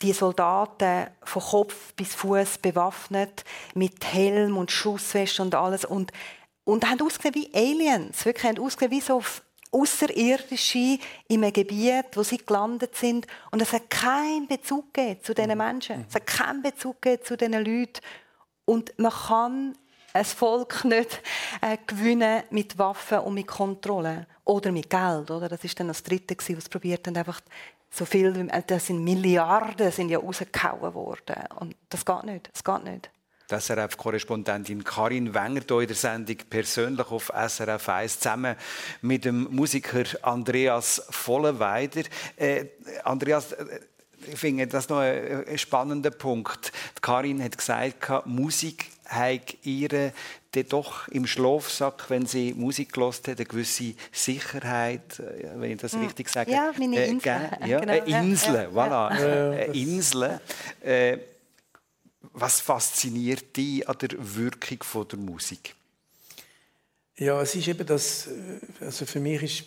die 0.00 0.12
Soldaten 0.12 1.08
von 1.24 1.42
Kopf 1.42 1.92
bis 1.94 2.14
Fuß 2.14 2.58
bewaffnet 2.58 3.44
mit 3.74 4.04
Helm 4.04 4.56
und 4.56 4.70
Schussweste 4.70 5.42
und 5.42 5.54
alles 5.54 5.84
und 5.84 6.12
und 6.62 6.88
haben 6.88 7.00
ausgesehen 7.00 7.34
wie 7.34 7.50
Aliens, 7.54 8.26
wirklich 8.26 8.44
haben 8.44 8.62
ausgesehen 8.62 8.90
wie 8.90 9.00
so 9.00 9.22
Außerirdische 9.70 10.98
in 11.28 11.42
einem 11.42 11.52
Gebiet, 11.52 12.06
wo 12.14 12.22
sie 12.22 12.38
gelandet 12.38 12.96
sind. 12.96 13.26
Und 13.50 13.62
es 13.62 13.72
hat 13.72 13.90
keinen 13.90 14.46
Bezug 14.46 14.86
zu 15.22 15.34
diesen 15.34 15.50
mhm. 15.50 15.58
Menschen. 15.58 16.04
Es 16.08 16.14
hat 16.14 16.26
keinen 16.26 16.62
Bezug 16.62 16.96
zu 17.22 17.36
diesen 17.36 17.52
Leuten. 17.52 18.00
Und 18.64 18.98
man 18.98 19.12
kann 19.12 19.76
ein 20.12 20.24
Volk 20.24 20.84
nicht 20.84 21.22
äh, 21.60 21.76
gewinnen 21.86 22.42
mit 22.50 22.78
Waffen 22.78 23.20
und 23.20 23.34
mit 23.34 23.46
Kontrolle 23.46 24.26
oder 24.44 24.72
mit 24.72 24.90
Geld. 24.90 25.30
Oder? 25.30 25.48
Das 25.48 25.64
ist 25.64 25.78
dann 25.78 25.88
das 25.88 26.02
Dritte, 26.02 26.36
was 26.56 26.68
probiert 26.68 27.06
haben, 27.06 27.16
einfach 27.16 27.40
so 27.90 28.04
viel, 28.04 28.48
das 28.66 28.86
sind 28.86 29.02
Milliarden 29.02 29.90
sind 29.90 30.10
ja 30.10 30.18
rausgehauen 30.18 30.92
worden. 30.92 31.36
Und 31.58 31.74
das 31.88 32.04
geht 32.04 32.24
nicht. 32.24 32.50
Das 32.52 32.62
geht 32.62 32.84
nicht. 32.84 33.10
Die 33.50 33.54
SRF-Korrespondentin 33.54 34.84
Karin 34.84 35.32
Wenger 35.32 35.62
hier 35.66 35.80
in 35.80 35.86
der 35.86 35.96
Sendung 35.96 36.36
persönlich 36.50 37.10
auf 37.10 37.32
SRF 37.34 37.88
1 37.88 38.20
zusammen 38.20 38.56
mit 39.00 39.24
dem 39.24 39.44
Musiker 39.50 40.04
Andreas 40.20 41.02
Vollenweider. 41.08 42.02
Äh, 42.36 42.66
Andreas, 43.04 43.52
äh, 43.52 43.80
ich 44.30 44.38
finde 44.38 44.66
das 44.66 44.90
noch 44.90 44.98
ein, 44.98 45.56
spannender 45.56 46.10
Punkt. 46.10 46.72
Die 46.98 47.00
Karin 47.00 47.42
hat 47.42 47.56
gesagt, 47.56 48.26
Musik 48.26 48.84
hat 49.06 49.56
ihre 49.62 50.12
doch 50.68 51.06
im 51.08 51.26
Schlafsack, 51.26 52.10
wenn 52.10 52.26
sie 52.26 52.52
Musik 52.52 52.92
gelost 52.92 53.28
hat, 53.28 53.38
eine 53.38 53.46
gewisse 53.46 53.94
Sicherheit, 54.12 55.20
äh, 55.20 55.48
wenn 55.54 55.70
ich 55.70 55.78
das 55.78 55.92
hm. 55.92 56.02
richtig 56.02 56.28
sage. 56.28 56.50
Ja, 56.50 56.72
meine 56.76 56.96
äh, 56.96 57.08
Insel. 57.08 57.32
Äh, 57.62 57.68
ja, 57.68 57.80
genau, 57.80 57.92
eine 57.92 58.26
Insel, 58.26 58.54
ja, 58.54 58.68
voilà. 58.68 59.20
Ja. 59.20 59.50
Eine 59.52 59.64
Insel. 59.72 60.40
Äh, 60.82 61.18
was 62.32 62.60
fasziniert 62.60 63.56
dich 63.56 63.88
an 63.88 63.96
der 63.98 64.10
Wirkung 64.18 64.82
von 64.82 65.08
der 65.08 65.18
Musik? 65.18 65.74
Ja, 67.16 67.42
es 67.42 67.56
ist 67.56 67.66
eben 67.66 67.84
das, 67.84 68.28
äh, 68.28 68.84
also 68.84 69.04
für 69.04 69.18
mich 69.18 69.42
ist, 69.42 69.64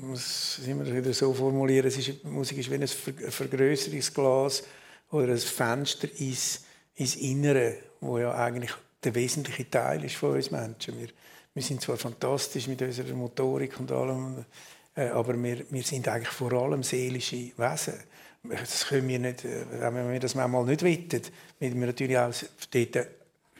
muss 0.00 0.58
ich 0.62 0.68
immer 0.68 0.86
wieder 0.86 1.12
so 1.12 1.34
formulieren, 1.34 1.86
es 1.86 1.98
ist, 1.98 2.24
Musik 2.24 2.58
ist 2.58 2.70
wie 2.70 2.76
ein 2.76 3.30
Vergrößerungsglas 3.30 4.62
oder 5.10 5.32
ein 5.32 5.38
Fenster 5.38 6.08
ins, 6.16 6.64
ins 6.94 7.16
Innere, 7.16 7.76
wo 8.00 8.18
ja 8.18 8.34
eigentlich 8.34 8.72
der 9.04 9.14
wesentliche 9.14 9.68
Teil 9.68 10.02
ist 10.04 10.16
von 10.16 10.34
uns 10.34 10.50
Menschen. 10.50 10.98
Wir, 10.98 11.08
wir 11.52 11.62
sind 11.62 11.82
zwar 11.82 11.98
fantastisch 11.98 12.66
mit 12.68 12.80
unserer 12.80 13.14
Motorik 13.14 13.78
und 13.78 13.92
allem, 13.92 14.46
äh, 14.94 15.08
aber 15.08 15.40
wir, 15.42 15.66
wir 15.70 15.82
sind 15.82 16.08
eigentlich 16.08 16.28
vor 16.28 16.52
allem 16.54 16.82
seelische 16.82 17.52
Wesen 17.58 17.94
das 18.42 18.86
können 18.86 19.08
wir 19.08 19.18
nicht, 19.18 19.44
äh, 19.44 19.64
wenn 19.80 20.12
wir 20.12 20.20
das 20.20 20.34
manchmal 20.34 20.64
nicht 20.64 20.82
wettet, 20.82 21.32
weil 21.60 21.74
wir 21.74 21.86
natürlich 21.86 22.18
auch 22.18 22.32
dort 22.70 23.08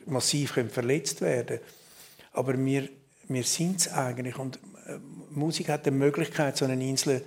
massiv 0.06 0.52
verletzt 0.52 1.20
werden 1.20 1.60
Aber 2.32 2.56
wir, 2.64 2.88
wir 3.28 3.42
sind 3.42 3.80
es 3.80 3.92
eigentlich. 3.92 4.38
Und 4.38 4.58
äh, 4.86 4.98
Musik 5.30 5.68
hat 5.68 5.86
die 5.86 5.90
Möglichkeit, 5.90 6.56
so 6.56 6.64
eine 6.64 6.74
Insel 6.74 7.24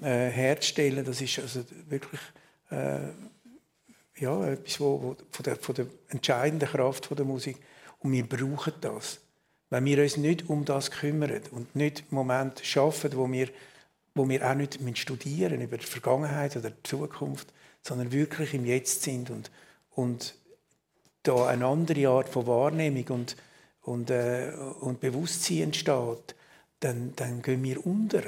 äh, 0.00 0.28
herzustellen. 0.28 1.04
Das 1.04 1.20
ist 1.20 1.38
also 1.38 1.64
wirklich 1.88 2.20
äh, 2.70 3.10
ja, 4.16 4.46
etwas 4.46 4.80
wo, 4.80 5.02
wo, 5.02 5.16
von, 5.30 5.42
der, 5.44 5.56
von 5.56 5.74
der 5.74 5.86
entscheidenden 6.08 6.68
Kraft 6.68 7.06
von 7.06 7.16
der 7.16 7.26
Musik. 7.26 7.56
Und 7.98 8.12
wir 8.12 8.26
brauchen 8.26 8.74
das. 8.80 9.20
Wenn 9.70 9.84
wir 9.84 10.02
uns 10.02 10.16
nicht 10.16 10.48
um 10.48 10.64
das 10.64 10.90
kümmern 10.90 11.40
und 11.50 11.74
nicht 11.74 12.12
Momente 12.12 12.64
schaffen, 12.64 13.10
wo 13.14 13.30
wir 13.30 13.48
wo 14.14 14.28
wir 14.28 14.48
auch 14.48 14.54
nicht 14.54 14.78
studieren 14.98 15.60
über 15.60 15.78
die 15.78 15.86
Vergangenheit 15.86 16.56
oder 16.56 16.70
die 16.70 16.82
Zukunft, 16.82 17.52
sondern 17.82 18.12
wirklich 18.12 18.54
im 18.54 18.64
Jetzt 18.64 19.02
sind 19.02 19.30
und, 19.30 19.50
und 19.90 20.34
da 21.22 21.46
eine 21.46 21.66
andere 21.66 22.08
Art 22.08 22.28
von 22.28 22.46
Wahrnehmung 22.46 23.06
und, 23.08 23.36
und, 23.82 24.10
äh, 24.10 24.52
und 24.80 25.00
Bewusstsein 25.00 25.62
entsteht, 25.62 26.34
dann, 26.80 27.12
dann 27.16 27.42
gehen 27.42 27.62
wir 27.62 27.86
unter. 27.86 28.22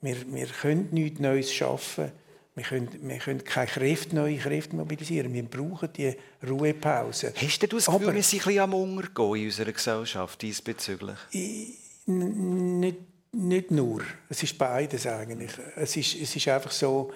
Wir, 0.00 0.16
wir 0.32 0.46
können 0.46 0.88
nichts 0.92 1.20
Neues 1.20 1.52
schaffen. 1.52 2.12
Wir 2.56 2.64
können, 2.64 2.88
wir 3.02 3.18
können 3.18 3.44
keine 3.44 3.68
Kräfte, 3.68 4.16
neue 4.16 4.36
Kräfte 4.36 4.74
mobilisieren. 4.74 5.32
Wir 5.32 5.44
brauchen 5.44 5.88
die 5.96 6.14
Ruhepause. 6.46 7.32
Hast 7.36 7.62
du 7.62 7.66
das 7.68 7.86
Gefühl, 7.86 8.02
Aber, 8.02 8.14
wir 8.14 8.22
sind 8.22 8.40
ein 8.40 8.46
bisschen 8.46 8.60
am 8.60 8.74
Untergehen 8.74 9.36
in 9.36 9.44
unserer 9.46 9.72
Gesellschaft 9.72 10.42
diesbezüglich? 10.42 11.16
Ich, 11.30 11.78
nicht 12.06 12.98
nicht 13.32 13.70
nur. 13.70 14.02
Es 14.28 14.42
ist 14.42 14.58
beides 14.58 15.06
eigentlich. 15.06 15.52
Es 15.76 15.96
ist, 15.96 16.14
es 16.20 16.34
ist 16.34 16.48
einfach 16.48 16.72
so, 16.72 17.12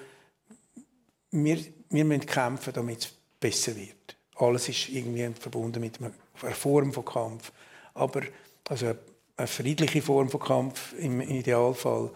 wir, 1.31 1.59
wir 1.91 2.05
müssen 2.05 2.27
kämpfen, 2.27 2.73
damit 2.73 2.99
es 3.01 3.13
besser 3.41 3.75
wird. 3.77 4.17
Alles 4.37 4.69
ist 4.69 4.89
irgendwie 4.89 5.29
verbunden 5.39 5.81
mit 5.81 5.99
einer 6.01 6.13
Form 6.55 6.93
von 6.93 7.05
Kampf. 7.05 7.53
Aber 7.95 8.23
also 8.69 8.95
eine 9.37 9.47
friedliche 9.47 10.03
Form 10.03 10.29
von 10.29 10.41
Kampf 10.41 10.95
im 10.99 11.21
Idealfall. 11.21 12.11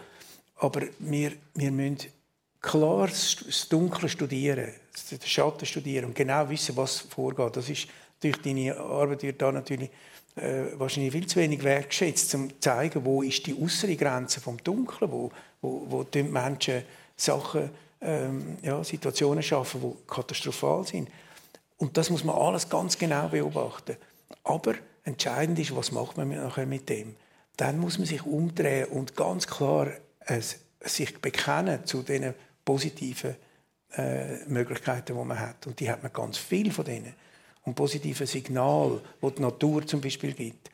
Aber 0.57 0.83
wir, 0.99 1.33
wir 1.55 1.71
müssen 1.71 2.11
klar 2.61 3.09
das 3.09 3.69
Dunkle 3.69 4.09
studieren, 4.09 4.73
den 5.11 5.21
Schatten 5.23 5.67
studieren 5.67 6.07
und 6.07 6.15
genau 6.15 6.49
wissen, 6.49 6.77
was 6.77 6.99
vorgeht. 6.99 7.57
Das 7.57 7.69
ist 7.69 7.89
durch 8.21 8.37
deine 8.43 8.77
Arbeit 8.77 9.23
wird 9.23 9.41
da 9.41 9.53
natürlich 9.53 9.91
äh, 10.37 10.65
wahrscheinlich 10.75 11.13
viel 11.13 11.27
zu 11.27 11.41
wenig 11.41 11.63
wertgeschätzt, 11.63 12.35
um 12.35 12.51
zu 12.51 12.61
zeigen, 12.61 13.05
wo 13.05 13.23
ist 13.23 13.47
die 13.47 13.61
äußere 13.61 13.97
Grenze 13.97 14.41
vom 14.41 14.63
Dunklen, 14.63 15.11
wo, 15.11 15.31
wo, 15.61 15.87
wo 15.89 16.05
die 16.05 16.23
Menschen 16.23 16.83
Sachen, 17.17 17.71
ähm, 18.01 18.57
ja, 18.63 18.83
Situationen 18.85 19.43
schaffen, 19.43 19.81
die 19.81 20.13
katastrophal 20.13 20.87
sind. 20.87 21.09
Und 21.79 21.97
das 21.97 22.11
muss 22.11 22.25
man 22.25 22.37
alles 22.37 22.69
ganz 22.69 22.97
genau 22.99 23.29
beobachten. 23.29 23.97
Aber 24.45 24.75
entscheidend 25.05 25.59
ist, 25.59 25.75
was 25.75 25.93
macht 25.93 26.17
man 26.17 26.29
nachher 26.29 26.67
mit 26.67 26.89
dem? 26.89 27.17
Dann 27.57 27.79
muss 27.79 27.99
man 27.99 28.07
sich 28.07 28.25
umdrehen 28.25 28.89
und 28.89 29.17
ganz 29.17 29.47
klar 29.47 29.89
äh, 30.27 30.41
sich 30.81 31.21
bekennen 31.21 31.85
zu 31.85 32.03
den 32.03 32.35
positiven 32.65 33.35
äh, 33.97 34.45
Möglichkeiten, 34.47 35.17
die 35.17 35.25
man 35.25 35.39
hat. 35.39 35.67
Und 35.67 35.81
die 35.81 35.91
hat 35.91 36.03
man 36.03 36.13
ganz 36.13 36.39
viel 36.39 36.71
von 36.71 36.85
denen. 36.85 37.15
Und 37.69 37.75
positive 37.75 38.27
Signal, 38.27 39.01
wo 39.21 39.31
die 39.31 39.43
Natur 39.43 39.87
zum 39.87 40.01
Beispiel 40.01 40.33
gibt. 40.33 40.71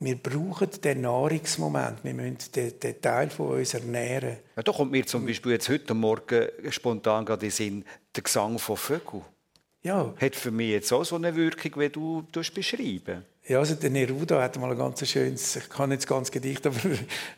Wir 0.00 0.16
brauchen 0.16 0.70
den 0.82 1.02
Nahrungsmoment. 1.02 2.02
Wir 2.02 2.14
müssen 2.14 2.38
den, 2.54 2.80
den 2.80 3.02
Teil 3.02 3.28
von 3.28 3.58
uns 3.58 3.74
ernähren. 3.74 4.38
Ja, 4.56 4.62
da 4.62 4.72
kommt 4.72 4.92
mir 4.92 5.04
zum 5.06 5.26
Beispiel 5.26 5.52
jetzt 5.52 5.68
heute 5.68 5.92
Morgen 5.92 6.48
spontan 6.70 7.26
gerade 7.26 7.46
in 7.46 7.50
den 7.50 7.54
Sinn 7.54 7.84
der 8.14 8.22
Gesang 8.22 8.58
von 8.58 8.76
Vögeln. 8.76 9.24
Ja. 9.82 10.14
Hat 10.18 10.36
für 10.36 10.50
mich 10.50 10.70
jetzt 10.70 10.92
auch 10.92 11.04
so 11.04 11.16
eine 11.16 11.36
Wirkung, 11.36 11.72
wie 11.80 11.88
du 11.90 12.24
beschreiben 12.32 13.24
ja, 13.48 13.60
also 13.60 13.74
der 13.76 13.88
Neruda 13.88 14.42
hat 14.42 14.58
mal 14.58 14.70
ein 14.70 14.76
ganz 14.76 15.08
schönes, 15.08 15.56
ich 15.56 15.70
kann 15.70 15.88
nicht 15.88 16.02
das 16.02 16.06
ganze 16.06 16.30
Gedicht, 16.30 16.66
aber, 16.66 16.78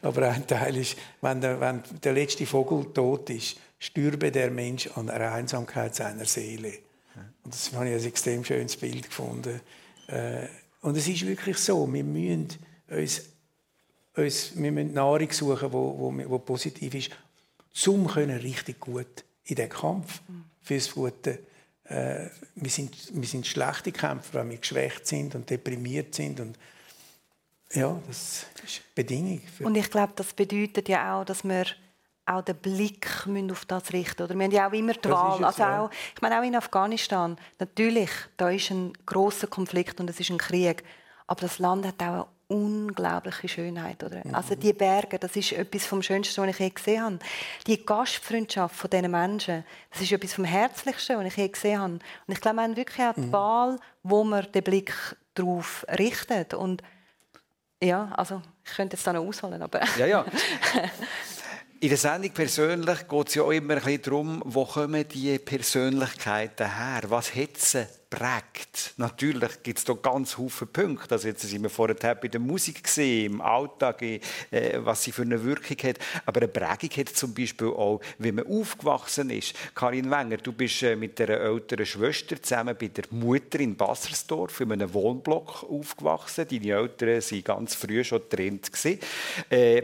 aber 0.03 0.29
ein 0.29 0.45
Teil 0.45 0.77
ist, 0.77 0.97
wenn 1.21 1.41
der, 1.41 1.61
wenn 1.61 1.85
der 2.03 2.13
letzte 2.13 2.47
Vogel 2.47 2.93
tot 2.93 3.31
ist, 3.31 3.59
stürbe 3.79 4.33
der 4.33 4.51
Mensch 4.51 4.89
an 4.97 5.07
der 5.07 5.33
Einsamkeit 5.33 5.95
seiner 5.95 6.25
Seele. 6.25 6.73
Und 7.45 7.55
das 7.55 7.73
habe 7.73 7.89
ich 7.89 8.01
ein 8.01 8.09
extrem 8.09 8.45
schönes 8.45 8.77
Bild 8.77 9.05
gefunden. 9.05 9.61
Äh, 10.09 10.47
und 10.83 10.97
es 10.97 11.09
ist 11.09 11.27
wirklich 11.27 11.59
so, 11.59 11.91
wir 11.93 12.05
müssen 12.05 12.49
uns, 12.89 13.23
uns 14.17 14.53
wir 14.57 14.73
müssen 14.73 14.95
Nahrung 14.95 15.31
suchen, 15.31 15.69
die 15.69 15.73
wo, 15.73 15.99
wo, 15.99 16.31
wo 16.31 16.39
positiv 16.39 16.95
ist, 16.95 17.11
um 17.87 18.07
richtig 18.07 18.81
gut 18.81 19.25
in 19.45 19.57
den 19.57 19.69
Kampf 19.69 20.21
fürs 20.63 20.93
Gute 20.93 21.41
äh, 21.91 22.29
wir, 22.55 22.71
sind, 22.71 22.97
wir 23.13 23.29
sind 23.29 23.47
schlechte 23.47 23.91
Kämpfer, 23.93 24.41
weil 24.41 24.51
wir 24.51 24.59
geschwächt 24.59 25.07
sind 25.07 25.35
und 25.35 25.51
deprimiert 25.51 26.15
sind. 26.15 26.39
Und 26.39 26.57
ja, 27.73 28.01
das 28.07 28.47
ist 28.65 28.83
eine 28.85 28.95
Bedingung. 28.95 29.41
und 29.61 29.75
ich 29.75 29.91
glaube, 29.91 30.13
das 30.17 30.33
bedeutet 30.33 30.89
ja 30.89 31.21
auch, 31.21 31.25
dass 31.25 31.43
wir 31.45 31.67
auch 32.31 32.43
den 32.43 32.57
Blick 32.57 33.09
auf 33.51 33.65
das 33.65 33.93
richten 33.93 34.23
oder 34.23 34.35
Wir 34.35 34.45
haben 34.45 34.53
ja 34.53 34.69
auch 34.69 34.73
immer 34.73 34.93
die 34.93 35.11
Wahl. 35.11 35.45
Also 35.45 35.65
auch, 35.65 35.91
ich 36.15 36.23
meine, 36.23 36.39
auch 36.39 36.45
in 36.45 36.55
Afghanistan, 36.55 37.37
natürlich, 37.59 38.11
da 38.37 38.51
ist 38.51 38.71
ein 38.71 38.93
großer 39.07 39.47
Konflikt 39.47 40.01
und 40.01 40.09
es 40.09 40.21
ist 40.21 40.31
ein 40.31 40.39
Krieg. 40.39 40.85
Aber 41.27 41.41
das 41.43 41.59
Land 41.59 41.87
hat 41.87 42.03
auch 42.03 42.29
unglaubliche 42.49 43.49
Schönheit. 43.49 44.03
Oder? 44.03 44.23
Mhm. 44.25 44.35
Also 44.35 44.55
die 44.55 44.73
Berge, 44.73 45.19
das 45.19 45.37
ist 45.37 45.53
etwas 45.53 45.87
vom 45.87 46.03
Schönsten, 46.03 46.43
was 46.43 46.51
ich 46.51 46.59
je 46.59 46.71
gesehen 46.71 47.03
habe. 47.03 47.19
Die 47.67 47.85
Gastfreundschaft 47.85 48.75
von 48.75 48.91
diesen 48.91 49.11
Menschen, 49.11 49.65
das 49.91 50.03
ist 50.03 50.13
etwas 50.13 50.35
vom 50.35 50.45
Herzlichsten, 50.45 51.17
was 51.17 51.27
ich 51.27 51.37
je 51.37 51.49
gesehen 51.49 51.81
habe. 51.81 51.93
Und 51.95 52.03
ich 52.29 52.41
glaube, 52.41 52.57
wir 52.57 52.63
haben 52.63 52.77
wirklich 52.77 53.07
auch 53.07 53.15
die 53.15 53.21
mhm. 53.21 53.33
Wahl, 53.33 53.79
wo 54.03 54.25
man 54.25 54.51
den 54.53 54.65
Blick 54.65 54.93
darauf 55.35 55.87
richtet. 55.89 56.55
Und 56.55 56.83
ja, 57.83 58.11
also 58.17 58.43
ich 58.65 58.73
könnte 58.73 58.97
jetzt 58.97 59.07
da 59.07 59.13
noch 59.13 59.25
ausholen, 59.25 59.63
aber... 59.63 59.81
Ja, 59.97 60.07
ja. 60.07 60.25
In 61.83 61.89
der 61.89 61.97
Sendung 61.97 62.31
persönlich 62.33 63.09
geht 63.09 63.29
es 63.29 63.35
ja 63.37 63.43
auch 63.43 63.53
immer 63.53 63.73
ein 63.73 63.83
bisschen 63.83 64.03
darum, 64.03 64.43
wo 64.45 64.67
kommen 64.67 65.03
die 65.09 65.39
Persönlichkeiten 65.39 66.77
her? 66.77 67.01
Was 67.09 67.35
hat 67.35 67.57
sie 67.57 67.87
prägt? 68.11 68.93
Natürlich 68.99 69.63
gibt 69.63 69.79
es 69.79 69.87
da 69.87 69.95
ganz 69.95 70.35
viele 70.35 70.69
Punkte. 70.71 71.15
Also 71.15 71.29
jetzt 71.29 71.41
sind 71.41 71.63
wir 71.63 71.71
vorher 71.71 71.97
bei 72.17 72.29
der 72.29 72.39
Musik 72.39 72.85
gesehen, 72.85 73.33
im 73.33 73.41
Alltag, 73.41 74.03
äh, 74.03 74.21
was 74.75 75.05
sie 75.05 75.13
für 75.13 75.23
eine 75.23 75.43
Wirkung 75.43 75.79
hat. 75.89 75.97
Aber 76.27 76.43
eine 76.43 76.49
Prägung 76.49 76.99
hat 76.99 77.09
zum 77.17 77.33
Beispiel 77.33 77.69
auch, 77.69 78.03
wie 78.19 78.33
man 78.33 78.47
aufgewachsen 78.47 79.31
ist. 79.31 79.55
Karin 79.75 80.11
Wenger, 80.11 80.37
du 80.37 80.53
bist 80.53 80.83
äh, 80.83 80.97
mit 80.97 81.19
einer 81.19 81.41
älteren 81.41 81.87
Schwester 81.87 82.43
zusammen 82.43 82.77
bei 82.79 82.89
der 82.89 83.05
Mutter 83.09 83.59
in 83.59 83.75
Bassersdorf 83.75 84.61
in 84.61 84.73
einem 84.73 84.93
Wohnblock 84.93 85.65
aufgewachsen. 85.65 86.47
Deine 86.47 86.73
Eltern 86.73 87.23
waren 87.23 87.45
ganz 87.45 87.75
früh 87.75 88.05
schon 88.05 88.21
getrennt. 88.29 88.71
Äh, 89.49 89.83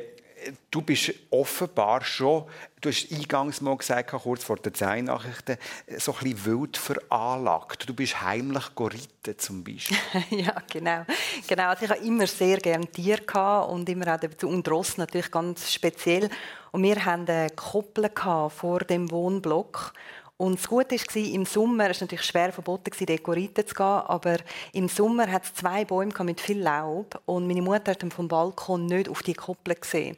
du 0.70 0.82
bist 0.82 1.12
offenbar 1.30 2.04
schon, 2.04 2.44
du 2.80 2.88
hast 2.88 3.10
eingangs 3.12 3.60
mal 3.60 3.76
gesagt, 3.76 4.10
kurz 4.10 4.44
vor 4.44 4.56
der 4.56 4.74
Zeinnachrichten, 4.74 5.56
so 5.98 6.12
ein 6.12 6.18
bisschen 6.18 6.44
wild 6.44 6.76
veranlagt. 6.76 7.88
Du 7.88 7.94
bist 7.94 8.20
heimlich 8.20 8.74
geritten 8.74 9.38
zum 9.38 9.64
Beispiel. 9.64 9.96
ja, 10.30 10.54
genau. 10.70 11.04
genau. 11.46 11.68
Also 11.68 11.84
ich 11.84 11.90
habe 11.90 12.00
immer 12.00 12.26
sehr 12.26 12.58
gerne 12.58 12.86
Tiere 12.86 13.66
und 13.66 13.88
immer 13.88 14.14
auch 14.14 14.44
und 14.44 14.68
Ross 14.68 14.96
natürlich 14.98 15.30
ganz 15.30 15.72
speziell. 15.72 16.28
Und 16.72 16.82
wir 16.82 17.04
hatten 17.04 17.28
eine 17.28 17.50
Koppel 17.50 18.10
vor 18.50 18.80
dem 18.80 19.10
Wohnblock 19.10 19.92
und 20.38 20.58
das 20.58 20.68
Gute 20.68 20.96
war, 20.96 21.16
im 21.16 21.46
Sommer, 21.46 21.90
es 21.90 22.00
war 22.00 22.06
natürlich 22.06 22.24
schwer 22.24 22.52
verboten, 22.52 22.90
dort 22.90 23.68
zu 23.68 23.74
gehen, 23.74 23.84
aber 23.84 24.36
im 24.72 24.88
Sommer 24.88 25.30
hat 25.30 25.44
es 25.44 25.54
zwei 25.54 25.84
Bäume 25.84 26.12
mit 26.24 26.40
viel 26.40 26.60
Laub 26.60 27.20
und 27.24 27.46
meine 27.46 27.62
Mutter 27.62 27.92
hat 27.92 28.12
vom 28.12 28.28
Balkon 28.28 28.84
nicht 28.86 29.08
auf 29.08 29.22
die 29.22 29.32
Koppel 29.34 29.74
gesehen. 29.74 30.16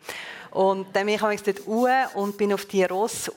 Und 0.50 0.86
dann 0.94 1.06
bin 1.06 1.14
ich 1.14 1.42
dort 1.42 1.66
hoch 1.66 2.14
und 2.14 2.36
bin 2.36 2.52
auf 2.52 2.64
die 2.64 2.82
Ross 2.84 3.30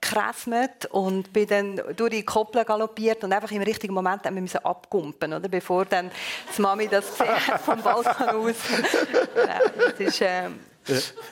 gekrasmet 0.00 0.86
und 0.86 1.32
bin 1.32 1.46
dann 1.46 1.80
durch 1.96 2.10
die 2.10 2.24
Koppel 2.24 2.64
galoppiert 2.64 3.24
und 3.24 3.32
einfach 3.32 3.50
im 3.50 3.62
richtigen 3.62 3.94
Moment 3.94 4.24
haben 4.24 4.36
wir 4.36 4.66
abkumpen, 4.66 5.32
oder? 5.32 5.48
bevor 5.48 5.84
dann 5.86 6.10
die 6.56 6.60
Mami 6.60 6.88
das 6.88 7.06
vom 7.64 7.80
Balkon 7.82 8.28
aus. 8.28 8.56
ja, 9.36 9.60
das 9.76 10.00
ist, 10.00 10.20
äh, 10.20 10.50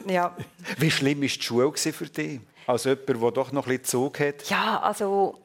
ja. 0.06 0.36
Wie 0.78 0.90
schlimm 0.90 1.20
war 1.20 1.28
die 1.28 1.42
Schule 1.42 1.72
für 1.76 2.06
dich? 2.06 2.40
als 2.70 2.84
jemand, 2.84 3.08
der 3.08 3.30
doch 3.32 3.52
noch 3.52 3.66
ein 3.66 3.78
bisschen 3.78 3.84
Zug 3.84 4.20
hat? 4.20 4.48
Ja, 4.48 4.80
also 4.80 5.38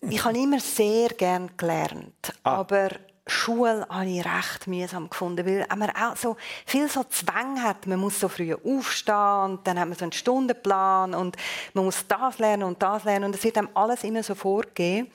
ich 0.00 0.24
habe 0.24 0.38
immer 0.38 0.60
sehr 0.60 1.08
gerne 1.10 1.48
gelernt, 1.56 2.32
ah. 2.42 2.56
aber 2.56 2.90
Schule 3.26 3.86
habe 3.88 4.06
ich 4.06 4.24
recht 4.24 4.66
mühsam 4.68 5.10
gefunden, 5.10 5.44
weil 5.46 5.66
man 5.76 5.90
auch 5.90 6.16
so 6.16 6.36
viel 6.64 6.88
so 6.88 7.02
Zwang 7.04 7.60
hat. 7.60 7.86
Man 7.86 7.98
muss 7.98 8.20
so 8.20 8.28
früh 8.28 8.54
aufstehen 8.54 9.50
und 9.50 9.66
dann 9.66 9.80
hat 9.80 9.88
man 9.88 9.98
so 9.98 10.04
einen 10.04 10.12
Stundenplan 10.12 11.12
und 11.12 11.36
man 11.74 11.86
muss 11.86 12.06
das 12.06 12.38
lernen 12.38 12.62
und 12.62 12.80
das 12.80 13.02
lernen 13.02 13.24
und 13.24 13.34
es 13.34 13.42
wird 13.42 13.58
einem 13.58 13.68
alles 13.74 14.04
immer 14.04 14.22
so 14.22 14.36
vorgegeben. 14.36 15.10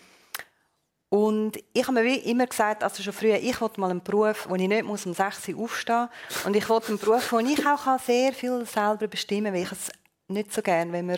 Und 1.14 1.58
ich 1.74 1.86
habe 1.86 2.02
mir 2.02 2.24
immer 2.24 2.48
gesagt, 2.48 2.86
also 2.86 3.04
schon 3.04 3.12
früher, 3.12 3.36
ich 3.36 3.60
wollte 3.60 3.82
mal 3.82 3.92
einen 3.92 4.02
Beruf, 4.02 4.48
wo 4.48 4.56
ich 4.56 4.66
nicht 4.66 4.86
muss 4.86 5.06
um 5.06 5.14
6 5.14 5.50
Uhr 5.50 5.66
aufstehen 5.66 6.08
muss. 6.30 6.46
Und 6.46 6.56
ich 6.56 6.70
wollte 6.70 6.88
einen 6.88 7.00
Beruf, 7.00 7.34
wo 7.34 7.40
ich 7.40 7.68
auch 7.68 8.00
sehr 8.00 8.32
viel 8.32 8.66
selber 8.66 9.08
bestimmen 9.10 9.48
kann, 9.48 9.54
weil 9.54 9.64
ich 9.64 9.72
es 9.74 9.92
nicht 10.30 10.54
so 10.54 10.62
gerne, 10.62 10.94
wenn 10.94 11.08
man 11.08 11.18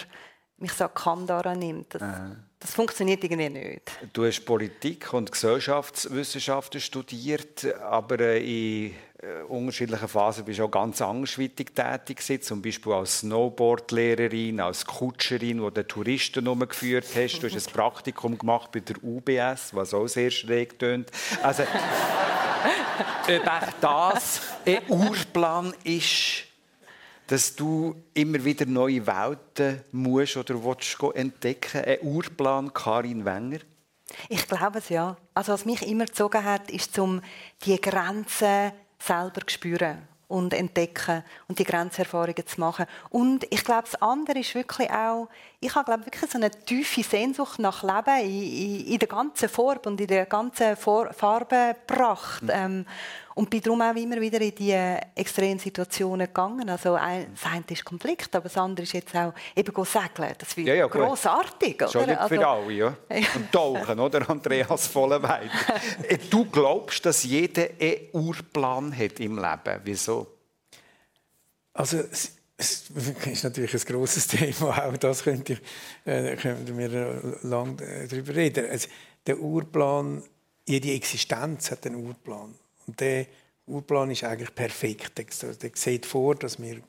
mich 0.58 0.74
so 0.74 0.88
kann 0.88 1.28
daran 1.28 1.60
nimmt. 1.60 1.96
Das, 1.96 2.02
das, 2.60 2.74
funktioniert 2.74 3.24
irgendwie 3.24 3.50
nicht. 3.50 3.92
Du 4.14 4.26
hast 4.26 4.46
Politik 4.46 5.14
und 5.14 5.32
Gesellschaftswissenschaften 5.32 6.80
studiert, 6.80 7.66
aber 7.82 8.20
äh, 8.20 8.86
in 8.88 8.94
äh, 9.24 9.44
unterschiedlichen 9.48 10.08
Phasen 10.08 10.46
bist 10.46 10.60
du 10.60 10.66
auch 10.66 10.72
ganz 10.72 11.02
andersweitig 11.02 11.72
tätig 11.74 12.18
gewesen, 12.18 12.42
zum 12.42 12.62
Beispiel 12.62 12.94
als 12.94 13.20
Snowboardlehrerin, 13.20 14.60
als 14.60 14.86
Kutscherin, 14.86 15.62
wo 15.62 15.70
du 15.70 15.86
Touristen 15.88 16.48
umgeführt 16.48 17.08
hast. 17.16 17.40
Du 17.40 17.50
hast 17.50 17.68
ein 17.68 17.74
Praktikum 17.74 18.38
gemacht 18.38 18.72
bei 18.72 18.82
der 18.82 19.02
UBS, 19.04 19.74
was 19.74 19.94
auch 19.94 20.08
sehr 20.08 20.32
schräg 20.32 20.78
tönt. 20.78 21.10
Also, 21.42 21.64
ob 23.28 23.82
das 23.82 24.42
ein 24.66 24.80
Urplan 24.90 25.74
ist, 25.84 26.46
dass 27.28 27.56
du 27.56 27.96
immer 28.14 28.44
wieder 28.44 28.66
neue 28.66 29.06
Welten 29.06 29.82
musst 29.92 30.38
oder 30.38 30.64
willst 30.64 30.98
entdecken 31.16 31.84
Ein 31.84 32.00
Urplan 32.02 32.74
Karin 32.74 33.26
Wenger? 33.26 33.60
Ich 34.30 34.48
glaube 34.48 34.80
es 34.80 34.90
ja. 34.90 35.18
Also 35.34 35.54
was 35.54 35.66
mich 35.66 35.82
immer 35.88 36.06
gezogen 36.06 36.44
hat, 36.44 36.70
ist 36.70 36.98
um 37.00 37.22
die 37.66 37.80
Grenzen 37.80 38.72
selber 39.00 39.42
zu 39.48 39.54
spüren 39.54 40.08
und 40.28 40.54
entdecken 40.54 41.24
und 41.48 41.60
die 41.60 41.64
Grenzerfahrungen 41.64 42.48
zu 42.48 42.60
machen. 42.60 42.86
Und 43.10 43.46
ich 43.52 43.64
glaube, 43.64 43.84
das 43.84 44.02
andere 44.02 44.40
ist 44.40 44.56
wirklich 44.56 44.90
auch, 44.90 45.30
ich 45.64 45.76
habe 45.76 45.86
glaube 45.86 46.06
wirklich 46.06 46.30
so 46.30 46.38
eine 46.38 46.52
tiefe 46.52 47.04
Sehnsucht 47.04 47.60
nach 47.60 47.84
Leben 47.84 48.20
in, 48.20 48.44
in, 48.44 48.88
in 48.94 49.00
der 49.00 49.08
ganzen 49.08 49.50
Form 49.50 49.80
und 49.86 50.00
in 50.00 50.08
der 50.08 50.26
ganzen 50.26 50.76
Farbenpracht. 50.76 52.44
Mhm. 52.44 52.50
Ähm, 52.52 52.86
Und 53.36 53.50
bin 53.50 53.62
darum 53.62 53.82
auch 53.82 53.96
immer 53.96 54.22
wieder 54.22 54.40
in 54.42 54.54
diese 54.54 55.00
extremen 55.16 55.58
Situationen 55.58 56.28
gegangen. 56.28 56.70
Also 56.70 56.94
ein, 56.94 57.34
das 57.34 57.52
eine 57.52 57.64
ist 57.68 57.84
Konflikt, 57.84 58.36
aber 58.36 58.44
das 58.44 58.58
andere 58.58 58.84
ist 58.84 58.94
jetzt 58.94 59.16
auch 59.16 59.34
eben 59.56 59.86
segeln. 59.86 60.36
Das 60.38 60.56
wird 60.56 60.68
ja, 60.68 60.76
ja, 60.76 60.88
grossartig. 60.88 61.76
Oder? 61.76 61.88
Schon 61.90 62.06
nicht 62.06 62.20
also, 62.20 62.36
für 62.36 62.48
alle, 62.48 62.74
ja. 62.74 62.96
Und 63.10 63.52
tauchen, 63.52 64.00
oder? 64.00 64.30
Andreas 64.30 64.88
Vollenweit. 64.88 65.50
Äh, 66.08 66.18
du 66.30 66.46
glaubst, 66.46 67.06
dass 67.06 67.24
jeder 67.24 67.70
einen 67.80 68.10
Urplan 68.12 68.96
hat 68.96 69.20
im 69.20 69.38
Leben. 69.38 69.82
Wieso? 69.84 70.28
Also 71.74 72.04
es 72.58 72.90
ist 73.26 73.44
natürlich 73.44 73.74
ein 73.74 73.94
grosses 73.94 74.28
Thema, 74.28 74.86
auch 74.86 74.98
das 74.98 75.24
könnte 75.24 75.54
ich, 75.54 75.62
äh, 76.06 76.36
könnten 76.36 76.78
wir 76.78 77.40
lange 77.44 78.08
darüber 78.10 78.36
reden. 78.36 78.70
Also, 78.70 78.88
der 79.26 79.40
Urplan, 79.40 80.24
jede 80.68 80.92
Existenz 80.94 81.72
hat 81.72 81.86
einen 81.86 81.96
Urplan. 81.96 82.54
Und 82.88 83.00
der 83.00 83.26
Urplan 83.68 84.12
ist 84.12 84.24
eigentlich 84.24 84.54
perfekt. 84.54 85.18
Der, 85.18 85.54
der 85.54 85.72
sieht 85.74 86.06
vor, 86.06 86.36
dass, 86.36 86.62
wir, 86.62 86.82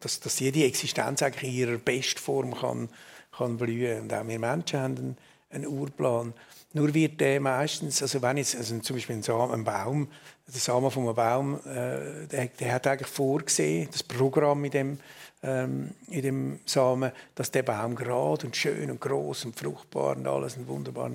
dass, 0.00 0.20
dass 0.20 0.40
jede 0.40 0.64
Existenz 0.64 1.22
eigentlich 1.22 1.50
in 1.50 1.58
ihrer 1.58 1.78
Bestform 1.78 2.54
kann, 2.54 2.88
kann 3.36 3.56
blühen 3.56 4.02
Und 4.02 4.12
auch 4.14 4.26
wir 4.26 4.38
Menschen 4.38 4.80
haben 4.80 4.96
einen, 4.96 5.16
einen 5.50 5.66
Urplan. 5.66 6.32
Nur 6.74 6.92
wird 6.92 7.20
der 7.20 7.40
meistens, 7.40 8.02
also 8.02 8.20
wenn 8.20 8.36
jetzt 8.36 8.56
also 8.56 8.76
zum 8.80 8.96
Beispiel 8.96 9.14
ein, 9.14 9.22
Samen, 9.22 9.52
ein 9.52 9.64
Baum, 9.64 10.08
der 10.52 10.60
Samen 10.60 10.90
von 10.90 11.04
einem 11.04 11.14
Baum, 11.14 11.60
äh, 11.66 12.26
der, 12.26 12.46
der, 12.48 12.72
hat 12.74 12.86
eigentlich 12.88 13.08
vorgesehen, 13.08 13.88
das 13.92 14.02
Programm 14.02 14.64
in 14.64 14.70
dem, 14.72 14.98
ähm, 15.44 15.90
in 16.08 16.22
dem 16.22 16.60
Samen, 16.66 17.12
dass 17.36 17.52
der 17.52 17.62
Baum 17.62 17.94
gerade 17.94 18.46
und 18.46 18.56
schön 18.56 18.90
und 18.90 19.00
groß 19.00 19.44
und 19.44 19.56
fruchtbar 19.56 20.16
und 20.16 20.26
alles 20.26 20.56
und 20.56 20.66
wunderbar 20.66 21.12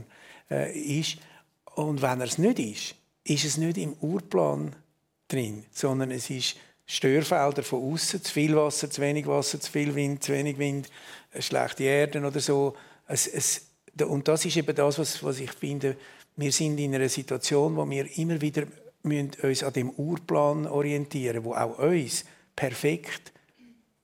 äh, 0.49 0.71
ist. 0.79 1.17
Und 1.75 2.01
wenn 2.01 2.21
er 2.21 2.27
es 2.27 2.37
nicht 2.37 2.59
ist, 2.59 2.95
ist 3.25 3.43
es 3.43 3.57
nicht 3.57 3.77
im 3.77 3.93
Urplan 3.99 4.73
drin, 5.27 5.65
sondern 5.73 6.11
es 6.11 6.29
ist 6.29 6.55
Störfelder 6.85 7.63
von 7.63 7.93
außen, 7.93 8.23
zu 8.23 8.31
viel 8.31 8.55
Wasser, 8.55 8.89
zu 8.89 9.01
wenig 9.01 9.27
Wasser, 9.27 9.59
zu 9.59 9.69
viel 9.69 9.93
Wind, 9.93 10.23
zu 10.23 10.31
wenig 10.31 10.57
Wind, 10.57 10.89
schlechte 11.37 11.83
Erden 11.83 12.23
oder 12.23 12.39
so. 12.39 12.77
Es, 13.07 13.27
es, 13.27 13.68
und 14.07 14.27
das 14.27 14.45
ist 14.45 14.57
eben 14.57 14.75
das, 14.75 14.99
was, 14.99 15.23
was 15.23 15.39
ich 15.39 15.51
finde, 15.51 15.95
wir 16.35 16.51
sind 16.51 16.79
in 16.79 16.95
einer 16.95 17.09
Situation, 17.09 17.75
wo 17.75 17.89
wir 17.89 18.17
immer 18.17 18.39
wieder 18.39 18.63
müssen 19.03 19.31
uns 19.41 19.63
an 19.63 19.73
dem 19.73 19.89
Urplan 19.91 20.67
orientieren, 20.67 21.43
wo 21.43 21.53
auch 21.53 21.79
uns 21.79 22.25
perfekt, 22.55 23.31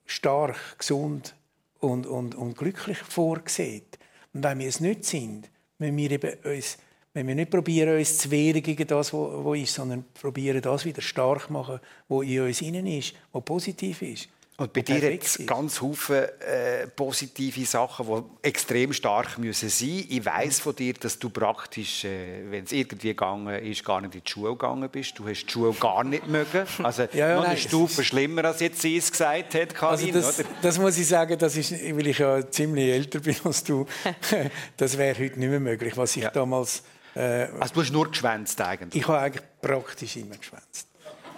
stark, 0.06 0.78
gesund 0.78 1.34
und, 1.80 2.06
und, 2.06 2.34
und 2.34 2.56
glücklich 2.56 2.98
vorsieht. 2.98 3.98
Und 4.32 4.42
wenn 4.44 4.58
wir 4.58 4.68
es 4.68 4.80
nicht 4.80 5.04
sind, 5.04 5.50
wenn 5.78 5.96
wir 5.96 6.10
eben 6.10 6.32
uns, 6.44 6.78
wenn 7.12 7.26
wir 7.26 7.34
nicht 7.34 7.50
probieren, 7.50 7.96
uns 7.96 8.18
zu 8.18 8.30
wehren 8.30 8.62
gegen 8.62 8.86
das, 8.86 9.12
was 9.12 9.58
ist, 9.58 9.74
sondern 9.74 10.04
probieren, 10.14 10.60
das 10.60 10.84
wieder 10.84 11.02
stark 11.02 11.46
zu 11.46 11.52
machen, 11.52 11.80
was 12.08 12.26
in 12.26 12.40
uns 12.40 12.62
innen 12.62 12.86
ist, 12.86 13.14
was 13.32 13.44
positiv 13.44 14.02
ist, 14.02 14.28
und 14.58 14.72
bei 14.72 14.80
dir 14.80 15.12
jetzt 15.12 15.46
ganz 15.46 15.78
viele 15.78 16.32
äh, 16.40 16.86
positive 16.86 17.66
Sachen, 17.66 18.06
die 18.06 18.48
extrem 18.48 18.94
stark 18.94 19.36
müssen 19.36 19.68
sein. 19.68 20.06
Ich 20.08 20.24
weiß 20.24 20.60
von 20.60 20.74
dir, 20.74 20.94
dass 20.94 21.18
du 21.18 21.28
praktisch, 21.28 22.06
äh, 22.06 22.50
wenn 22.50 22.64
es 22.64 22.72
irgendwie 22.72 23.08
gegangen 23.08 23.62
ist, 23.62 23.84
gar 23.84 24.00
nicht 24.00 24.14
in 24.14 24.22
die 24.24 24.30
Schule 24.30 24.52
gegangen 24.52 24.88
bist. 24.88 25.18
Du 25.18 25.28
hast 25.28 25.44
die 25.44 25.52
Schule 25.52 25.74
gar 25.74 26.04
nicht 26.04 26.26
mögen. 26.28 26.66
Also 26.82 27.02
ja, 27.12 27.28
ja, 27.28 27.34
noch 27.34 27.44
eine 27.44 27.54
nein, 27.54 27.58
Stufe 27.58 28.02
schlimmer, 28.02 28.46
als 28.46 28.60
jetzt 28.60 28.80
sie 28.80 28.96
es 28.96 29.10
gesagt 29.10 29.54
hat, 29.54 29.74
Karin, 29.74 30.14
also 30.14 30.42
das, 30.42 30.48
das, 30.62 30.78
muss 30.78 30.96
ich 30.96 31.06
sagen, 31.06 31.38
das 31.38 31.54
ist, 31.54 31.72
weil 31.72 32.06
ich 32.06 32.18
ja 32.18 32.50
ziemlich 32.50 32.90
älter 32.90 33.20
bin 33.20 33.36
als 33.44 33.62
du. 33.62 33.84
das 34.78 34.96
wäre 34.96 35.18
heute 35.18 35.38
nicht 35.38 35.50
mehr 35.50 35.60
möglich, 35.60 35.94
was 35.98 36.16
ich 36.16 36.22
ja. 36.22 36.30
damals. 36.30 36.82
Äh, 37.14 37.48
also 37.60 37.74
du 37.74 37.80
hast 37.82 37.92
nur 37.92 38.10
geschwänzt 38.10 38.58
eigentlich? 38.62 39.02
Ich 39.02 39.06
habe 39.06 39.18
eigentlich 39.18 39.44
praktisch 39.60 40.16
immer 40.16 40.36
geschwänzt. 40.36 40.88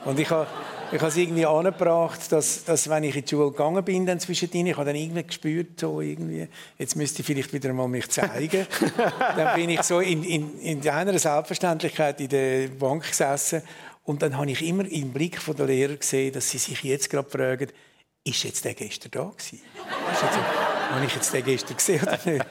Und 0.05 0.18
ich 0.18 0.30
habe, 0.30 0.46
ich 0.90 0.99
habe 0.99 1.09
es 1.09 1.16
irgendwie 1.16 1.44
angebracht, 1.44 2.32
dass, 2.32 2.64
dass 2.64 2.88
wenn 2.88 3.05
ich 3.05 3.16
in 3.16 3.24
die 3.24 3.28
Schule 3.28 3.51
gegangen 3.51 3.84
bin, 3.84 4.07
dann 4.07 4.20
zwischendrin, 4.20 4.66
ich 4.66 4.76
habe 4.76 4.86
dann 4.86 4.96
irgendwie 4.96 5.24
gespürt, 5.24 5.80
so 5.80 6.01
irgendwie, 6.01 6.49
jetzt 6.78 6.96
müsste 6.96 7.20
ich 7.20 7.26
vielleicht 7.26 7.53
wieder 7.53 7.72
mal 7.72 7.88
mich 7.88 8.09
zeigen. 8.09 8.66
dann 9.36 9.55
bin 9.55 9.70
ich 9.70 9.82
so 9.82 10.01
in, 10.01 10.24
in, 10.24 10.59
in 10.61 10.88
einer 10.88 11.18
Selbstverständlichkeit 11.18 12.20
in 12.20 12.28
der 12.28 12.68
Bank 12.68 13.07
gesessen 13.09 13.62
und 14.05 14.22
dann 14.22 14.38
habe 14.38 14.51
ich 14.51 14.66
immer 14.66 14.90
im 14.90 15.12
Blick 15.12 15.38
der 15.46 15.66
Lehrer 15.66 15.96
gesehen, 15.96 16.32
dass 16.32 16.49
sie 16.49 16.59
sich 16.59 16.82
jetzt 16.82 17.11
gerade 17.11 17.28
fragen, 17.28 17.68
ist 18.24 18.42
jetzt 18.44 18.64
der 18.64 18.74
gestern 18.74 19.11
da 19.11 19.24
gewesen? 19.24 19.61
Habe 20.90 21.05
ich 21.05 21.14
jetzt 21.14 21.32
den 21.32 21.44
gestern 21.44 21.76
gesehen 21.76 22.03
oder 22.03 22.18
nicht? 22.24 22.46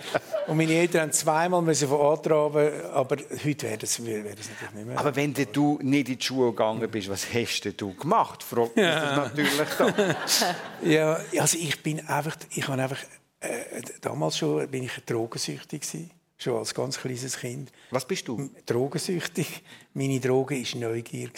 Und 0.47 0.57
meine 0.57 0.73
Eltern 0.73 1.01
haben 1.01 1.11
zweimal 1.11 1.61
müssen 1.61 1.89
von 1.89 1.99
antraben, 1.99 2.85
aber 2.93 3.17
heute 3.17 3.67
wäre 3.67 3.77
das, 3.77 4.03
wäre 4.05 4.23
das 4.33 4.49
natürlich 4.49 4.73
nicht 4.73 4.87
mehr. 4.87 4.99
Aber 4.99 5.15
wenn 5.15 5.33
du 5.33 5.77
nicht 5.81 6.09
in 6.09 6.17
die 6.17 6.23
Schule 6.23 6.51
gegangen 6.51 6.89
bist, 6.89 7.09
was 7.09 7.25
hast 7.33 7.69
du 7.77 7.93
gemacht? 7.93 8.43
Fragt 8.43 8.77
ja. 8.77 9.17
natürlich 9.17 9.51
da. 9.77 10.15
ja, 10.83 11.19
also 11.37 11.57
ich 11.57 11.83
bin 11.83 12.05
einfach, 12.07 12.37
ich 12.51 12.65
habe 12.67 12.81
einfach, 12.81 13.03
äh, 13.41 13.81
damals 13.99 14.37
schon 14.37 14.65
bin 14.69 14.83
ich 14.83 14.93
drogensüchtig 15.05 15.81
gewesen, 15.81 16.11
schon 16.37 16.57
als 16.57 16.73
ganz 16.73 16.97
kleines 16.97 17.37
Kind. 17.37 17.71
Was 17.91 18.07
bist 18.07 18.27
du? 18.29 18.49
Drogensüchtig. 18.65 19.63
Meine 19.93 20.19
Droge 20.21 20.55
war 20.55 20.79
Neugier. 20.79 21.29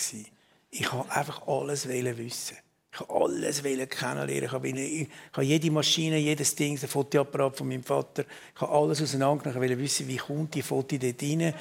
Ich 0.70 0.94
wollte 0.94 1.12
einfach 1.12 1.48
alles 1.48 1.88
wissen. 1.88 2.58
Ich 3.00 3.08
habe 3.08 3.24
alles 3.24 3.64
kennenlernen. 3.64 4.44
Ich 4.44 4.52
habe, 4.52 4.68
ich 4.68 5.08
habe 5.32 5.44
jede 5.46 5.72
Maschine, 5.72 6.18
jedes 6.18 6.54
Ding, 6.54 6.78
der 6.78 6.90
Fotoapparat 6.90 7.58
von 7.58 7.68
meinem 7.68 7.84
Vater, 7.84 8.26
ich 8.54 8.62
habe 8.62 8.74
alles 8.74 9.02
auseinandergenommen. 9.02 9.64
Ich 9.64 9.70
wollte 9.70 9.82
wissen, 9.82 10.08
wie 10.08 10.18
kommt 10.18 10.54
die 10.54 10.62
Foto 10.62 10.98
dort 10.98 11.22
rein. 11.22 11.54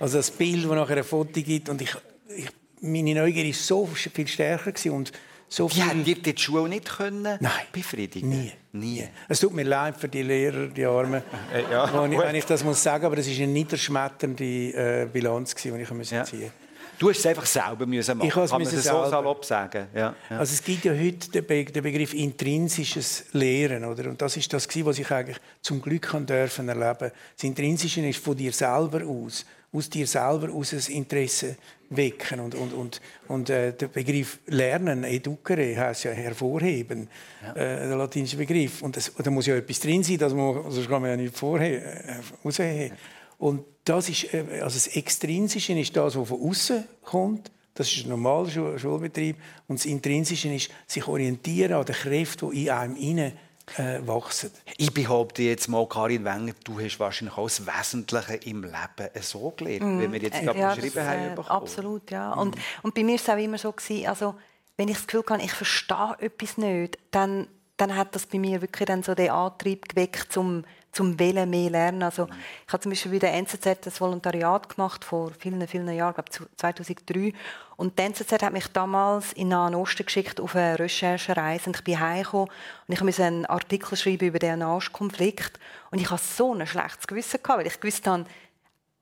Also 0.00 0.16
das 0.18 0.30
Bild, 0.30 0.64
das 0.64 0.70
nachher 0.70 0.96
ein 0.96 1.04
Foto 1.04 1.42
gibt. 1.42 1.68
Und 1.68 1.82
ich, 1.82 1.94
ich, 2.34 2.48
meine 2.80 3.14
Neugier 3.14 3.44
war 3.44 3.52
so 3.52 3.86
viel 3.86 4.26
stärker 4.26 4.72
gewesen 4.72 4.92
und 4.92 5.12
so 5.48 5.68
viel... 5.68 5.84
Ja, 5.86 5.92
dir 5.92 6.16
die 6.16 6.34
Schule 6.38 6.68
nicht 6.68 6.88
können 6.88 7.22
Nein, 7.22 7.50
befriedigen? 7.72 8.30
Nie. 8.30 8.52
Nie. 8.72 9.08
Es 9.28 9.40
tut 9.40 9.54
mir 9.54 9.64
leid 9.64 9.96
für 9.96 10.08
die 10.08 10.22
Lehrer, 10.22 10.66
die 10.66 10.84
Armen, 10.84 11.22
ja, 11.70 12.08
wenn 12.10 12.34
ich 12.34 12.44
das 12.44 12.64
muss 12.64 12.82
sagen, 12.82 13.04
aber 13.06 13.18
es 13.18 13.28
war 13.28 13.36
eine 13.36 13.52
niederschmetternde 13.52 14.44
äh, 14.44 15.08
Bilanz, 15.10 15.54
die 15.54 15.68
ich 15.68 15.88
ziehen 15.88 15.96
musste. 15.96 16.52
Du 16.98 17.10
hast 17.10 17.18
es 17.18 17.26
einfach 17.26 17.46
selber 17.46 17.86
müssen 17.86 18.16
machen. 18.16 18.28
Ich 18.28 18.34
kann 18.34 18.62
es 18.62 18.84
so 18.84 19.06
salopp 19.06 19.44
sagen. 19.44 19.86
Ja, 19.94 20.14
ja. 20.30 20.38
Also 20.38 20.54
es 20.54 20.64
gibt 20.64 20.84
ja 20.84 20.92
heute 20.92 21.30
den, 21.30 21.46
Be 21.46 21.64
den, 21.64 21.82
Begriff 21.82 22.14
intrinsisches 22.14 23.26
Lehren, 23.32 23.84
oder? 23.84 24.08
Und 24.08 24.20
das 24.22 24.36
ist 24.36 24.52
das 24.52 24.66
was 24.84 24.98
ich 24.98 25.10
eigentlich 25.10 25.38
zum 25.60 25.82
Glück 25.82 26.02
kann 26.02 26.26
dürfen 26.26 26.68
erleben. 26.68 27.10
Das 27.34 27.44
Intrinsische 27.44 28.06
ist 28.06 28.22
von 28.22 28.36
dir 28.36 28.52
selber 28.52 29.04
aus, 29.04 29.44
aus 29.72 29.90
dir 29.90 30.06
selber 30.06 30.52
aus 30.52 30.72
ein 30.72 30.94
Interesse 30.94 31.56
wecken 31.90 32.40
und 32.40 32.54
und 32.54 32.72
und 32.72 33.00
und 33.28 33.50
äh, 33.50 33.72
der 33.72 33.88
Begriff 33.88 34.38
Lernen, 34.46 35.04
educere, 35.04 35.76
heißt 35.76 36.04
ja 36.04 36.10
hervorheben, 36.12 37.08
ja. 37.42 37.52
Äh, 37.52 37.88
der 37.88 37.96
latinische 37.96 38.36
Begriff. 38.36 38.82
Und 38.82 38.96
das, 38.96 39.12
da 39.14 39.30
muss 39.30 39.46
ja 39.46 39.56
etwas 39.56 39.80
drin 39.80 40.02
sein, 40.02 40.18
das 40.18 40.32
man, 40.32 40.70
sonst 40.70 40.88
kann 40.88 41.02
man 41.02 41.10
ja 41.10 41.16
nicht 41.16 41.36
vorher 41.36 42.06
äh, 42.08 42.20
rausheben. 42.44 42.96
Und 43.38 43.64
das 43.84 44.08
ist, 44.08 44.32
äh, 44.34 44.60
also 44.62 44.74
das 44.74 44.88
Extrinsische 44.88 45.78
ist 45.78 45.96
das, 45.96 46.16
was 46.16 46.28
von 46.28 46.40
außen 46.40 46.84
kommt. 47.02 47.50
Das 47.74 47.92
ist 47.92 48.06
ein 48.06 48.08
normaler 48.08 48.78
Schulbetrieb. 48.78 49.36
Und 49.68 49.78
das 49.78 49.86
Intrinsische 49.86 50.52
ist, 50.52 50.70
sich 50.86 51.06
orientieren 51.06 51.74
an 51.74 51.84
den 51.84 51.94
Kräften, 51.94 52.50
die 52.50 52.64
in 52.64 52.70
einem 52.70 52.96
innen 52.96 53.32
äh, 53.76 53.98
wachsen. 54.06 54.50
Ich 54.76 54.92
behaupte 54.92 55.42
jetzt 55.42 55.68
mal, 55.68 55.86
Karin 55.88 56.24
Wenger, 56.24 56.52
du 56.64 56.80
hast 56.80 56.98
wahrscheinlich 57.00 57.36
auch 57.36 57.48
das 57.48 57.66
Wesentliche 57.66 58.34
im 58.48 58.62
Leben 58.62 59.10
so 59.20 59.52
gelernt, 59.56 59.82
mm. 59.82 60.00
wie 60.00 60.12
wir 60.12 60.22
jetzt 60.22 60.40
gerade 60.40 60.58
ja, 60.58 60.74
beschrieben 60.74 60.94
das, 60.94 61.06
haben. 61.06 61.36
Äh, 61.36 61.50
absolut, 61.50 62.10
ja. 62.10 62.34
Mm. 62.34 62.38
Und, 62.38 62.56
und 62.82 62.94
bei 62.94 63.02
mir 63.02 63.14
war 63.14 63.20
es 63.20 63.28
auch 63.28 63.36
immer 63.36 63.58
so, 63.58 63.72
gewesen, 63.72 64.06
also, 64.06 64.34
wenn 64.76 64.88
ich 64.88 64.96
das 64.96 65.06
Gefühl 65.06 65.24
habe, 65.28 65.42
ich 65.42 65.52
verstehe 65.52 66.16
etwas 66.20 66.58
nicht, 66.58 66.98
dann, 67.10 67.48
dann 67.76 67.96
hat 67.96 68.14
das 68.14 68.26
bei 68.26 68.38
mir 68.38 68.60
wirklich 68.62 68.86
dann 68.86 69.02
so 69.02 69.14
den 69.14 69.30
Antrieb 69.30 69.88
geweckt, 69.88 70.36
um 70.36 70.64
zum 70.96 71.18
Wählen 71.18 71.48
mehr 71.48 71.70
lernen. 71.70 72.02
Also 72.02 72.26
ich 72.66 72.72
habe 72.72 72.82
zum 72.82 72.90
Beispiel 72.90 73.12
bei 73.12 73.18
der 73.18 73.34
NZZ 73.34 73.84
das 73.84 74.00
Volontariat 74.00 74.68
gemacht 74.74 75.04
vor 75.04 75.30
vielen, 75.38 75.66
vielen 75.68 75.88
Jahren, 75.92 76.14
glaube 76.14 76.30
2003. 76.56 77.34
Und 77.76 77.98
die 77.98 78.02
NZZ 78.02 78.42
hat 78.42 78.52
mich 78.52 78.68
damals 78.68 79.34
in 79.34 79.48
Nahen 79.48 79.74
Osten 79.74 80.06
geschickt 80.06 80.40
auf 80.40 80.56
eine 80.56 80.78
Recherchereise. 80.78 81.66
Und 81.66 81.76
ich 81.76 81.84
bin 81.84 82.00
heimgekommen 82.00 82.48
und 82.88 82.94
ich 82.94 83.02
musste 83.02 83.24
einen 83.24 83.44
Artikel 83.44 83.94
schreiben 83.96 84.28
über 84.28 84.38
den 84.38 84.60
Nahostkonflikt. 84.60 85.60
Und 85.90 86.00
ich 86.00 86.10
hatte 86.10 86.24
so 86.24 86.54
ein 86.54 86.66
schlechtes 86.66 87.06
Gewissen, 87.06 87.42
gehabt, 87.42 87.60
weil 87.60 87.66
ich 87.66 87.78
gewusst 87.78 88.06
habe, 88.06 88.24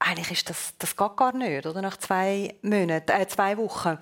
eigentlich 0.00 0.32
ist 0.32 0.50
das, 0.50 0.74
das 0.78 0.96
geht 0.96 1.16
gar 1.16 1.34
nicht, 1.34 1.64
oder? 1.64 1.80
Nach 1.80 1.96
zwei 1.96 2.56
Monaten, 2.62 3.10
äh, 3.10 3.26
zwei 3.28 3.56
Wochen. 3.56 3.98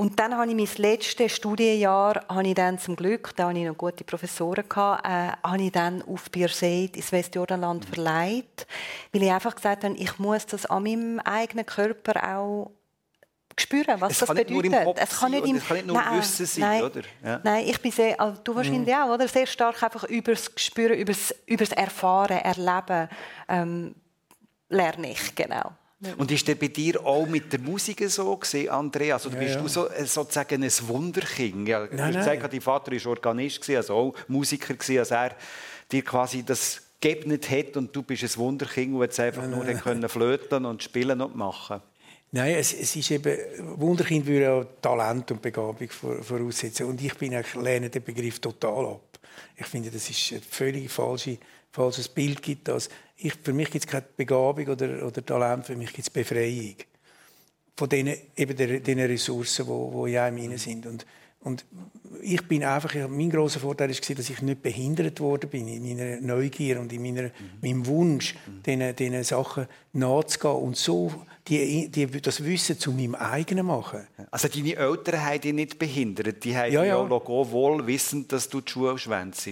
Und 0.00 0.18
dann 0.18 0.34
habe 0.34 0.50
ich 0.50 0.56
mein 0.56 0.82
letztes 0.82 1.36
Studienjahr, 1.36 2.24
habe 2.26 2.48
ich 2.48 2.54
dann 2.54 2.78
zum 2.78 2.96
Glück, 2.96 3.36
da 3.36 3.48
hatte 3.48 3.58
ich 3.58 3.66
noch 3.66 3.76
gute 3.76 4.02
Professoren, 4.02 4.66
gehabt, 4.66 5.06
äh, 5.06 5.32
habe 5.46 5.62
ich 5.62 5.72
dann 5.72 6.00
auf 6.00 6.30
Birzeit 6.30 6.96
ins 6.96 7.12
Westjordanland 7.12 7.86
mhm. 7.86 7.92
verleiht, 7.92 8.66
weil 9.12 9.24
ich 9.24 9.30
einfach 9.30 9.54
gesagt 9.54 9.84
habe, 9.84 9.94
ich 9.96 10.18
muss 10.18 10.46
das 10.46 10.64
an 10.64 10.84
meinem 10.84 11.20
eigenen 11.20 11.66
Körper 11.66 12.34
auch 12.34 12.70
spüren, 13.58 14.00
was 14.00 14.12
es 14.12 14.18
das 14.20 14.34
bedeutet. 14.34 14.72
es 14.96 15.20
kann 15.20 15.32
nicht, 15.32 15.46
im, 15.46 15.56
es 15.56 15.66
kann 15.66 15.76
nicht 15.76 15.86
nur 15.86 15.96
nein, 16.00 16.18
Wissen 16.18 16.46
sein, 16.46 16.60
nein, 16.62 16.82
oder? 16.82 17.00
Ja. 17.22 17.40
Nein, 17.44 17.64
ich 17.68 17.82
bin 17.82 17.92
sehr, 17.92 18.18
also 18.18 18.40
du 18.42 18.54
wahrscheinlich 18.54 18.96
mhm. 18.96 19.02
auch, 19.02 19.10
oder? 19.10 19.28
Sehr 19.28 19.46
stark 19.46 19.82
einfach 19.82 20.04
übers 20.04 20.50
Spüren, 20.56 20.94
übers, 20.94 21.34
übers 21.44 21.72
Erfahren, 21.72 22.38
Erleben 22.38 23.10
ähm, 23.50 23.94
lerne 24.70 25.10
ich, 25.10 25.34
genau. 25.34 25.72
Und 26.16 26.30
ist 26.30 26.48
der 26.48 26.54
bei 26.54 26.68
dir 26.68 27.04
auch 27.04 27.26
mit 27.26 27.52
der 27.52 27.60
Musik 27.60 28.02
so 28.08 28.34
gesehen, 28.36 28.70
Andreas? 28.70 29.26
Oder 29.26 29.34
Ja, 29.36 29.40
bist 29.42 29.54
ja. 29.56 29.60
du 29.60 29.68
so, 29.68 29.88
äh, 29.90 30.06
sozusagen 30.06 30.62
ein 30.62 30.70
Wunderkind? 30.88 31.68
Ja, 31.68 31.80
Nein, 31.80 31.90
nein. 31.96 32.12
gesagt, 32.14 32.52
dein 32.52 32.60
Vater 32.62 32.92
war 32.92 33.06
Organist, 33.10 33.60
gewesen, 33.60 33.76
also 33.76 33.94
auch 33.94 34.14
Musiker, 34.28 34.72
gewesen, 34.74 34.98
als 34.98 35.10
er 35.10 35.36
dir 35.92 36.02
quasi 36.02 36.42
das 36.42 36.80
gegeben 37.00 37.38
hat 37.50 37.76
und 37.76 37.94
du 37.94 38.02
bist 38.02 38.22
ein 38.22 38.36
Wunderkind, 38.36 38.94
das 38.94 39.02
jetzt 39.02 39.20
einfach 39.20 39.46
nur 39.46 39.66
hat 39.66 39.82
können 39.82 40.08
flöten 40.08 40.64
und 40.64 40.82
spielen 40.82 41.20
und 41.20 41.36
machen. 41.36 41.80
Nein, 42.32 42.54
es, 42.54 42.72
es 42.72 42.94
ist 42.96 43.10
eben, 43.10 43.36
Wunderkind 43.76 44.24
würde 44.24 44.44
ja 44.44 44.64
Talent 44.80 45.30
und 45.32 45.42
Begabung 45.42 45.88
vor- 45.90 46.22
voraussetzen. 46.22 46.86
Und 46.86 47.02
ich 47.02 47.14
bin 47.14 47.34
eigentlich, 47.34 47.54
lehne 47.56 47.90
den 47.90 48.02
Begriff 48.04 48.38
total 48.38 48.86
ab. 48.86 49.18
Ich 49.56 49.66
finde, 49.66 49.90
das 49.90 50.08
ist 50.08 50.32
ein 50.32 50.40
völlig 50.48 50.90
falsche, 50.90 51.38
falsches 51.72 52.08
Bild 52.08 52.42
gibt 52.42 52.68
das. 52.68 52.88
Ich, 53.16 53.34
für 53.34 53.52
mich 53.52 53.70
gibt 53.70 53.84
es 53.84 53.90
keine 53.90 54.06
Begabung 54.16 54.66
oder, 54.68 55.06
oder 55.06 55.24
Talent, 55.24 55.66
für 55.66 55.76
mich 55.76 55.92
gibt 55.92 56.08
es 56.08 56.10
Befreiung. 56.10 56.76
Von 57.76 57.88
diesen, 57.88 58.14
eben 58.36 58.56
der, 58.56 58.80
diesen 58.80 59.00
Ressourcen, 59.00 59.64
die 59.64 59.70
wo, 59.70 59.92
wo 59.92 60.06
in 60.06 60.16
einem 60.16 60.36
hinein 60.36 60.58
sind. 60.58 60.86
Und, 60.86 61.06
und 61.40 61.64
ich 62.22 62.46
bin 62.46 62.64
einfach, 62.64 62.94
mein 63.08 63.30
grosser 63.30 63.60
Vorteil 63.60 63.90
war, 63.90 64.14
dass 64.16 64.30
ich 64.30 64.42
nicht 64.42 64.62
behindert 64.62 65.20
worden 65.20 65.48
bin 65.48 65.68
in 65.68 65.82
meiner 65.82 66.20
Neugier 66.20 66.80
und 66.80 66.92
in 66.92 67.02
meiner, 67.02 67.30
meinem 67.62 67.86
Wunsch, 67.86 68.34
diesen, 68.66 68.94
diesen 68.94 69.24
Sachen 69.24 69.66
nachzugehen 69.92 70.56
und 70.56 70.76
so 70.76 71.12
die, 71.48 71.88
die, 71.88 72.06
das 72.06 72.44
Wissen 72.44 72.78
zu 72.78 72.92
meinem 72.92 73.14
eigenen 73.14 73.66
machen. 73.66 74.06
Also 74.30 74.48
deine 74.48 74.76
Eltern 74.76 75.24
haben 75.24 75.40
dich 75.40 75.52
nicht 75.52 75.78
behindert. 75.78 76.44
Die 76.44 76.56
haben 76.56 76.72
Ja, 76.72 76.84
ja, 76.84 76.96
ja. 76.96 77.08
ja 77.08 77.50
wohl 77.50 77.86
wissend, 77.86 78.32
dass 78.32 78.48
du 78.48 78.60
die 78.60 78.70
Schule 78.70 78.98
schwänzt. 78.98 79.48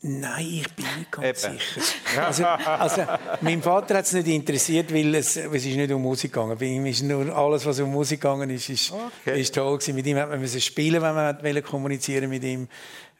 Nein, 0.00 0.46
ich 0.46 0.72
bin 0.74 0.86
nicht 0.96 1.10
ganz 1.10 1.44
Eben. 1.44 1.58
sicher. 1.58 2.24
Also, 2.24 2.44
also, 2.44 3.02
mein 3.40 3.60
Vater 3.60 3.96
hat 3.98 4.04
es 4.04 4.12
nicht 4.12 4.28
interessiert, 4.28 4.94
weil 4.94 5.12
es, 5.16 5.36
es 5.36 5.52
ist 5.52 5.76
nicht 5.76 5.90
um 5.90 6.02
Musik 6.02 6.32
gegangen. 6.32 6.56
Bei 6.56 6.66
ihm 6.66 6.86
ist 6.86 7.02
nur 7.02 7.36
alles, 7.36 7.66
was 7.66 7.80
um 7.80 7.90
Musik 7.90 8.20
gegangen 8.20 8.48
ist, 8.50 8.68
ist, 8.68 8.92
Okay. 8.92 9.40
ist 9.40 9.54
toll 9.56 9.76
gewesen. 9.76 9.96
Mit 9.96 10.06
ihm 10.06 10.16
hat 10.18 10.28
man 10.30 10.46
spielen, 10.46 11.02
wenn 11.02 11.14
man 11.14 11.42
wollte 11.42 11.62
kommunizieren 11.62 12.30
mit 12.30 12.44
ihm. 12.44 12.68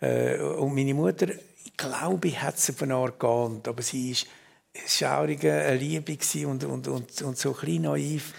Äh, 0.01 0.39
Und 0.39 0.73
meine 0.73 0.95
Mutter, 0.95 1.27
ich 1.65 1.77
glaube, 1.77 2.31
hat 2.41 2.57
es 2.57 2.71
auf 2.71 2.81
eine 2.83 2.95
Art 2.95 3.19
geahnt, 3.19 3.67
aber 3.67 3.83
sie 3.83 4.13
ist 4.13 4.27
schaurige, 4.87 5.53
eine 5.53 5.77
Liebe 5.77 6.17
und, 6.47 6.63
und, 6.63 6.87
und, 6.87 7.23
und 7.23 7.39
so 7.39 7.55
ein 7.55 7.61
bisschen 7.61 7.83
naiv. 7.83 8.33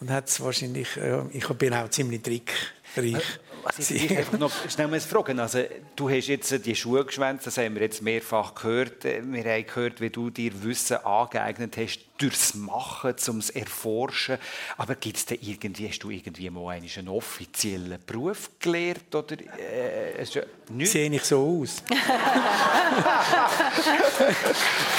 Und 0.00 0.10
hat 0.10 0.28
es 0.28 0.40
wahrscheinlich, 0.40 0.94
ja, 0.96 1.26
ich 1.32 1.48
bin 1.48 1.74
auch 1.74 1.88
ziemlich 1.88 2.22
trickreich. 2.22 3.22
Also 3.64 3.94
ich 3.94 4.16
einfach 4.16 4.38
noch 4.38 4.52
schnell 4.70 4.88
mal 4.88 5.00
fragen. 5.00 5.40
Also, 5.40 5.60
du 5.96 6.10
hast 6.10 6.26
jetzt 6.28 6.66
die 6.66 6.76
Schuhe 6.76 7.04
geschwänzt, 7.04 7.46
das 7.46 7.58
haben 7.58 7.74
wir 7.74 7.82
jetzt 7.82 8.02
mehrfach 8.02 8.54
gehört. 8.54 9.04
Äh, 9.04 9.22
Wir 9.24 9.44
haben 9.44 9.66
gehört, 9.66 10.00
wie 10.00 10.10
du 10.10 10.30
dir 10.30 10.62
Wissen 10.62 10.98
angeeignet 10.98 11.76
hast, 11.76 12.00
durchs 12.18 12.54
Machen, 12.54 13.16
zum 13.18 13.42
Erforschen. 13.54 14.38
Aber 14.76 14.94
gibt 14.94 15.16
es 15.16 15.26
irgendwie, 15.30 15.88
hast 15.88 16.00
du 16.00 16.10
irgendwie 16.10 16.50
mal 16.50 16.70
einen, 16.74 17.08
offiziellen 17.08 17.98
Beruf 18.06 18.50
gelernt? 18.60 19.14
Oder, 19.14 19.36
äh, 19.58 20.22
ist 20.22 20.34
ja? 20.34 20.42
Sehe 20.80 21.10
ich 21.10 21.24
so 21.24 21.60
aus? 21.62 21.82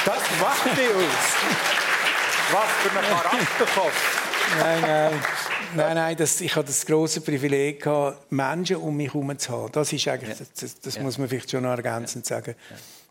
Das 0.06 0.22
macht 0.40 0.78
dich 0.78 0.90
aus. 0.90 1.36
Was 2.52 2.72
für 2.84 3.00
ein 3.00 3.06
Charakterkopf. 3.06 4.25
Nein, 4.60 4.82
nein. 4.82 5.12
Nein, 5.76 5.96
nein, 5.96 6.18
das, 6.18 6.40
ich 6.42 6.56
hatte 6.56 6.68
das 6.68 6.86
große 6.86 7.22
Privileg, 7.22 7.84
gehabt, 7.84 8.32
Menschen 8.32 8.78
um 8.78 8.96
mich 8.96 9.14
herum 9.14 9.38
zu 9.38 9.52
haben. 9.52 9.72
Das 9.72 9.92
ist 9.92 10.08
eigentlich, 10.08 10.38
das, 10.38 10.54
das, 10.54 10.80
das 10.80 11.00
muss 11.00 11.18
man 11.18 11.28
vielleicht 11.28 11.52
schon 11.52 11.64
noch 11.64 11.72
ergänzend 11.72 12.26
sagen. 12.26 12.56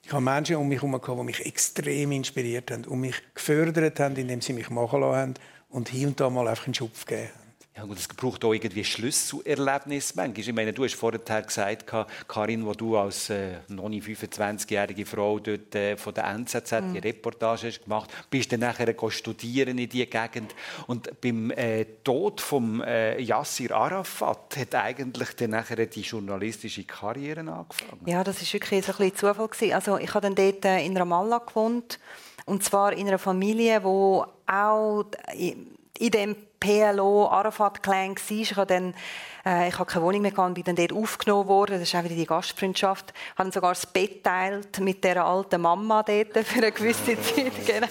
Ich 0.03 0.12
habe 0.12 0.22
Menschen 0.22 0.57
um 0.57 0.68
mich 0.68 0.82
herum 0.82 1.01
gehabt, 1.01 1.18
die 1.20 1.24
mich 1.24 1.45
extrem 1.45 2.12
inspiriert 2.12 2.70
haben 2.70 2.85
und 2.85 3.01
mich 3.01 3.16
gefördert 3.35 4.01
haben, 4.01 4.16
indem 4.16 4.41
sie 4.41 4.53
mich 4.53 4.70
machen 4.70 5.01
lassen 5.01 5.16
haben 5.16 5.35
und 5.70 5.89
hier 5.89 6.09
und 6.09 6.18
da 6.20 6.30
mal 6.30 6.49
einfach 6.49 6.66
einen 6.66 6.74
Schupf 6.74 7.05
gegeben 7.05 7.28
haben. 7.35 7.43
Ja, 7.76 7.82
und 7.82 7.98
es 7.98 8.06
braucht 8.06 8.44
auch 8.44 8.52
irgendwie 8.52 8.84
Schlüsselerlebnis. 8.84 10.14
Manchmal. 10.14 10.38
Ich 10.38 10.52
meine, 10.52 10.72
du 10.72 10.84
hast 10.84 10.94
vorher 10.94 11.18
gesagt, 11.42 11.92
Karin, 12.28 12.64
wo 12.64 12.72
du 12.72 12.96
als 12.96 13.30
äh, 13.30 13.56
noch 13.66 13.88
nicht 13.88 14.06
25-jährige 14.06 15.04
Frau 15.04 15.40
dort 15.40 15.74
äh, 15.74 15.96
von 15.96 16.14
der 16.14 16.24
NZZ 16.26 16.72
die 16.92 16.98
Reportage 16.98 17.66
hast 17.66 17.82
gemacht 17.82 18.10
bist 18.30 18.52
dann 18.52 18.60
nachher 18.60 18.94
studieren 19.10 19.76
in 19.76 19.88
diese 19.88 20.06
Gegend. 20.06 20.54
Und 20.86 21.20
beim 21.20 21.50
äh, 21.50 21.84
Tod 22.04 22.40
von 22.40 22.80
äh, 22.82 23.20
Yassir 23.20 23.72
Arafat 23.72 24.56
hat 24.56 24.74
eigentlich 24.76 25.34
dann 25.34 25.50
nachher 25.50 25.84
die 25.86 26.02
journalistische 26.02 26.84
Karriere 26.84 27.40
angefangen. 27.40 28.02
Ja, 28.06 28.22
das 28.22 28.40
ist 28.40 28.52
wirklich 28.52 28.84
so 28.84 28.92
ein 28.92 28.98
bisschen 28.98 29.16
Zufall 29.16 29.48
gewesen. 29.48 29.74
Also 29.74 29.98
ich 29.98 30.14
habe 30.14 30.28
dann 30.28 30.36
dort 30.36 30.64
äh, 30.64 30.84
in 30.84 30.96
Ramallah 30.96 31.38
gewohnt 31.38 31.98
und 32.46 32.62
zwar 32.62 32.92
in 32.92 33.08
einer 33.08 33.18
Familie, 33.18 33.82
wo 33.82 34.26
auch 34.46 35.06
in 35.34 36.10
dem 36.10 36.36
PLO 36.64 37.28
Arafat 37.28 37.82
Clan 37.82 38.16
war. 38.16 38.30
Ich 38.30 38.56
habe 38.56 38.66
dann 38.66 38.94
äh, 39.44 39.68
ich 39.68 39.78
habe 39.78 39.90
keine 39.90 40.04
Wohnung 40.04 40.22
mehr 40.22 40.30
gehabt 40.30 40.48
und 40.48 40.54
bin 40.54 40.64
dann 40.64 40.76
dort 40.76 40.92
aufgenommen 40.92 41.46
worden. 41.46 41.78
Das 41.78 41.88
ist 41.88 41.94
auch 41.94 42.04
wieder 42.04 42.14
die 42.14 42.24
Gastfreundschaft. 42.24 43.12
Ich 43.32 43.38
habe 43.38 43.52
sogar 43.52 43.72
das 43.72 43.84
Bett 43.84 44.24
teilt 44.24 44.80
mit 44.80 45.04
der 45.04 45.24
alten 45.24 45.60
Mama 45.60 46.02
dort 46.02 46.46
für 46.46 46.58
eine 46.58 46.72
gewisse 46.72 47.20
Zeit. 47.20 47.52
Genau. 47.66 47.86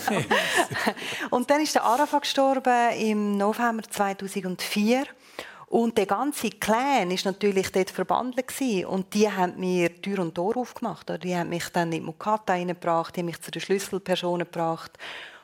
und 1.29 1.49
dann 1.49 1.61
ist 1.61 1.75
der 1.75 1.83
Arafat 1.83 2.21
gestorben 2.21 2.91
im 2.97 3.37
November 3.37 3.83
2004. 3.83 5.05
Und 5.67 5.97
der 5.97 6.05
ganze 6.05 6.49
Clan 6.49 7.11
ist 7.11 7.25
natürlich 7.25 7.71
dort 7.71 7.89
verbandelt 7.89 8.47
gewesen. 8.47 8.85
und 8.85 9.13
die 9.13 9.29
haben 9.29 9.59
mir 9.59 10.01
Tür 10.01 10.19
und 10.19 10.35
Tor 10.35 10.57
aufgemacht. 10.57 11.11
Die 11.23 11.35
haben 11.35 11.49
mich 11.49 11.69
dann 11.69 11.91
in 11.91 11.99
die 11.99 12.01
Mukata 12.01 12.53
reingebracht, 12.53 13.15
die 13.15 13.21
haben 13.21 13.25
mich 13.27 13.41
zu 13.41 13.51
den 13.51 13.61
Schlüsselpersonen 13.61 14.45
gebracht. 14.45 14.91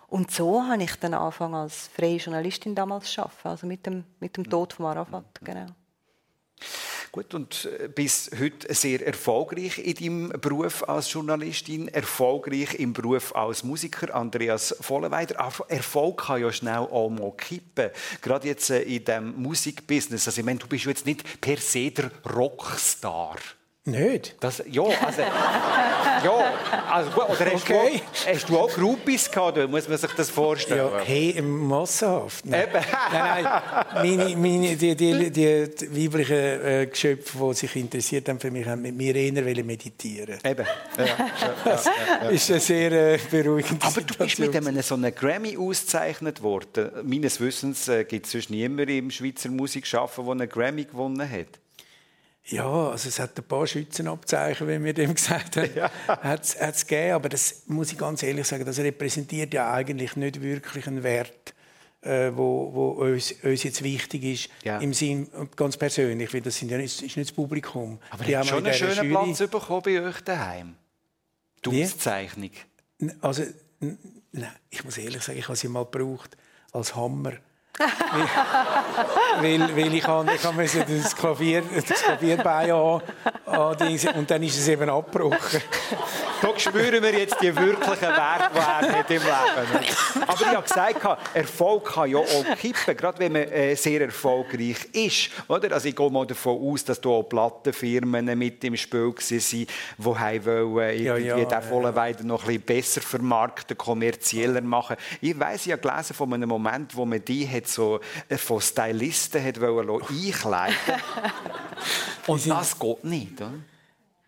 Und 0.10 0.32
so 0.32 0.64
habe 0.64 0.84
ich 0.84 0.96
dann 0.96 1.14
angefangen 1.14 1.56
als 1.56 1.88
freie 1.96 2.18
Journalistin 2.18 2.74
damals 2.74 3.12
zu 3.12 3.22
arbeiten, 3.22 3.48
also 3.48 3.68
mit 3.68 3.86
dem, 3.86 4.04
mit 4.20 4.36
dem 4.38 4.50
Tod 4.50 4.74
von 4.74 4.88
Arafat, 4.88 5.26
genau. 5.44 5.68
Gut, 7.12 7.34
und 7.34 7.68
äh, 7.80 7.88
bist 7.88 8.40
heute 8.40 8.72
sehr 8.74 9.06
erfolgreich 9.06 9.80
in 9.80 9.96
deinem 9.96 10.42
Beruf 10.42 10.88
als 10.88 11.12
Journalistin, 11.12 11.88
erfolgreich 11.88 12.76
im 12.76 12.94
Beruf 12.94 13.36
als 13.36 13.64
Musiker, 13.64 14.14
Andreas 14.14 14.76
Vollenweider. 14.80 15.52
Erfolg 15.70 16.26
kann 16.26 16.42
ja 16.42 16.52
schnell 16.52 16.78
auch 16.78 17.10
mal 17.10 17.32
kippen. 17.36 17.90
Gerade 18.22 18.48
jetzt 18.48 18.70
äh, 18.70 18.84
in 18.84 19.04
diesem 19.04 19.42
Musikbusiness. 19.42 20.28
Also, 20.28 20.42
ich 20.42 20.46
meine, 20.46 20.60
du 20.60 20.68
bist 20.68 20.86
jetzt 20.86 21.08
nicht 21.08 21.42
per 21.42 21.58
se 21.58 21.90
der 21.90 22.12
Rockstar. 22.32 23.38
Nicht? 23.92 24.36
Das, 24.40 24.64
ja, 24.70 24.84
also, 24.84 25.22
ja, 26.24 26.54
also 26.92 27.10
gut, 27.12 27.24
oder 27.30 27.46
hast, 27.52 27.64
Okay. 27.64 27.64
du, 27.70 27.78
auch- 27.78 28.34
hast 28.34 28.50
du 28.50 28.60
auch 28.60 28.70
Groupies 28.70 29.30
gehabt, 29.32 29.58
oder 29.58 29.68
muss 29.68 29.88
man 29.88 29.98
sich 29.98 30.12
das 30.12 30.30
vorstellen? 30.30 30.90
Ja, 30.94 31.00
hey, 31.06 31.42
massenhaft. 31.42 32.46
Nein, 32.46 32.64
Eben. 32.64 32.86
nein, 33.12 33.44
nein. 33.44 34.18
Meine, 34.18 34.36
meine, 34.38 34.76
die, 34.76 34.96
die, 34.96 35.32
die, 35.32 35.32
die 35.32 36.06
weiblichen 36.06 36.36
äh, 36.36 36.88
Geschöpfe, 36.90 37.38
die 37.50 37.54
sich 37.54 37.76
interessiert 37.76 38.28
haben 38.30 38.40
für 38.40 38.52
mich, 38.52 38.66
haben 38.66 38.82
mit 38.82 38.96
mir 38.96 39.16
eher 39.16 39.46
wollen 39.46 39.66
meditieren. 39.66 40.38
Eben. 40.44 40.66
Ja, 40.98 41.06
ja, 41.06 41.16
ja. 41.16 41.30
Das 41.66 41.86
ist 42.32 42.50
eine 42.52 42.60
sehr 42.60 42.92
äh, 42.92 43.20
beruhigende 43.30 43.86
Aber 43.86 44.02
du 44.02 44.08
bist 44.08 44.20
mit 44.20 44.30
Situation. 44.52 44.68
einem 44.68 44.82
so 44.82 44.96
einem 44.96 45.14
Grammy 45.16 45.58
ausgezeichnet 45.58 46.42
worden. 46.42 46.90
Meines 47.04 47.40
Wissens 47.40 47.88
äh, 47.88 48.04
gibt 48.04 48.26
es 48.26 48.32
sonst 48.34 48.50
niemanden 48.50 48.90
im 48.90 49.12
Schweizer 49.12 49.50
Musikschaffen, 49.50 50.26
der 50.26 50.32
einen 50.32 50.50
Grammy 50.50 50.84
gewonnen 50.86 51.30
hat. 51.30 51.60
Ja, 52.52 52.90
also 52.90 53.10
es 53.10 53.20
hat 53.20 53.38
ein 53.38 53.44
paar 53.44 53.68
Schützenabzeichen, 53.68 54.68
wie 54.68 54.84
wir 54.84 54.94
dem 54.94 55.14
gesagt 55.14 55.58
haben, 55.58 55.70
hat 56.08 56.56
es 56.58 56.88
gegeben. 56.88 57.14
Aber 57.14 57.30
das 57.30 57.64
muss 57.68 57.92
ich 57.92 57.98
ganz 57.98 58.24
ehrlich 58.24 58.48
sagen, 58.48 58.66
das 58.66 58.80
repräsentiert 58.80 59.54
ja 59.54 59.72
eigentlich 59.72 60.16
nicht 60.16 60.42
wirklich 60.42 60.88
einen 60.88 61.04
Wert, 61.04 61.54
äh, 62.02 62.32
wo, 62.34 62.74
wo 62.74 62.90
uns, 63.04 63.34
uns 63.44 63.64
jetzt 63.64 63.84
wichtig 63.84 64.24
ist, 64.24 64.50
Ja. 64.64 64.80
im 64.80 64.94
Sinn 64.94 65.28
ganz 65.56 65.78
persönlich, 65.78 66.34
weil 66.34 66.42
das 66.42 66.58
sind 66.58 66.72
ja 66.72 66.78
nicht, 66.78 67.02
ist 67.02 67.18
nicht 67.18 67.30
das 67.30 67.36
Publikum. 67.36 68.00
Aber 68.10 68.24
du 68.24 68.32
haben 68.34 68.40
hast 68.40 68.48
schon 68.50 68.66
einen 68.66 68.74
schönen 68.74 69.12
Jury- 69.12 69.34
Platz 69.36 69.50
bekommen 69.52 69.82
bei 69.84 70.02
euch 70.02 70.22
daheim. 70.22 70.76
Die 71.66 71.72
Wie? 71.72 71.84
Auszeichnung. 71.84 72.52
N- 73.00 73.16
Also, 73.22 73.44
nein, 73.80 74.52
ich 74.70 74.84
muss 74.84 74.98
ehrlich 74.98 75.22
sagen, 75.22 75.38
ich 75.38 75.46
habe 75.48 75.58
sie 75.58 75.68
mal 75.68 75.86
gebraucht 75.86 76.36
als 76.72 76.96
Hammer. 76.96 77.34
Weil, 79.40 79.76
weil, 79.76 79.94
ich 79.94 80.06
habe, 80.06 80.34
ich 80.34 80.52
müssen 80.52 80.84
das 81.02 81.16
Klavier, 81.16 81.64
das 81.74 81.86
Klavierbein 81.86 82.72
an, 82.72 83.02
an 83.46 83.78
und 84.16 84.30
dann 84.30 84.44
ist 84.44 84.58
es 84.58 84.68
eben 84.68 84.90
abgebrochen. 84.90 85.62
Da 86.42 86.58
spüren 86.58 87.02
wir 87.02 87.18
jetzt 87.18 87.38
die 87.42 87.56
wirklichen 87.56 88.02
Werte, 88.02 88.50
die 88.54 88.58
er 88.58 88.98
hat 88.98 89.12
im 89.12 89.22
Leben. 89.22 90.28
Aber 90.28 90.42
ich 90.42 90.48
habe 90.48 90.62
gesagt, 90.64 91.20
Erfolg 91.34 91.86
kann 91.86 92.10
ja 92.10 92.18
auch 92.18 92.46
kippen, 92.58 92.98
gerade 92.98 93.20
wenn 93.20 93.32
man 93.34 93.44
äh, 93.44 93.76
sehr 93.76 94.02
erfolgreich 94.02 94.78
ist. 94.94 95.30
Oder? 95.48 95.74
Also 95.74 95.88
ich 95.88 95.96
gehe 95.96 96.10
mal 96.10 96.26
davon 96.26 96.62
aus, 96.62 96.84
dass 96.84 97.00
da 97.00 97.10
auch 97.10 97.24
Plattenfirmen 97.24 98.38
mit 98.38 98.64
im 98.64 98.76
Spiel 98.76 99.08
waren, 99.08 99.16
die 99.28 99.68
wollen, 99.98 101.04
Ja, 101.04 101.16
irgendwie 101.16 101.28
ja, 101.28 101.36
den 101.36 101.50
ja. 101.50 101.62
Vollenweider 101.62 102.24
noch 102.24 102.42
ein 102.42 102.48
bisschen 102.48 102.62
besser 102.62 103.02
vermarkten, 103.02 103.78
kommerzieller 103.78 104.62
machen. 104.62 104.96
Ich 105.22 105.40
weiss, 105.40 105.66
ich 105.66 105.72
habe 105.72 105.82
gelesen 105.82 106.14
von 106.14 106.34
einem 106.34 106.50
Moment, 106.50 106.96
wo 106.96 107.06
man 107.06 107.24
die 107.24 107.48
hat 107.48 107.69
so 107.74 108.00
äh, 108.28 108.38
von 108.38 108.62
Stylisten 108.62 109.44
hat 109.44 109.60
wollen 109.60 109.90
einkleiden 110.10 110.76
Und 112.28 112.50
das 112.50 112.78
geht 112.78 113.04
nicht, 113.04 113.42
oder? 113.42 113.54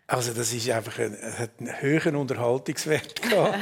Also 0.06 0.34
das 0.34 0.52
ist 0.52 0.68
einfach 0.68 0.98
ein, 0.98 1.16
hat 1.38 1.52
einen 1.58 1.80
höheren 1.80 2.16
Unterhaltungswert 2.16 3.22
gehabt. 3.22 3.58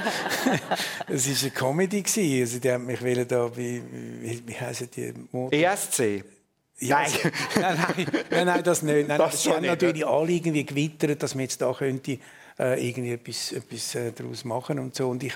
es 1.07 1.29
war 1.29 1.43
eine 1.43 1.51
Comedy 1.53 2.03
gewesen. 2.03 2.41
Also 2.41 2.59
die 2.59 2.73
haben 2.73 2.87
mich 2.87 2.99
da 3.29 3.47
bei 3.47 3.57
wie, 3.57 4.43
wie 4.45 4.55
heißen 4.55 4.91
die 4.91 5.15
Motor 5.31 5.53
ESC. 5.53 6.25
Ja, 6.81 7.03
nein. 7.03 7.13
nein, 7.55 7.77
nein, 7.77 8.07
nein, 8.31 8.47
nein, 8.47 8.65
das 8.65 8.83
nicht. 8.83 9.07
Nein, 9.07 9.19
das, 9.19 9.45
das 9.45 9.55
haben 9.55 9.67
natürlich 9.67 10.05
alle 10.05 10.33
irgendwie 10.33 10.65
gewittert, 10.65 11.23
dass 11.23 11.35
man 11.35 11.43
jetzt 11.43 11.61
da 11.61 11.73
könnte 11.73 12.19
äh, 12.59 12.89
irgendwie 12.89 13.13
etwas, 13.13 13.53
etwas 13.53 13.95
äh, 13.95 14.13
daraus 14.13 14.45
machen 14.45 14.79
und 14.79 14.95
so. 14.95 15.09
Und 15.11 15.23
ich 15.23 15.35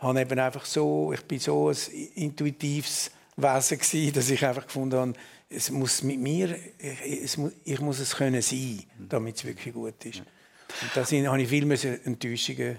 habe 0.00 0.20
eben 0.20 0.38
einfach 0.38 0.64
so, 0.64 1.12
ich 1.12 1.22
bin 1.22 1.40
so 1.40 1.68
ein 1.68 1.76
intuitives 2.14 3.10
Wesen 3.36 3.78
gewesen, 3.78 4.12
dass 4.12 4.30
ich 4.30 4.44
einfach 4.44 4.66
gefunden 4.66 4.98
habe, 4.98 5.12
es 5.48 5.70
muss 5.70 6.02
mit 6.02 6.18
mir, 6.18 6.56
ich, 7.04 7.36
muss, 7.36 7.52
ich 7.64 7.80
muss 7.80 7.98
es 7.98 8.16
können 8.16 8.42
sein, 8.42 8.82
damit 8.98 9.36
es 9.36 9.44
wirklich 9.44 9.74
gut 9.74 10.04
ist. 10.04 10.18
Und 10.18 10.90
da 10.94 11.04
habe 11.04 11.42
ich 11.42 11.48
viel 11.48 11.70
Enttäuschungen 12.04 12.76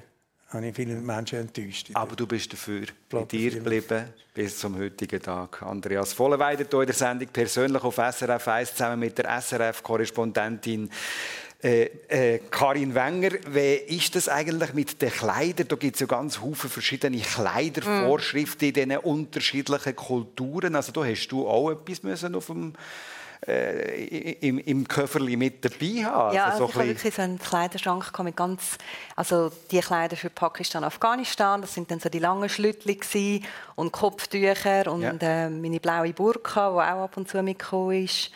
habe 0.56 0.68
ich 0.68 0.76
viele 0.76 0.95
Menschen 0.95 1.39
enttäuscht. 1.39 1.89
Aber 1.93 2.16
du 2.16 2.28
bist 2.28 2.51
dafür 2.53 2.86
bei 3.10 3.24
dir 3.24 3.51
geblieben 3.51 4.06
bis 4.34 4.60
zum 4.60 4.78
heutigen 4.78 5.22
Tag. 5.22 5.62
Andreas 5.64 6.14
Vollenweider 6.14 6.66
hier 6.70 6.82
in 6.82 6.86
der 6.86 6.95
Sendung 6.95 7.28
persönlich 7.30 7.84
auf 7.84 7.95
SRF 7.95 8.47
1 8.47 8.72
zusammen 8.72 8.99
mit 8.99 9.18
der 9.18 9.41
SRF-Korrespondentin 9.41 10.89
äh, 11.66 11.89
äh, 12.09 12.39
Karin 12.51 12.93
Wenger, 12.93 13.32
wie 13.47 13.74
ist 13.95 14.16
das 14.16 14.30
eigentlich 14.30 14.74
mit 14.74 15.01
den 15.01 15.09
Kleidern? 15.09 15.68
Da 15.68 15.76
gibt 15.76 15.95
es 15.95 15.99
ja 15.99 16.05
ganz 16.05 16.38
viele 16.38 16.53
verschiedene 16.53 17.20
Kleidervorschriften 17.20 18.68
mm. 18.68 18.70
in 18.70 18.74
diesen 18.76 18.97
unterschiedlichen 18.97 19.95
Kulturen. 19.95 20.76
Also 20.76 20.91
da 20.91 21.03
hast 21.03 21.28
du 21.30 21.47
auch 21.47 21.72
etwas 21.72 22.03
müssen 22.03 22.36
auf 22.36 22.45
dem 22.45 22.74
äh, 23.47 24.36
im, 24.47 24.59
im 24.59 24.88
Köfferli 24.88 25.38
mit 25.38 25.66
dabei 25.66 26.05
haben. 26.05 26.36
Ja, 26.36 26.45
also, 26.45 26.66
also 26.66 26.66
ich 26.66 26.76
habe 26.76 26.88
wirklich 26.88 27.16
so 27.16 27.22
einen 27.24 27.39
Kleiderschrank 27.39 28.20
mit 28.24 28.36
ganz, 28.36 28.78
also 29.16 29.51
die 29.72 29.80
Kleider 29.80 30.18
für 30.18 30.30
Pakistan, 30.30 30.84
Afghanistan, 30.84 31.61
das 31.61 31.74
sind 31.74 31.89
dann 31.89 31.99
so 31.99 32.09
die 32.09 32.20
langen 32.20 32.47
Schlüttli 32.47 33.41
und 33.74 33.91
Kopftücher 33.91 34.91
und 34.91 35.01
ja. 35.01 35.16
äh, 35.20 35.49
meine 35.49 35.80
blaue 35.80 36.13
Burka, 36.13 36.70
die 36.70 36.76
auch 36.76 37.03
ab 37.05 37.18
und 37.18 37.28
zu 37.28 37.41
mitgekommen 37.41 38.03
ist. 38.03 38.30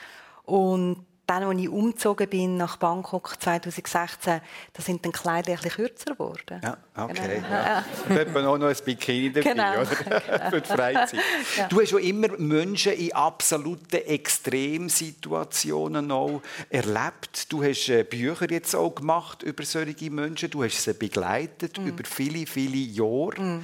Und 0.46 1.06
dann, 1.30 1.44
als 1.44 1.60
ich 1.60 1.70
umgezogen 1.70 2.28
bin 2.28 2.58
nach 2.58 2.78
Bangkok 2.78 3.40
2016, 3.40 4.42
da 4.74 4.82
sind 4.82 5.06
die 5.06 5.12
Kleider 5.12 5.52
ein 5.52 5.60
kürzer 5.70 6.14
geworden. 6.14 6.60
Ja, 6.64 6.76
okay. 6.96 7.36
Genau. 7.36 7.52
Ja. 7.52 7.86
Da 8.10 8.16
hat 8.16 8.34
man 8.34 8.48
auch 8.48 8.58
noch 8.58 8.66
ein 8.68 8.76
Bikini 8.84 9.32
dabei, 9.32 9.52
genau. 9.52 9.74
oder? 9.74 9.86
Für 10.50 10.62
die 10.62 10.68
Freizeit. 10.68 11.20
Ja. 11.56 11.68
Du 11.68 11.82
hast 11.82 11.92
ja 11.92 12.00
immer 12.00 12.30
Menschen 12.40 12.94
in 12.94 13.14
absoluten 13.14 13.98
Extremsituationen 13.98 16.12
auch 16.12 16.42
erlebt. 16.72 17.52
Du 17.52 17.64
hast 17.64 17.90
äh, 17.90 18.04
Bücher 18.04 18.50
jetzt 18.50 18.76
auch 18.76 18.96
gemacht 18.96 19.44
über 19.44 19.64
solche 19.64 20.10
Menschen. 20.10 20.50
Du 20.50 20.64
hast 20.64 20.84
sie 20.84 20.96
begleitet 20.96 21.78
mm. 21.78 21.86
über 21.86 22.04
viele, 22.06 22.48
viele 22.48 22.78
Jahre. 22.78 23.40
Mm 23.40 23.64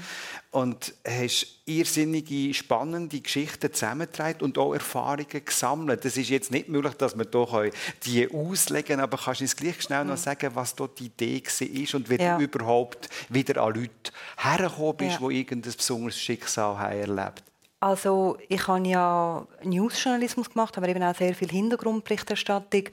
und 0.56 0.94
hast 1.06 1.48
irrsinnige, 1.66 2.54
spannende 2.54 3.20
Geschichten 3.20 3.74
zusammengetragen 3.74 4.40
und 4.40 4.58
auch 4.58 4.74
Erfahrungen 4.74 5.44
gesammelt. 5.44 6.06
Es 6.06 6.16
ist 6.16 6.30
jetzt 6.30 6.50
nicht 6.50 6.70
möglich, 6.70 6.94
dass 6.94 7.18
wir 7.18 7.26
hier 7.30 7.72
die 8.06 8.34
auslegen 8.34 9.02
aber 9.02 9.18
kannst 9.18 9.42
du 9.42 9.44
uns 9.44 9.56
gleich 9.58 9.82
schnell 9.82 10.06
noch 10.06 10.14
mhm. 10.14 10.20
sagen, 10.20 10.52
was 10.54 10.74
dort 10.74 10.98
die 10.98 11.08
Idee 11.08 11.44
war 11.44 12.00
und 12.00 12.10
wie 12.10 12.16
ja. 12.16 12.38
du 12.38 12.44
überhaupt 12.46 13.10
wieder 13.28 13.62
an 13.62 13.76
Leute 13.76 14.14
hergekommen 14.38 14.96
bist, 14.96 15.20
ja. 15.20 15.28
die 15.28 15.40
irgendein 15.40 15.74
besonderes 15.74 16.18
Schicksal 16.18 16.80
haben 16.80 17.00
erlebt 17.00 17.44
Also 17.82 18.38
ich 18.48 18.66
habe 18.66 18.88
ja 18.88 19.46
Newsjournalismus 19.62 20.50
gemacht, 20.50 20.78
aber 20.78 20.88
eben 20.88 21.04
auch 21.04 21.16
sehr 21.16 21.36
viel 21.36 21.50
Hintergrundberichterstattung 21.50 22.84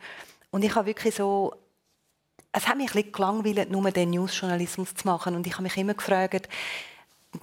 und 0.51 0.65
ich 0.65 0.75
habe 0.75 0.87
wirklich 0.87 1.15
so 1.15 1.55
es 2.55 2.69
hat 2.69 2.77
mich 2.77 2.91
ein 2.91 2.95
bisschen 2.95 3.13
gelangweilt, 3.13 3.71
nur 3.71 3.91
den 3.93 4.11
Newsjournalismus 4.11 4.95
zu 4.97 5.07
machen 5.07 5.37
und 5.37 5.47
ich 5.47 5.55
habe 5.55 5.63
mich 5.63 5.77
immer 5.77 5.95
gefragt, 5.95 6.49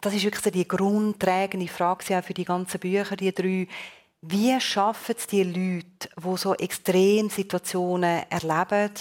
das 0.01 0.13
ist 0.13 0.23
wirklich 0.23 0.53
die 0.53 0.67
grundträgende 0.67 1.67
Frage 1.67 2.21
für 2.21 2.33
die 2.33 2.45
ganzen 2.45 2.79
Bücher, 2.79 3.15
die 3.15 3.33
drei. 3.33 3.67
Wie 4.21 4.59
schaffen 4.59 5.15
es 5.17 5.27
die 5.27 5.43
Leute, 5.43 6.09
die 6.17 6.37
so 6.37 6.53
Extremsituationen 6.53 8.23
erleben? 8.29 8.91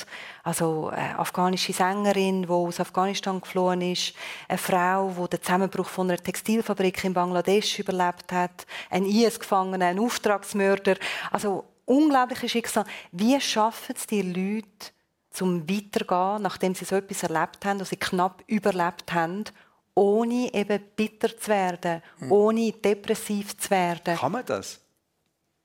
Also 0.45 0.91
eine 0.91 1.18
afghanische 1.18 1.72
Sängerin, 1.72 2.43
die 2.43 2.49
aus 2.49 2.78
Afghanistan 2.78 3.41
geflohen 3.41 3.80
ist, 3.80 4.14
eine 4.47 4.59
Frau, 4.59 5.12
die 5.18 5.30
den 5.30 5.43
Zusammenbruch 5.43 5.89
von 5.89 6.09
einer 6.09 6.22
Textilfabrik 6.22 7.03
in 7.03 7.14
Bangladesch 7.14 7.80
überlebt 7.80 8.30
hat, 8.30 8.64
ein 8.91 9.05
IS-Gefangener, 9.05 9.86
ein 9.86 9.99
Auftragsmörder. 9.99 10.95
Also 11.32 11.64
unglaubliche 11.84 12.49
Schicksal. 12.49 12.84
Wie 13.11 13.41
schaffen 13.41 13.97
es 13.97 14.07
die 14.07 14.22
Leute, 14.22 14.93
zum 15.30 15.68
Weitergehen, 15.68 16.43
nachdem 16.43 16.74
sie 16.74 16.84
so 16.84 16.97
etwas 16.97 17.22
erlebt 17.22 17.64
haben, 17.64 17.78
dass 17.78 17.91
sie 17.91 17.97
knapp 17.97 18.43
überlebt 18.47 19.12
haben 19.12 19.45
ohne 19.99 20.55
eben 20.55 20.80
bitter 20.94 21.36
zu 21.36 21.49
werden, 21.49 22.03
hm. 22.20 22.30
ohne 22.30 22.70
depressiv 22.70 23.59
zu 23.59 23.70
werden. 23.70 24.16
Kann 24.16 24.30
man 24.30 24.46
das? 24.46 24.80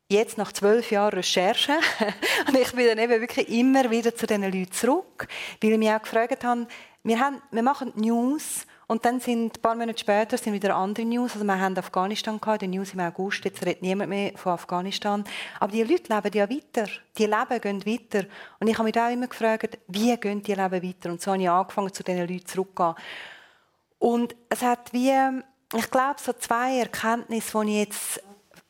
Jetzt 0.09 0.39
nach 0.39 0.51
zwölf 0.51 0.89
Jahren 0.89 1.13
Recherche 1.13 1.73
und 2.47 2.57
ich 2.57 2.71
bin 2.71 2.87
dann 2.87 2.97
eben 2.97 3.21
wirklich 3.21 3.47
immer 3.49 3.89
wieder 3.91 4.15
zu 4.15 4.25
diesen 4.25 4.43
Leuten 4.43 4.71
zurück, 4.71 5.27
weil 5.61 5.71
ich 5.73 5.77
mich 5.77 5.91
auch 5.91 6.01
gefragt 6.01 6.43
habe, 6.43 6.67
wir, 7.03 7.19
haben, 7.19 7.41
wir 7.51 7.61
machen 7.61 7.93
News 7.95 8.65
und 8.87 9.05
dann 9.05 9.19
sind 9.19 9.57
ein 9.57 9.61
paar 9.61 9.75
Monate 9.75 9.99
später 9.99 10.37
sind 10.37 10.53
wieder 10.53 10.75
andere 10.75 11.05
News. 11.05 11.33
Also 11.33 11.45
wir 11.45 11.59
haben 11.59 11.77
Afghanistan 11.77 12.39
gehabt, 12.39 12.63
die 12.63 12.67
News 12.67 12.93
im 12.93 12.99
August. 13.01 13.45
Jetzt 13.45 13.65
redet 13.65 13.81
niemand 13.81 14.09
mehr 14.09 14.31
von 14.35 14.53
Afghanistan. 14.53 15.23
Aber 15.59 15.71
die 15.71 15.83
Leute 15.83 16.13
leben 16.13 16.37
ja 16.37 16.49
weiter. 16.49 16.91
Die 17.17 17.25
Leben 17.25 17.61
gehen 17.61 17.85
weiter. 17.85 18.27
Und 18.59 18.67
ich 18.67 18.77
habe 18.77 18.83
mich 18.83 18.99
auch 18.99 19.11
immer 19.11 19.27
gefragt, 19.27 19.79
wie 19.87 20.15
gehen 20.17 20.43
die 20.43 20.53
Leben 20.53 20.83
weiter? 20.83 21.11
Und 21.11 21.21
so 21.21 21.31
habe 21.31 21.41
ich 21.41 21.49
angefangen, 21.49 21.93
zu 21.93 22.03
diesen 22.03 22.27
Leuten 22.27 22.45
zurückzugehen. 22.45 22.95
Und 24.03 24.35
es 24.49 24.61
hat 24.61 24.91
wie, 24.91 25.13
ich 25.73 25.89
glaube, 25.89 26.19
so 26.21 26.33
zwei 26.33 26.79
Erkenntnisse, 26.79 27.61
die 27.61 27.71
ich 27.71 27.87
jetzt 27.87 28.23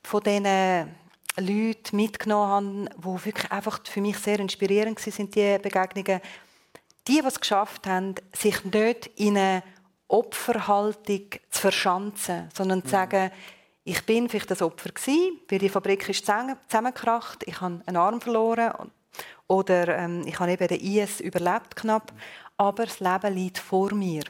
von 0.03 0.21
diesen 0.21 0.95
Leuten 1.37 1.95
mitgenommen 1.95 2.87
habe, 2.87 3.17
die 3.19 3.25
wirklich 3.25 3.51
einfach 3.51 3.79
für 3.83 3.99
mich 3.99 4.19
sehr 4.19 4.37
inspirierend 4.39 5.03
waren, 5.03 5.11
sind 5.11 5.33
die 5.33 5.57
Begegnungen. 5.57 6.21
Die, 7.07 7.19
die 7.19 7.27
es 7.27 7.39
geschafft 7.39 7.87
haben, 7.87 8.13
sich 8.31 8.63
nicht 8.63 9.07
in 9.15 9.35
eine 9.35 9.63
Opferhaltung 10.07 11.31
zu 11.49 11.61
verschanzen, 11.61 12.49
sondern 12.53 12.79
mhm. 12.79 12.83
zu 12.83 12.89
sagen, 12.89 13.31
ich 13.85 14.05
bin 14.05 14.29
vielleicht 14.29 14.51
das 14.51 14.61
Opfer 14.61 14.91
gewesen, 14.91 15.39
weil 15.49 15.57
die 15.57 15.69
Fabrik 15.69 16.07
ist 16.09 16.27
zusammengekracht, 16.27 17.41
ich 17.47 17.59
habe 17.59 17.81
einen 17.87 17.97
Arm 17.97 18.21
verloren 18.21 18.91
oder 19.47 19.97
ähm, 19.97 20.27
ich 20.27 20.39
habe 20.39 20.51
eben 20.51 20.67
den 20.67 20.79
IS 20.79 21.21
überlebt 21.21 21.75
knapp, 21.75 22.13
aber 22.55 22.85
das 22.85 22.99
Leben 22.99 23.33
liegt 23.33 23.57
vor 23.57 23.95
mir. 23.95 24.21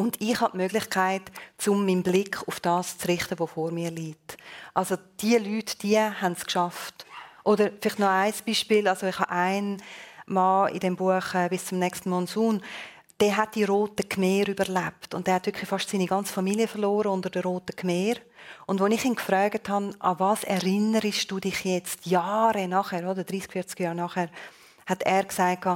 Und 0.00 0.18
ich 0.18 0.40
habe 0.40 0.52
die 0.52 0.62
Möglichkeit, 0.62 1.30
um 1.66 1.84
meinen 1.84 2.02
Blick 2.02 2.48
auf 2.48 2.58
das 2.58 2.96
zu 2.96 3.06
richten, 3.06 3.38
was 3.38 3.50
vor 3.50 3.70
mir 3.70 3.90
liegt. 3.90 4.38
Also 4.72 4.96
die 5.20 5.36
Leute, 5.36 5.76
die 5.76 5.98
haben 5.98 6.32
es 6.32 6.46
geschafft. 6.46 7.04
Oder 7.44 7.70
vielleicht 7.78 7.98
noch 7.98 8.08
ein 8.08 8.32
Beispiel. 8.46 8.88
Also 8.88 9.08
ich 9.08 9.18
habe 9.18 9.30
einen 9.30 9.82
Mann 10.24 10.72
in 10.72 10.80
dem 10.80 10.96
Buch 10.96 11.34
äh, 11.34 11.50
«Bis 11.50 11.66
zum 11.66 11.80
nächsten 11.80 12.08
Monsun», 12.08 12.62
der 13.20 13.36
hat 13.36 13.54
die 13.54 13.64
Roten 13.64 14.08
Khmer 14.08 14.48
überlebt. 14.48 15.14
Und 15.14 15.26
der 15.26 15.34
hat 15.34 15.44
wirklich 15.44 15.68
fast 15.68 15.90
seine 15.90 16.06
ganze 16.06 16.32
Familie 16.32 16.66
verloren 16.66 17.08
unter 17.08 17.28
den 17.28 17.42
Roten 17.42 17.76
Khmer. 17.76 18.14
Und 18.64 18.80
als 18.80 18.94
ich 18.94 19.04
ihn 19.04 19.16
gefragt 19.16 19.68
habe, 19.68 19.92
an 19.98 20.18
was 20.18 20.44
erinnerst 20.44 21.30
du 21.30 21.40
dich 21.40 21.62
jetzt 21.66 22.06
Jahre 22.06 22.66
nachher, 22.68 23.06
oder 23.06 23.22
30, 23.22 23.52
40 23.52 23.80
Jahre 23.80 23.96
nachher, 23.96 24.30
hat 24.86 25.02
er 25.02 25.24
gesagt, 25.24 25.68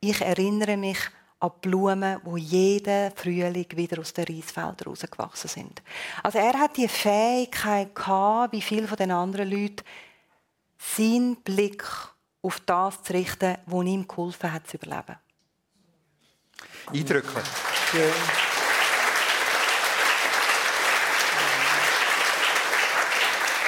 ich 0.00 0.20
erinnere 0.20 0.76
mich 0.76 0.98
an 1.40 1.52
Blumen, 1.60 2.20
wo 2.24 2.36
jeden 2.36 3.12
Frühling 3.14 3.66
wieder 3.74 4.00
aus 4.00 4.12
den 4.12 4.24
Reisfeldern 4.24 4.88
rausgewachsen 4.88 5.48
sind. 5.48 5.82
Also 6.22 6.38
er 6.38 6.54
hat 6.54 6.76
die 6.76 6.88
Fähigkeit 6.88 7.94
gehabt, 7.94 8.52
wie 8.52 8.62
viele 8.62 8.88
von 8.88 8.96
den 8.96 9.12
anderen 9.12 9.50
Leuten, 9.50 9.84
seinen 10.78 11.36
Blick 11.36 11.84
auf 12.42 12.60
das 12.60 13.02
zu 13.02 13.12
richten, 13.12 13.56
was 13.66 13.84
ihm 13.84 14.06
geholfen 14.06 14.52
hat 14.52 14.66
zu 14.66 14.76
überleben. 14.76 15.16
Eindrücklich. 16.92 17.44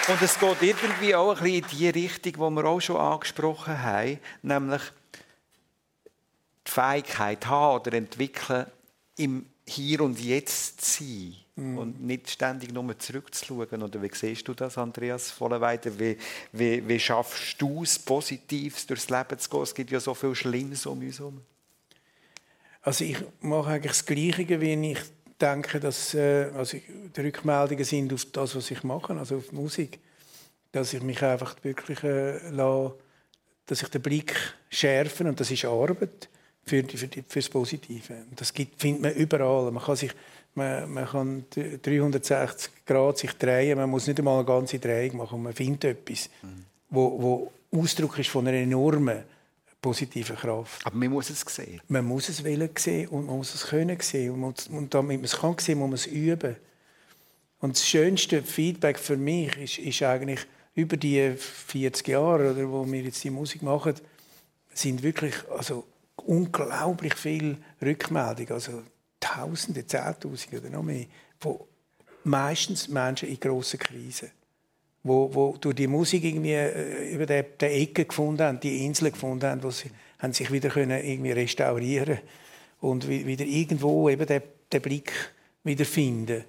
Und 0.08 0.22
es 0.22 0.38
geht 0.38 0.62
irgendwie 0.62 1.14
auch 1.14 1.36
ein 1.36 1.42
bisschen 1.42 1.62
in 1.62 1.78
die 1.78 1.88
Richtung, 1.90 2.32
die 2.32 2.56
wir 2.56 2.64
auch 2.64 2.80
schon 2.80 2.96
angesprochen 2.96 3.80
haben, 3.80 4.18
nämlich 4.42 4.82
die 6.70 6.74
Fähigkeit 6.74 7.46
haben 7.46 7.80
oder 7.80 7.92
entwickeln, 7.96 8.66
im 9.16 9.46
Hier 9.66 10.00
und 10.00 10.18
Jetzt 10.20 10.80
zu 10.80 11.04
sein 11.04 11.34
mm. 11.56 11.78
und 11.78 12.00
nicht 12.02 12.30
ständig 12.30 12.72
nur 12.72 12.98
zurückzuschauen. 12.98 13.82
Oder 13.82 14.02
wie 14.02 14.10
siehst 14.12 14.48
du 14.48 14.54
das, 14.54 14.78
Andreas 14.78 15.30
Vollenweider? 15.30 15.98
Wie, 15.98 16.16
wie, 16.52 16.86
wie 16.86 16.98
schaffst 16.98 17.60
du 17.60 17.82
es, 17.82 17.98
Positives 17.98 18.86
durchs 18.86 19.10
Leben 19.10 19.38
zu 19.38 19.50
gehen? 19.50 19.62
Es 19.62 19.74
gibt 19.74 19.90
ja 19.90 20.00
so 20.00 20.14
viel 20.14 20.34
Schlimmes 20.34 20.86
um 20.86 21.00
uns 21.00 21.18
herum. 21.18 21.40
Also 22.82 23.04
ich 23.04 23.18
mache 23.40 23.72
eigentlich 23.72 23.92
das 23.92 24.06
Gleiche, 24.06 24.60
wie 24.60 24.92
ich 24.92 24.98
denke, 25.40 25.80
dass 25.80 26.14
äh, 26.14 26.50
also 26.56 26.78
die 26.78 27.20
Rückmeldungen 27.20 27.84
sind 27.84 28.12
auf 28.12 28.24
das, 28.26 28.56
was 28.56 28.70
ich 28.70 28.82
mache, 28.84 29.14
also 29.14 29.36
auf 29.36 29.52
Musik. 29.52 29.98
Dass 30.72 30.92
ich 30.94 31.02
mich 31.02 31.22
einfach 31.22 31.56
wirklich 31.62 32.02
äh, 32.04 32.48
lasse, 32.50 32.94
dass 33.66 33.82
ich 33.82 33.88
den 33.88 34.02
Blick 34.02 34.34
schärfen 34.70 35.26
und 35.26 35.38
das 35.40 35.50
ist 35.50 35.64
Arbeit 35.64 36.28
für, 36.64 36.84
für, 36.84 37.08
für 37.08 37.38
das 37.38 37.48
Positive. 37.48 38.14
Das 38.36 38.52
gibt, 38.52 38.80
findet 38.80 39.02
man 39.02 39.12
überall. 39.14 39.70
Man 39.70 39.82
kann 39.82 39.96
sich 39.96 40.12
man, 40.54 40.92
man 40.92 41.06
kann 41.06 41.44
360 41.50 42.70
Grad 42.84 43.18
sich 43.18 43.32
drehen, 43.32 43.78
man 43.78 43.88
muss 43.88 44.06
nicht 44.06 44.18
einmal 44.18 44.38
eine 44.38 44.44
ganze 44.44 44.78
Drehung 44.78 45.18
machen. 45.18 45.42
Man 45.42 45.52
findet 45.52 45.84
etwas, 45.84 46.28
mhm. 46.42 46.64
wo, 46.90 47.50
wo 47.70 47.78
Ausdruck 47.78 48.18
ist 48.18 48.30
von 48.30 48.46
einer 48.46 48.58
enormen 48.58 49.22
positiven 49.80 50.36
Kraft. 50.36 50.84
Aber 50.84 50.96
man 50.96 51.08
muss 51.08 51.30
es 51.30 51.40
sehen. 51.40 51.80
Man 51.88 52.04
muss 52.04 52.28
es 52.28 52.44
wollen 52.44 52.70
sehen 52.76 53.08
und 53.08 53.26
man 53.26 53.36
muss 53.36 53.54
es 53.54 53.66
können 53.66 53.98
sehen. 54.00 54.42
Und, 54.42 54.68
und 54.70 54.92
damit 54.92 55.18
man 55.18 55.24
es 55.24 55.38
kann 55.38 55.56
sehen, 55.58 55.78
muss 55.78 55.88
man 55.88 55.94
es 55.94 56.06
üben. 56.06 56.56
Und 57.60 57.76
das 57.76 57.86
schönste 57.86 58.42
Feedback 58.42 58.98
für 58.98 59.16
mich 59.16 59.56
ist, 59.56 59.78
ist 59.78 60.02
eigentlich 60.02 60.40
über 60.74 60.96
die 60.96 61.32
40 61.36 62.08
Jahre, 62.08 62.52
oder, 62.52 62.70
wo 62.70 62.90
wir 62.90 63.02
jetzt 63.02 63.22
die 63.22 63.30
Musik 63.30 63.62
machen, 63.62 63.94
sind 64.72 65.02
wirklich 65.02 65.34
also 65.50 65.84
unglaublich 66.26 67.14
viele 67.14 67.58
Rückmeldungen. 67.82 68.52
Also 68.52 68.82
Tausende, 69.20 69.86
Zehntausende 69.86 70.60
oder 70.60 70.70
noch 70.70 70.82
mehr, 70.82 71.04
von 71.38 71.58
meistens 72.24 72.88
Menschen 72.88 73.28
in 73.28 73.38
grossen 73.38 73.78
Krisen, 73.78 74.30
wo, 75.02 75.34
wo 75.34 75.56
durch 75.60 75.76
die 75.76 75.86
Musik 75.86 76.24
irgendwie 76.24 76.54
äh, 76.54 77.14
über 77.14 77.26
die, 77.26 77.44
die 77.60 77.66
Ecke 77.66 78.06
gefunden 78.06 78.42
haben, 78.42 78.60
die 78.60 78.86
Insel 78.86 79.10
gefunden 79.10 79.46
haben, 79.46 79.62
wo 79.62 79.70
sie 79.70 79.90
haben 80.18 80.32
sich 80.32 80.50
wieder 80.50 80.68
können 80.68 81.02
irgendwie 81.02 81.32
restaurieren 81.32 82.18
und 82.80 83.08
wieder 83.08 83.44
irgendwo 83.44 84.08
eben 84.08 84.26
den, 84.26 84.42
den 84.72 84.82
Blick 84.82 85.12
wieder 85.64 85.84
finden. 85.84 86.44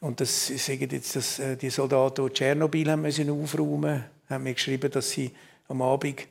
Und 0.00 0.20
das 0.20 0.48
sagen 0.48 0.88
jetzt, 0.90 1.16
dass 1.16 1.38
äh, 1.38 1.56
die 1.56 1.70
Soldaten, 1.70 2.26
die 2.26 2.32
Tschernobyl 2.32 2.90
haben 2.90 3.02
müssen 3.02 3.30
aufräumen, 3.30 4.04
haben 4.28 4.44
mir 4.44 4.54
geschrieben, 4.54 4.90
dass 4.90 5.10
sie 5.10 5.30
am 5.68 5.80
Abend 5.82 6.26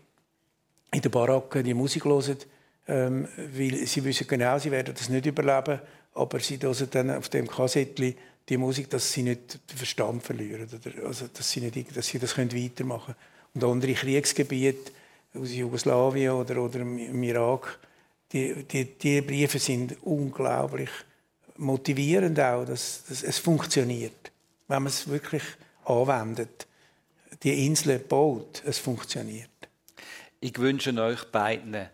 in 0.91 1.01
der 1.01 1.09
Baracke 1.09 1.63
die 1.63 1.73
Musik 1.73 2.05
hören 2.05 2.37
ähm, 2.87 3.27
weil 3.37 3.85
sie 3.87 4.03
wissen 4.03 4.27
genau, 4.27 4.59
sie 4.59 4.71
werden 4.71 4.93
das 4.93 5.09
nicht 5.09 5.25
überleben, 5.25 5.79
aber 6.13 6.39
sie 6.39 6.59
hören 6.61 6.87
dann 6.91 7.11
auf 7.11 7.29
dem 7.29 7.47
Kassettchen 7.47 8.15
die 8.49 8.57
Musik, 8.57 8.89
dass 8.89 9.11
sie 9.11 9.23
nicht 9.23 9.59
den 9.69 9.77
Verstand 9.77 10.23
verlieren, 10.23 10.67
oder, 10.67 11.07
also 11.07 11.27
dass 11.33 11.49
sie, 11.49 11.61
nicht, 11.61 11.95
dass 11.95 12.07
sie 12.07 12.19
das 12.19 12.35
können 12.35 12.51
weitermachen 12.51 13.15
können. 13.15 13.17
Und 13.53 13.63
andere 13.63 13.93
Kriegsgebiete 13.93 14.91
aus 15.35 15.53
Jugoslawien 15.53 16.33
oder, 16.33 16.61
oder 16.61 16.79
im 16.79 17.23
Irak, 17.23 17.79
die, 18.31 18.63
die, 18.63 18.85
die 18.97 19.21
Briefe 19.21 19.59
sind 19.59 19.95
unglaublich 20.03 20.89
motivierend 21.57 22.39
auch, 22.39 22.65
dass, 22.65 23.03
dass 23.07 23.23
es 23.23 23.37
funktioniert, 23.39 24.31
wenn 24.67 24.83
man 24.83 24.87
es 24.91 25.07
wirklich 25.07 25.43
anwendet. 25.85 26.67
Die 27.43 27.65
Insel 27.65 27.99
baut, 27.99 28.63
es 28.65 28.79
funktioniert. 28.79 29.49
Ich 30.39 30.57
wünsche 30.57 30.93
euch 30.99 31.23
beiden 31.25 31.89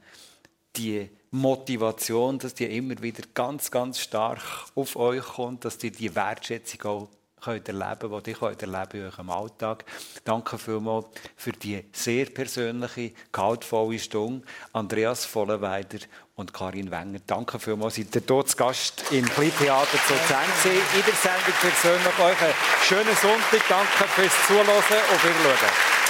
die 0.76 1.10
Motivation, 1.32 2.40
dass 2.40 2.54
die 2.54 2.66
immer 2.66 3.02
wieder 3.02 3.24
ganz, 3.34 3.70
ganz 3.70 4.00
stark 4.00 4.42
auf 4.76 4.96
euch 4.96 5.24
kommt, 5.24 5.66
dass 5.66 5.84
ihr 5.84 5.92
die 5.92 6.16
Wertschätzung 6.16 6.82
auch 6.84 7.08
könnt 7.42 7.68
erleben 7.68 8.10
könnt, 8.10 8.28
die 8.28 8.34
könnt 8.34 8.62
erleben 8.62 9.00
in 9.00 9.06
eurem 9.06 9.30
Alltag. 9.30 9.86
Danke 10.24 10.58
vielmals 10.58 11.06
für 11.36 11.52
die 11.52 11.86
sehr 11.92 12.26
persönliche, 12.26 13.14
gehaltvolle 13.32 14.00
Stunde. 14.00 14.46
Andreas 14.74 15.26
Vollenweider 15.26 16.00
und 16.36 16.54
Karin 16.54 16.92
Wenger. 16.92 17.20
Danke 17.26 17.60
vielmals. 17.60 17.96
Seid 17.96 18.16
ihr 18.16 18.22
dort 18.22 18.56
Gast 18.58 19.04
im 19.12 19.26
Kleintheater 19.26 19.98
zu 20.08 20.14
Zenzee. 20.28 20.80
In 20.96 21.06
der 21.06 21.16
Sendung 21.16 21.54
persönlich 21.62 22.20
euch 22.20 22.42
einen 22.42 22.54
schönen 22.84 23.16
Sonntag. 23.16 23.68
Danke 23.68 24.04
fürs 24.16 24.34
Zuhören 24.48 24.68
und 24.68 25.24
Wiedersehen. 25.24 26.09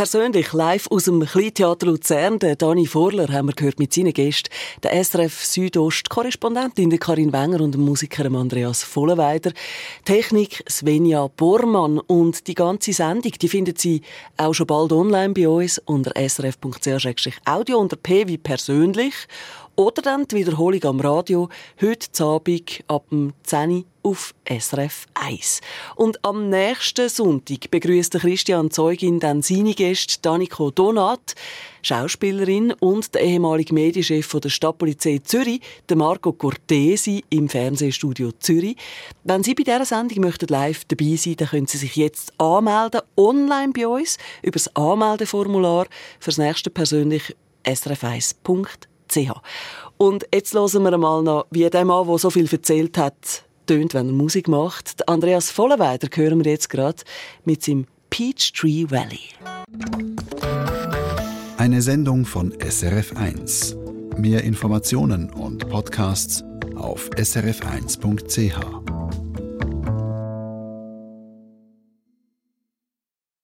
Persönlich 0.00 0.54
live 0.54 0.86
aus 0.90 1.04
dem 1.04 1.20
Kleintheater 1.20 1.84
Luzern, 1.84 2.38
der 2.38 2.56
Dani 2.56 2.86
Vorler, 2.86 3.30
haben 3.30 3.48
wir 3.48 3.54
gehört 3.54 3.78
mit 3.78 3.92
seinen 3.92 4.14
Gästen, 4.14 4.48
der 4.82 4.92
SRF 5.04 5.44
Südost-Korrespondentin 5.44 6.98
Karin 6.98 7.34
Wenger 7.34 7.60
und 7.60 7.72
dem 7.72 7.82
Musiker 7.82 8.24
Andreas 8.24 8.82
Vollenweider. 8.82 9.52
Technik 10.06 10.64
Svenja 10.70 11.26
Bormann 11.26 11.98
und 11.98 12.46
die 12.46 12.54
ganze 12.54 12.94
Sendung, 12.94 13.32
die 13.32 13.48
finden 13.48 13.74
Sie 13.76 14.00
auch 14.38 14.54
schon 14.54 14.68
bald 14.68 14.90
online 14.90 15.34
bei 15.34 15.46
uns 15.46 15.76
unter 15.84 16.12
srf.ch-audio 16.16 17.76
unter 17.76 17.96
P 17.96 18.26
wie 18.26 18.38
persönlich 18.38 19.12
oder 19.80 20.02
dann 20.02 20.28
die 20.28 20.36
Wiederholung 20.36 20.84
am 20.84 21.00
Radio, 21.00 21.48
heute 21.80 22.22
Abend 22.22 22.84
ab 22.86 23.06
dem 23.08 23.32
10 23.44 23.86
auf 24.02 24.34
SRF 24.46 25.06
1. 25.14 25.62
Und 25.96 26.22
am 26.22 26.50
nächsten 26.50 27.08
Sonntag 27.08 27.70
begrüßt 27.70 28.12
Christian 28.20 28.70
Zeugin 28.70 29.20
dann 29.20 29.40
seine 29.40 29.72
Gäste 29.72 30.18
Daniko 30.20 30.70
Donat, 30.70 31.34
Schauspielerin 31.80 32.74
und 32.74 33.14
der 33.14 33.22
ehemalige 33.22 33.72
Medienchef 33.72 34.30
der 34.30 34.50
Stadtpolizei 34.50 35.22
Zürich, 35.24 35.62
Marco 35.94 36.34
Cortesi 36.34 37.24
im 37.30 37.48
Fernsehstudio 37.48 38.32
Zürich. 38.32 38.76
Wenn 39.24 39.42
Sie 39.42 39.54
bei 39.54 39.62
dieser 39.62 39.86
Sendung 39.86 40.20
möchten 40.20 40.48
live 40.48 40.84
dabei 40.84 41.16
sein, 41.16 41.36
dann 41.36 41.48
können 41.48 41.66
Sie 41.66 41.78
sich 41.78 41.96
jetzt 41.96 42.38
anmelden, 42.38 43.00
online 43.16 43.72
bei 43.72 43.88
uns, 43.88 44.18
über 44.42 44.58
das 44.58 44.76
Anmeldeformular 44.76 45.86
fürs 46.18 46.36
nächste 46.36 46.68
persönlich 46.68 47.34
srf1.ch 47.64 48.90
ch. 49.10 49.32
Und 49.96 50.26
jetzt 50.32 50.54
hören 50.54 50.82
wir 50.82 50.96
mal 50.96 51.22
noch, 51.22 51.46
wie 51.50 51.68
der 51.68 51.84
Mann, 51.84 52.06
der 52.06 52.18
so 52.18 52.30
viel 52.30 52.48
erzählt 52.50 52.96
hat, 52.96 53.44
tönt, 53.66 53.94
wenn 53.94 54.08
er 54.08 54.12
Musik 54.12 54.48
macht. 54.48 55.06
Andreas 55.08 55.50
Vollenweider 55.50 56.08
hören 56.14 56.44
wir 56.44 56.52
jetzt 56.52 56.70
gerade 56.70 57.02
mit 57.44 57.62
seinem 57.62 57.86
Peachtree 58.08 58.90
Valley. 58.90 59.20
Eine 61.56 61.82
Sendung 61.82 62.24
von 62.24 62.52
SRF1. 62.54 63.76
Mehr 64.16 64.44
Informationen 64.44 65.30
und 65.30 65.68
Podcasts 65.68 66.42
auf 66.74 67.10
srf1.ch. 67.10 69.29